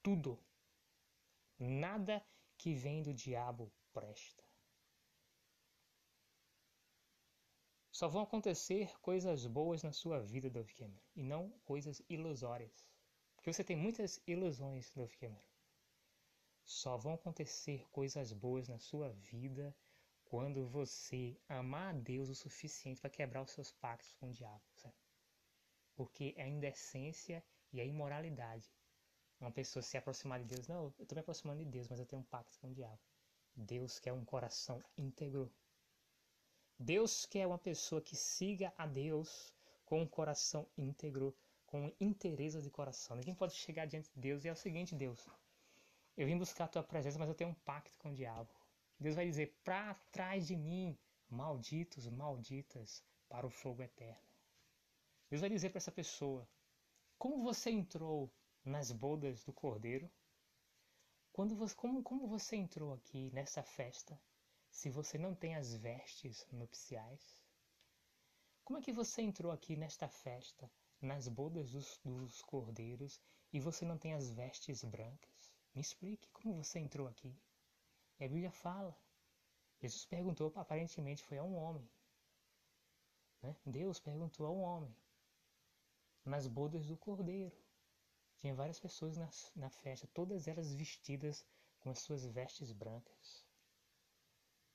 Tudo. 0.03 0.43
Nada 1.59 2.25
que 2.59 2.75
vem 2.75 3.03
do 3.03 3.15
diabo 3.15 3.73
presta. 3.93 4.45
Só 7.91 8.09
vão 8.09 8.23
acontecer 8.23 8.99
coisas 9.01 9.47
boas 9.47 9.85
na 9.85 9.93
sua 9.93 10.21
vida, 10.21 10.51
Dove 10.51 10.75
Cameron, 10.75 11.01
e 11.15 11.23
não 11.23 11.51
coisas 11.65 12.03
ilusórias. 12.09 12.85
Porque 13.37 13.53
você 13.53 13.63
tem 13.63 13.77
muitas 13.77 14.21
ilusões, 14.27 14.91
Dove 14.91 15.17
Cameron. 15.17 15.54
Só 16.65 16.97
vão 16.97 17.15
acontecer 17.15 17.87
coisas 17.91 18.33
boas 18.33 18.69
na 18.69 18.79
sua 18.79 19.11
vida 19.11 19.75
quando 20.25 20.67
você 20.67 21.39
amar 21.49 21.95
a 21.95 21.99
Deus 21.99 22.29
o 22.29 22.35
suficiente 22.35 23.01
para 23.01 23.11
quebrar 23.11 23.43
os 23.43 23.51
seus 23.51 23.71
pactos 23.71 24.15
com 24.15 24.29
o 24.29 24.33
diabo, 24.33 24.65
certo? 24.75 25.05
Porque 25.95 26.35
é 26.37 26.43
a 26.43 26.49
indecência 26.49 27.45
e 27.73 27.81
a 27.81 27.85
imoralidade. 27.85 28.73
Uma 29.39 29.51
pessoa 29.51 29.83
se 29.83 29.97
aproximar 29.97 30.41
de 30.41 30.47
Deus, 30.47 30.67
não, 30.67 30.85
eu 30.85 30.95
estou 31.03 31.15
me 31.15 31.21
aproximando 31.21 31.63
de 31.63 31.71
Deus, 31.71 31.89
mas 31.89 32.01
eu 32.01 32.07
tenho 32.07 32.23
um 32.23 32.25
pacto 32.25 32.59
com 32.59 32.69
o 32.69 32.75
diabo. 32.75 32.99
Deus 33.55 33.99
quer 33.99 34.13
um 34.13 34.25
coração 34.25 34.83
íntegro. 34.97 35.53
Deus 36.79 37.27
quer 37.27 37.47
uma 37.47 37.59
pessoa 37.59 38.01
que 38.01 38.17
siga 38.17 38.73
a 38.77 38.87
Deus 38.87 39.55
com 39.85 40.01
um 40.01 40.07
coração 40.07 40.67
íntegro, 40.77 41.37
com 41.67 41.93
interesse 42.01 42.61
de 42.61 42.71
coração. 42.71 43.17
Ninguém 43.17 43.35
pode 43.35 43.55
chegar 43.55 43.87
diante 43.87 44.11
de 44.13 44.19
Deus 44.19 44.45
e 44.45 44.49
é 44.49 44.53
o 44.53 44.57
seguinte, 44.57 44.95
Deus, 44.95 45.29
eu 46.17 46.27
vim 46.27 46.39
buscar 46.39 46.65
a 46.65 46.69
tua 46.69 46.83
presença, 46.83 47.19
mas 47.19 47.29
eu 47.29 47.35
tenho 47.35 47.51
um 47.51 47.55
pacto 47.55 47.99
com 47.99 48.11
o 48.11 48.15
diabo. 48.15 48.51
Deus 48.99 49.17
vai 49.17 49.27
dizer, 49.27 49.59
para 49.65 49.95
trás 50.13 50.47
de 50.47 50.57
mim, 50.57 50.97
malditos, 51.29 52.09
malditas, 52.09 53.03
para 53.29 53.47
o 53.47 53.51
fogo 53.51 53.83
eterno. 53.83 54.29
Deus 55.29 55.41
vai 55.41 55.51
dizer 55.51 55.71
para 55.71 55.79
essa 55.79 55.91
pessoa, 55.91 56.49
como 57.19 57.43
você 57.43 57.71
entrou 57.71 58.33
nas 58.65 58.93
bodas 58.93 59.43
do 59.45 59.53
Cordeiro? 59.53 60.11
Quando 61.33 61.57
você, 61.57 61.75
como, 61.75 62.03
como 62.03 62.29
você 62.29 62.55
entrou 62.55 62.93
aqui 62.93 63.31
nessa 63.33 63.63
festa 63.63 64.21
se 64.71 64.89
você 64.89 65.19
não 65.19 65.35
tem 65.35 65.57
as 65.57 65.75
vestes 65.75 66.47
nupciais? 66.53 67.43
Como 68.63 68.79
é 68.79 68.83
que 68.83 68.93
você 68.93 69.23
entrou 69.23 69.51
aqui 69.51 69.77
nesta 69.77 70.09
festa, 70.09 70.71
nas 71.01 71.27
bodas 71.29 71.73
dos, 71.73 72.01
dos 72.05 72.41
cordeiros, 72.43 73.21
e 73.53 73.59
você 73.59 73.85
não 73.85 73.99
tem 73.99 74.15
as 74.15 74.31
vestes 74.31 74.85
brancas? 74.85 75.34
Me 75.75 75.81
explique 75.81 76.29
como 76.31 76.63
você 76.63 76.79
entrou 76.79 77.09
aqui. 77.09 77.37
E 78.21 78.25
a 78.25 78.29
Bíblia 78.29 78.51
fala. 78.51 78.97
Jesus 79.81 80.07
perguntou, 80.07 80.53
aparentemente 80.55 81.25
foi 81.25 81.39
a 81.39 81.43
um 81.43 81.57
homem. 81.57 81.87
Né? 83.43 83.57
Deus 83.67 83.99
perguntou 83.99 84.47
a 84.47 84.51
um 84.51 84.61
homem. 84.61 84.97
Nas 86.25 86.47
bodas 86.47 86.87
do 86.87 86.97
cordeiro. 86.97 87.55
Tinha 88.39 88.55
várias 88.55 88.79
pessoas 88.79 89.17
na, 89.17 89.29
na 89.57 89.71
festa, 89.71 90.07
todas 90.15 90.47
elas 90.47 90.73
vestidas 90.75 91.45
com 91.81 91.91
as 91.91 91.99
suas 92.01 92.25
vestes 92.25 92.73
brancas. 92.73 93.45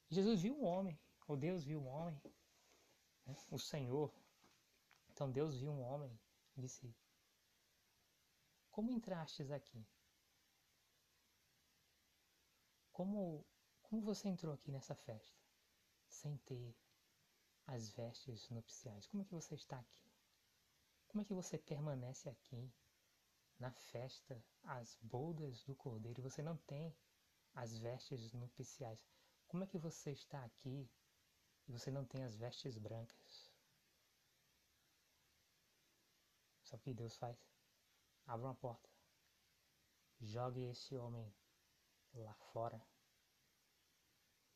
Jesus 0.10 0.42
viu 0.42 0.56
um 0.56 0.66
homem, 0.66 1.00
ou 1.28 1.38
Deus 1.38 1.64
viu 1.64 1.80
um 1.80 1.88
homem, 1.88 2.20
né? 3.26 3.36
o 3.52 3.60
Senhor. 3.60 4.12
Então 5.12 5.32
Deus 5.32 5.58
viu 5.58 5.72
um 5.72 5.82
homem 5.82 6.20
e 6.58 6.62
disse: 6.62 6.96
Como 8.72 8.92
entrastes 8.92 9.52
aqui? 9.52 9.86
Como, 13.00 13.46
como 13.82 14.02
você 14.02 14.28
entrou 14.28 14.54
aqui 14.54 14.74
nessa 14.74 14.94
festa 14.94 15.42
sem 16.06 16.36
ter 16.40 16.76
as 17.66 17.92
vestes 17.92 18.50
nupciais? 18.50 19.08
Como 19.08 19.24
é 19.24 19.26
que 19.26 19.34
você 19.34 19.56
está 19.56 19.80
aqui? 19.80 20.12
Como 21.08 21.22
é 21.22 21.24
que 21.24 21.34
você 21.34 21.58
permanece 21.58 22.28
aqui 22.28 22.70
na 23.58 23.72
festa, 23.72 24.46
as 24.64 24.98
bodas 25.02 25.64
do 25.64 25.74
cordeiro, 25.76 26.20
e 26.20 26.22
você 26.22 26.44
não 26.44 26.58
tem 26.58 26.94
as 27.54 27.80
vestes 27.80 28.34
nupciais? 28.34 29.00
Como 29.48 29.64
é 29.64 29.68
que 29.68 29.78
você 29.78 30.12
está 30.12 30.44
aqui 30.44 30.92
e 31.70 31.72
você 31.72 31.90
não 31.90 32.04
tem 32.04 32.26
as 32.26 32.36
vestes 32.36 32.78
brancas? 32.78 33.50
Sabe 36.64 36.82
o 36.82 36.84
que 36.84 36.94
Deus 36.94 37.16
faz? 37.16 37.38
Abre 38.28 38.46
uma 38.46 38.56
porta. 38.56 38.90
Jogue 40.20 40.64
esse 40.66 40.98
homem 40.98 41.34
lá 42.14 42.34
fora. 42.52 42.89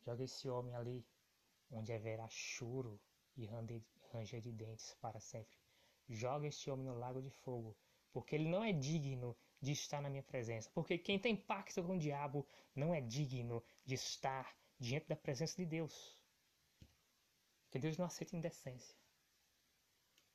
Jogue 0.06 0.24
esse 0.24 0.50
homem 0.50 0.76
ali, 0.76 1.06
onde 1.72 1.94
haverá 1.94 2.28
choro 2.30 3.00
e 3.36 3.46
ranger 3.46 4.42
de 4.42 4.52
dentes 4.52 4.94
para 5.02 5.20
sempre. 5.20 5.58
Joga 6.10 6.48
este 6.48 6.70
homem 6.70 6.86
no 6.86 6.98
lago 6.98 7.22
de 7.22 7.30
fogo, 7.30 7.76
porque 8.12 8.36
ele 8.36 8.50
não 8.50 8.64
é 8.64 8.74
digno 8.74 9.36
de 9.62 9.72
estar 9.72 10.02
na 10.02 10.10
minha 10.10 10.24
presença. 10.24 10.70
Porque 10.74 10.98
quem 10.98 11.18
tem 11.18 11.36
pacto 11.36 11.82
com 11.82 11.96
o 11.96 12.00
diabo 12.00 12.46
não 12.76 12.94
é 12.94 13.00
digno 13.00 13.64
de 13.86 13.96
estar 13.96 14.54
diante 14.78 15.08
da 15.08 15.16
presença 15.16 15.56
de 15.56 15.66
Deus. 15.66 16.22
Porque 17.64 17.80
Deus 17.80 17.98
não 17.98 18.06
aceita 18.06 18.36
indecência. 18.36 18.96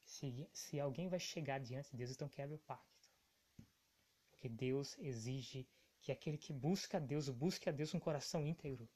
Se, 0.03 0.49
se 0.53 0.81
alguém 0.81 1.09
vai 1.09 1.21
chegar 1.21 1.61
diante 1.61 1.91
de 1.91 1.99
Deus, 1.99 2.11
então 2.11 2.29
quebra 2.29 2.57
o 2.57 2.61
pacto. 2.61 3.09
Porque 4.31 4.49
Deus 4.49 4.97
exige 4.99 5.69
que 6.01 6.11
aquele 6.11 6.39
que 6.39 6.53
busca 6.53 6.97
a 6.97 7.01
Deus, 7.01 7.29
busque 7.29 7.69
a 7.69 7.73
Deus 7.73 7.91
com 7.91 7.99
um 7.99 8.01
coração 8.01 8.47
íntegro. 8.47 8.89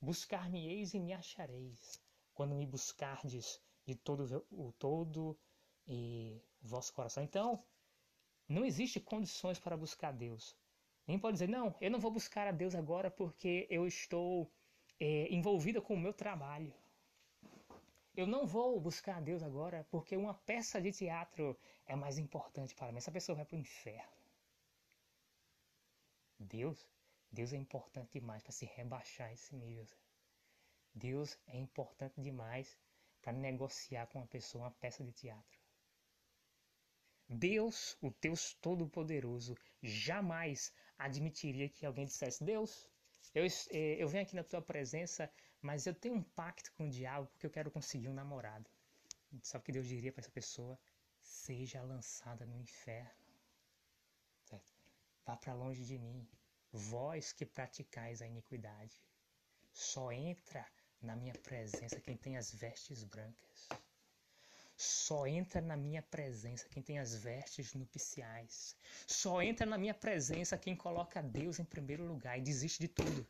Buscar-me-eis 0.00 0.94
e 0.94 1.00
me 1.00 1.12
achareis, 1.12 2.00
quando 2.34 2.54
me 2.54 2.66
buscardes 2.66 3.60
de 3.86 3.94
todo 3.94 4.44
o 4.50 4.72
todo 4.72 5.38
e 5.86 6.40
vosso 6.60 6.92
coração. 6.92 7.22
Então, 7.22 7.64
não 8.48 8.64
existe 8.64 9.00
condições 9.00 9.58
para 9.58 9.76
buscar 9.76 10.12
Deus. 10.12 10.56
Nem 11.06 11.18
pode 11.18 11.34
dizer, 11.34 11.48
não, 11.48 11.74
eu 11.80 11.90
não 11.90 12.00
vou 12.00 12.10
buscar 12.10 12.46
a 12.46 12.52
Deus 12.52 12.74
agora 12.74 13.10
porque 13.10 13.66
eu 13.70 13.86
estou 13.86 14.50
é, 14.98 15.32
envolvida 15.32 15.80
com 15.80 15.94
o 15.94 15.98
meu 15.98 16.12
trabalho. 16.12 16.74
Eu 18.16 18.26
não 18.26 18.46
vou 18.46 18.80
buscar 18.80 19.16
a 19.16 19.20
Deus 19.20 19.42
agora 19.42 19.86
porque 19.90 20.16
uma 20.16 20.34
peça 20.34 20.80
de 20.80 20.90
teatro 20.90 21.56
é 21.86 21.94
mais 21.94 22.18
importante 22.18 22.74
para 22.74 22.90
mim. 22.90 22.98
Essa 22.98 23.12
pessoa 23.12 23.36
vai 23.36 23.44
para 23.44 23.56
o 23.56 23.60
inferno. 23.60 24.16
Deus, 26.38 26.88
Deus 27.36 27.52
é 27.52 27.56
importante 27.58 28.18
demais 28.18 28.42
para 28.42 28.52
se 28.52 28.64
rebaixar 28.64 29.30
esse 29.30 29.54
nível. 29.54 29.86
Deus 30.94 31.38
é 31.46 31.58
importante 31.58 32.18
demais 32.18 32.78
para 33.20 33.34
negociar 33.34 34.06
com 34.06 34.20
uma 34.20 34.26
pessoa 34.26 34.64
uma 34.64 34.70
peça 34.70 35.04
de 35.04 35.12
teatro. 35.12 35.60
Deus, 37.28 37.94
o 38.00 38.10
Deus 38.22 38.54
Todo-Poderoso, 38.54 39.54
jamais 39.82 40.72
admitiria 40.96 41.68
que 41.68 41.84
alguém 41.84 42.06
dissesse: 42.06 42.42
Deus, 42.42 42.88
eu, 43.34 43.44
eh, 43.44 44.02
eu 44.02 44.08
venho 44.08 44.24
aqui 44.24 44.34
na 44.34 44.44
tua 44.44 44.62
presença, 44.62 45.30
mas 45.60 45.86
eu 45.86 45.94
tenho 45.94 46.14
um 46.14 46.22
pacto 46.22 46.72
com 46.72 46.86
o 46.86 46.90
diabo 46.90 47.26
porque 47.26 47.46
eu 47.46 47.50
quero 47.50 47.70
conseguir 47.70 48.08
um 48.08 48.14
namorado. 48.14 48.70
Sabe 49.42 49.60
o 49.60 49.66
que 49.66 49.72
Deus 49.72 49.86
diria 49.86 50.10
para 50.10 50.22
essa 50.22 50.30
pessoa? 50.30 50.78
Seja 51.20 51.82
lançada 51.82 52.46
no 52.46 52.56
inferno. 52.56 53.26
Vá 55.26 55.36
para 55.36 55.52
longe 55.52 55.84
de 55.84 55.98
mim, 55.98 56.26
vós 56.76 57.32
que 57.32 57.46
praticais 57.46 58.20
a 58.20 58.26
iniquidade. 58.26 58.94
Só 59.72 60.12
entra 60.12 60.64
na 61.00 61.16
minha 61.16 61.34
presença 61.34 62.00
quem 62.00 62.16
tem 62.16 62.36
as 62.36 62.52
vestes 62.52 63.02
brancas. 63.02 63.68
Só 64.76 65.26
entra 65.26 65.60
na 65.62 65.76
minha 65.76 66.02
presença 66.02 66.68
quem 66.68 66.82
tem 66.82 66.98
as 66.98 67.14
vestes 67.14 67.72
nupciais. 67.72 68.76
Só 69.06 69.40
entra 69.40 69.64
na 69.64 69.78
minha 69.78 69.94
presença 69.94 70.58
quem 70.58 70.76
coloca 70.76 71.22
Deus 71.22 71.58
em 71.58 71.64
primeiro 71.64 72.04
lugar 72.06 72.38
e 72.38 72.42
desiste 72.42 72.78
de 72.80 72.88
tudo. 72.88 73.26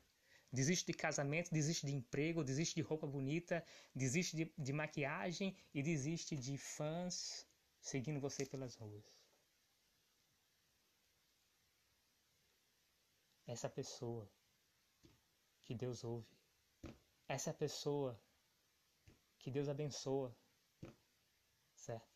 Desiste 0.52 0.86
de 0.86 0.94
casamento, 0.94 1.52
desiste 1.52 1.86
de 1.86 1.94
emprego, 1.94 2.42
desiste 2.42 2.74
de 2.74 2.82
roupa 2.82 3.06
bonita, 3.06 3.64
desiste 3.94 4.36
de, 4.36 4.52
de 4.58 4.72
maquiagem 4.72 5.56
e 5.72 5.82
desiste 5.82 6.36
de 6.36 6.58
fãs 6.58 7.46
seguindo 7.80 8.20
você 8.20 8.44
pelas 8.44 8.74
ruas. 8.74 9.15
Essa 13.46 13.68
pessoa 13.68 14.28
que 15.62 15.74
Deus 15.74 16.04
ouve, 16.04 16.26
essa 17.28 17.52
pessoa 17.52 18.20
que 19.38 19.50
Deus 19.50 19.68
abençoa, 19.68 20.36
certo? 21.74 22.08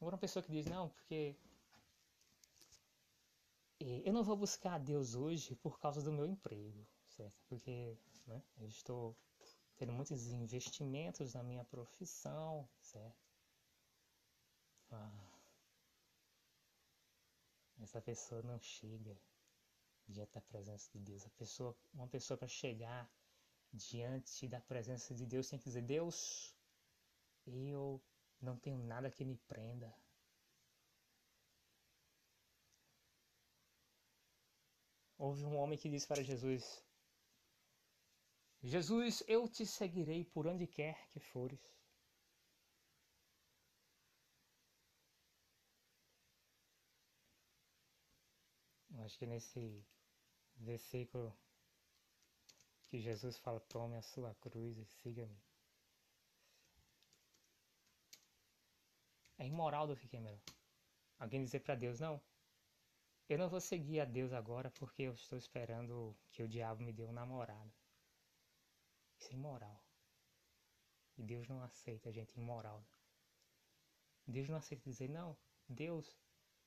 Agora 0.00 0.16
uma 0.16 0.20
pessoa 0.20 0.42
que 0.42 0.50
diz, 0.50 0.66
não, 0.66 0.88
porque 0.88 1.36
eh, 3.80 4.02
eu 4.04 4.12
não 4.12 4.24
vou 4.24 4.36
buscar 4.36 4.74
a 4.74 4.78
Deus 4.78 5.14
hoje 5.14 5.54
por 5.56 5.78
causa 5.78 6.02
do 6.02 6.12
meu 6.12 6.26
emprego, 6.26 6.86
certo? 7.06 7.40
Porque 7.48 7.96
né, 8.26 8.42
eu 8.58 8.66
estou 8.66 9.16
tendo 9.76 9.92
muitos 9.92 10.26
investimentos 10.32 11.34
na 11.34 11.42
minha 11.42 11.64
profissão, 11.64 12.68
certo? 12.80 13.22
Ah, 14.90 15.10
essa 17.80 18.00
pessoa 18.00 18.42
não 18.42 18.60
chega 18.60 19.16
diante 20.12 20.32
da 20.32 20.40
presença 20.40 20.90
de 20.92 21.00
Deus. 21.00 21.26
Pessoa, 21.36 21.76
uma 21.92 22.06
pessoa 22.06 22.38
para 22.38 22.48
chegar 22.48 23.10
diante 23.72 24.46
da 24.48 24.60
presença 24.60 25.14
de 25.14 25.26
Deus 25.26 25.48
tem 25.48 25.58
que 25.58 25.64
dizer: 25.64 25.82
Deus, 25.82 26.54
eu 27.46 28.00
não 28.40 28.56
tenho 28.56 28.78
nada 28.78 29.10
que 29.10 29.24
me 29.24 29.36
prenda. 29.48 29.92
Houve 35.16 35.44
um 35.44 35.56
homem 35.56 35.78
que 35.78 35.88
disse 35.88 36.06
para 36.06 36.22
Jesus: 36.22 36.84
Jesus, 38.62 39.22
eu 39.26 39.48
te 39.48 39.64
seguirei 39.66 40.24
por 40.24 40.46
onde 40.46 40.66
quer 40.66 41.08
que 41.10 41.20
fores. 41.20 41.60
Acho 49.04 49.18
que 49.18 49.26
nesse 49.26 49.84
versículo 50.62 51.36
que 52.86 53.00
Jesus 53.00 53.38
fala: 53.38 53.60
Tome 53.60 53.96
a 53.96 54.02
sua 54.02 54.34
cruz 54.36 54.78
e 54.78 54.84
siga-me. 54.84 55.42
É 59.38 59.46
imoral 59.46 59.86
do 59.86 59.96
Cameron. 59.96 60.38
Alguém 61.18 61.42
dizer 61.42 61.60
para 61.60 61.74
Deus: 61.74 62.00
Não, 62.00 62.20
eu 63.28 63.38
não 63.38 63.48
vou 63.48 63.60
seguir 63.60 64.00
a 64.00 64.04
Deus 64.04 64.32
agora 64.32 64.70
porque 64.70 65.02
eu 65.02 65.14
estou 65.14 65.38
esperando 65.38 66.16
que 66.30 66.42
o 66.42 66.48
diabo 66.48 66.82
me 66.82 66.92
dê 66.92 67.04
um 67.04 67.12
namorado. 67.12 67.72
Isso 69.18 69.30
é 69.30 69.34
imoral. 69.34 69.82
E 71.16 71.22
Deus 71.22 71.48
não 71.48 71.62
aceita 71.62 72.12
gente 72.12 72.38
imoral. 72.38 72.84
Deus 74.26 74.48
não 74.48 74.56
aceita 74.56 74.88
dizer: 74.88 75.08
Não, 75.08 75.36
Deus, 75.68 76.16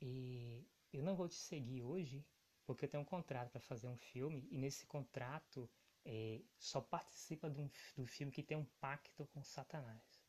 e 0.01 0.67
eu 0.91 1.03
não 1.03 1.15
vou 1.15 1.27
te 1.27 1.35
seguir 1.35 1.81
hoje 1.81 2.25
porque 2.66 2.86
eu 2.86 2.89
tenho 2.89 3.03
um 3.03 3.05
contrato 3.05 3.51
para 3.51 3.61
fazer 3.61 3.88
um 3.88 3.97
filme 3.97 4.47
e 4.51 4.57
nesse 4.57 4.86
contrato 4.86 5.70
é, 6.03 6.41
só 6.57 6.82
participa 6.82 7.49
do, 7.49 7.72
do 7.95 8.05
filme 8.05 8.32
que 8.32 8.43
tem 8.43 8.57
um 8.57 8.66
pacto 8.80 9.26
com 9.28 9.43
Satanás. 9.43 10.26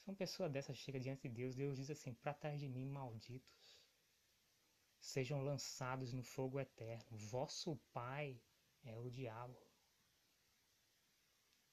Se 0.00 0.10
uma 0.10 0.16
pessoa 0.16 0.48
dessa 0.48 0.74
chega 0.74 0.98
diante 0.98 1.28
de 1.28 1.34
Deus, 1.34 1.54
Deus 1.54 1.76
diz 1.76 1.90
assim: 1.90 2.12
para 2.12 2.34
trás 2.34 2.58
de 2.58 2.68
mim, 2.68 2.86
malditos, 2.86 3.78
sejam 5.00 5.42
lançados 5.42 6.12
no 6.12 6.22
fogo 6.22 6.58
eterno. 6.58 7.16
Vosso 7.16 7.76
pai 7.92 8.40
é 8.84 8.96
o 8.96 9.08
diabo. 9.08 9.56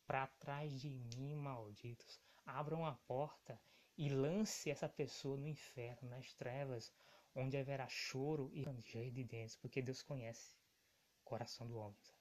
Para 0.06 0.28
trás 0.28 0.80
de 0.80 0.90
mim, 0.90 1.36
malditos, 1.36 2.20
abram 2.46 2.86
a 2.86 2.94
porta 2.94 3.60
e 4.00 4.08
lance 4.08 4.70
essa 4.70 4.88
pessoa 4.88 5.36
no 5.36 5.46
inferno, 5.46 6.08
nas 6.08 6.32
trevas, 6.32 6.90
onde 7.36 7.58
haverá 7.58 7.86
choro 7.90 8.50
e 8.54 8.64
ranger 8.64 9.12
de 9.12 9.26
dentes, 9.26 9.58
porque 9.58 9.82
Deus 9.82 10.02
conhece 10.02 10.56
o 11.20 11.24
coração 11.26 11.68
do 11.68 11.78
homem. 11.78 12.00
Sabe? 12.02 12.20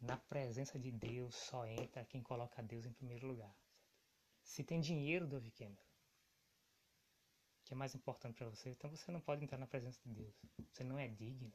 Na 0.00 0.16
presença 0.16 0.78
de 0.78 0.90
Deus 0.90 1.34
só 1.34 1.66
entra 1.66 2.06
quem 2.06 2.22
coloca 2.22 2.62
Deus 2.62 2.86
em 2.86 2.92
primeiro 2.94 3.26
lugar. 3.26 3.54
Se 4.42 4.64
tem 4.64 4.80
dinheiro, 4.80 5.26
Dove 5.26 5.50
Cameron, 5.50 5.84
que 7.62 7.74
é 7.74 7.76
mais 7.76 7.94
importante 7.94 8.38
para 8.38 8.48
você, 8.48 8.70
então 8.70 8.88
você 8.88 9.12
não 9.12 9.20
pode 9.20 9.44
entrar 9.44 9.58
na 9.58 9.66
presença 9.66 10.00
de 10.06 10.14
Deus. 10.14 10.34
Você 10.72 10.82
não 10.82 10.98
é 10.98 11.06
digna. 11.06 11.52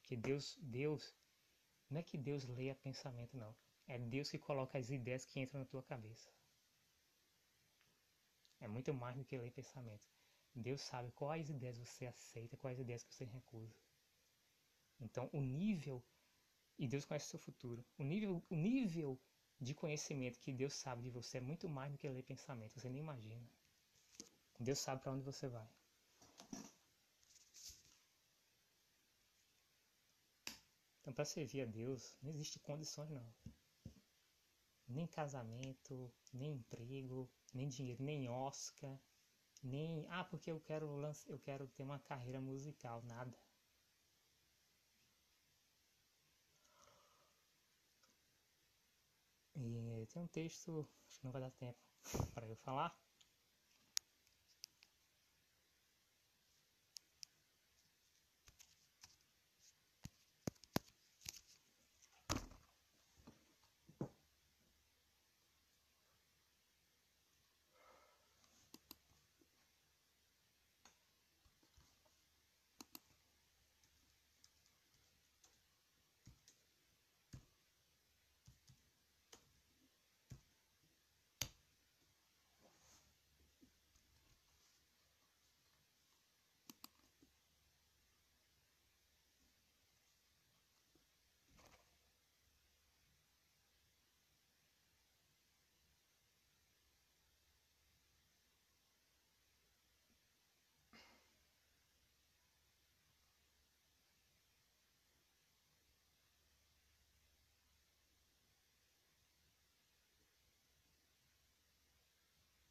Porque 0.00 0.16
Deus, 0.16 0.56
Deus, 0.62 1.14
não 1.90 2.00
é 2.00 2.02
que 2.02 2.16
Deus 2.16 2.46
leia 2.46 2.74
pensamento, 2.74 3.36
não. 3.36 3.54
É 3.90 3.98
Deus 3.98 4.30
que 4.30 4.38
coloca 4.38 4.78
as 4.78 4.88
ideias 4.88 5.24
que 5.24 5.40
entram 5.40 5.58
na 5.58 5.66
tua 5.66 5.82
cabeça. 5.82 6.30
É 8.60 8.68
muito 8.68 8.94
mais 8.94 9.16
do 9.16 9.24
que 9.24 9.36
ler 9.36 9.50
pensamento. 9.50 10.06
Deus 10.54 10.80
sabe 10.80 11.10
quais 11.10 11.50
ideias 11.50 11.76
você 11.76 12.06
aceita, 12.06 12.56
quais 12.56 12.78
ideias 12.78 13.02
que 13.02 13.12
você 13.12 13.24
recusa. 13.24 13.74
Então, 15.00 15.28
o 15.32 15.40
nível 15.40 16.00
e 16.78 16.86
Deus 16.86 17.04
conhece 17.04 17.26
o 17.26 17.30
seu 17.30 17.40
futuro. 17.40 17.84
O 17.98 18.04
nível, 18.04 18.40
o 18.48 18.54
nível 18.54 19.18
de 19.60 19.74
conhecimento 19.74 20.38
que 20.38 20.52
Deus 20.52 20.74
sabe 20.74 21.02
de 21.02 21.10
você 21.10 21.38
é 21.38 21.40
muito 21.40 21.68
mais 21.68 21.90
do 21.90 21.98
que 21.98 22.08
ler 22.08 22.22
pensamento. 22.22 22.78
Você 22.78 22.88
nem 22.88 23.00
imagina. 23.00 23.50
Deus 24.60 24.78
sabe 24.78 25.02
para 25.02 25.10
onde 25.10 25.24
você 25.24 25.48
vai. 25.48 25.68
Então, 31.00 31.12
para 31.12 31.24
servir 31.24 31.62
a 31.62 31.66
Deus, 31.66 32.14
não 32.22 32.30
existe 32.30 32.60
condições 32.60 33.10
não 33.10 33.59
nem 34.90 35.06
casamento, 35.06 36.12
nem 36.32 36.54
emprego, 36.54 37.30
nem 37.54 37.68
dinheiro, 37.68 38.02
nem 38.02 38.28
Oscar, 38.28 38.98
nem 39.62 40.06
ah, 40.08 40.24
porque 40.24 40.50
eu 40.50 40.60
quero 40.60 40.86
eu 41.28 41.38
quero 41.38 41.68
ter 41.68 41.82
uma 41.82 41.98
carreira 41.98 42.40
musical, 42.40 43.02
nada. 43.04 43.38
E 49.56 50.06
tem 50.06 50.22
um 50.22 50.26
texto, 50.26 50.88
acho 51.06 51.18
que 51.18 51.24
não 51.24 51.32
vai 51.32 51.40
dar 51.42 51.50
tempo 51.52 51.78
para 52.34 52.46
eu 52.46 52.56
falar, 52.56 52.96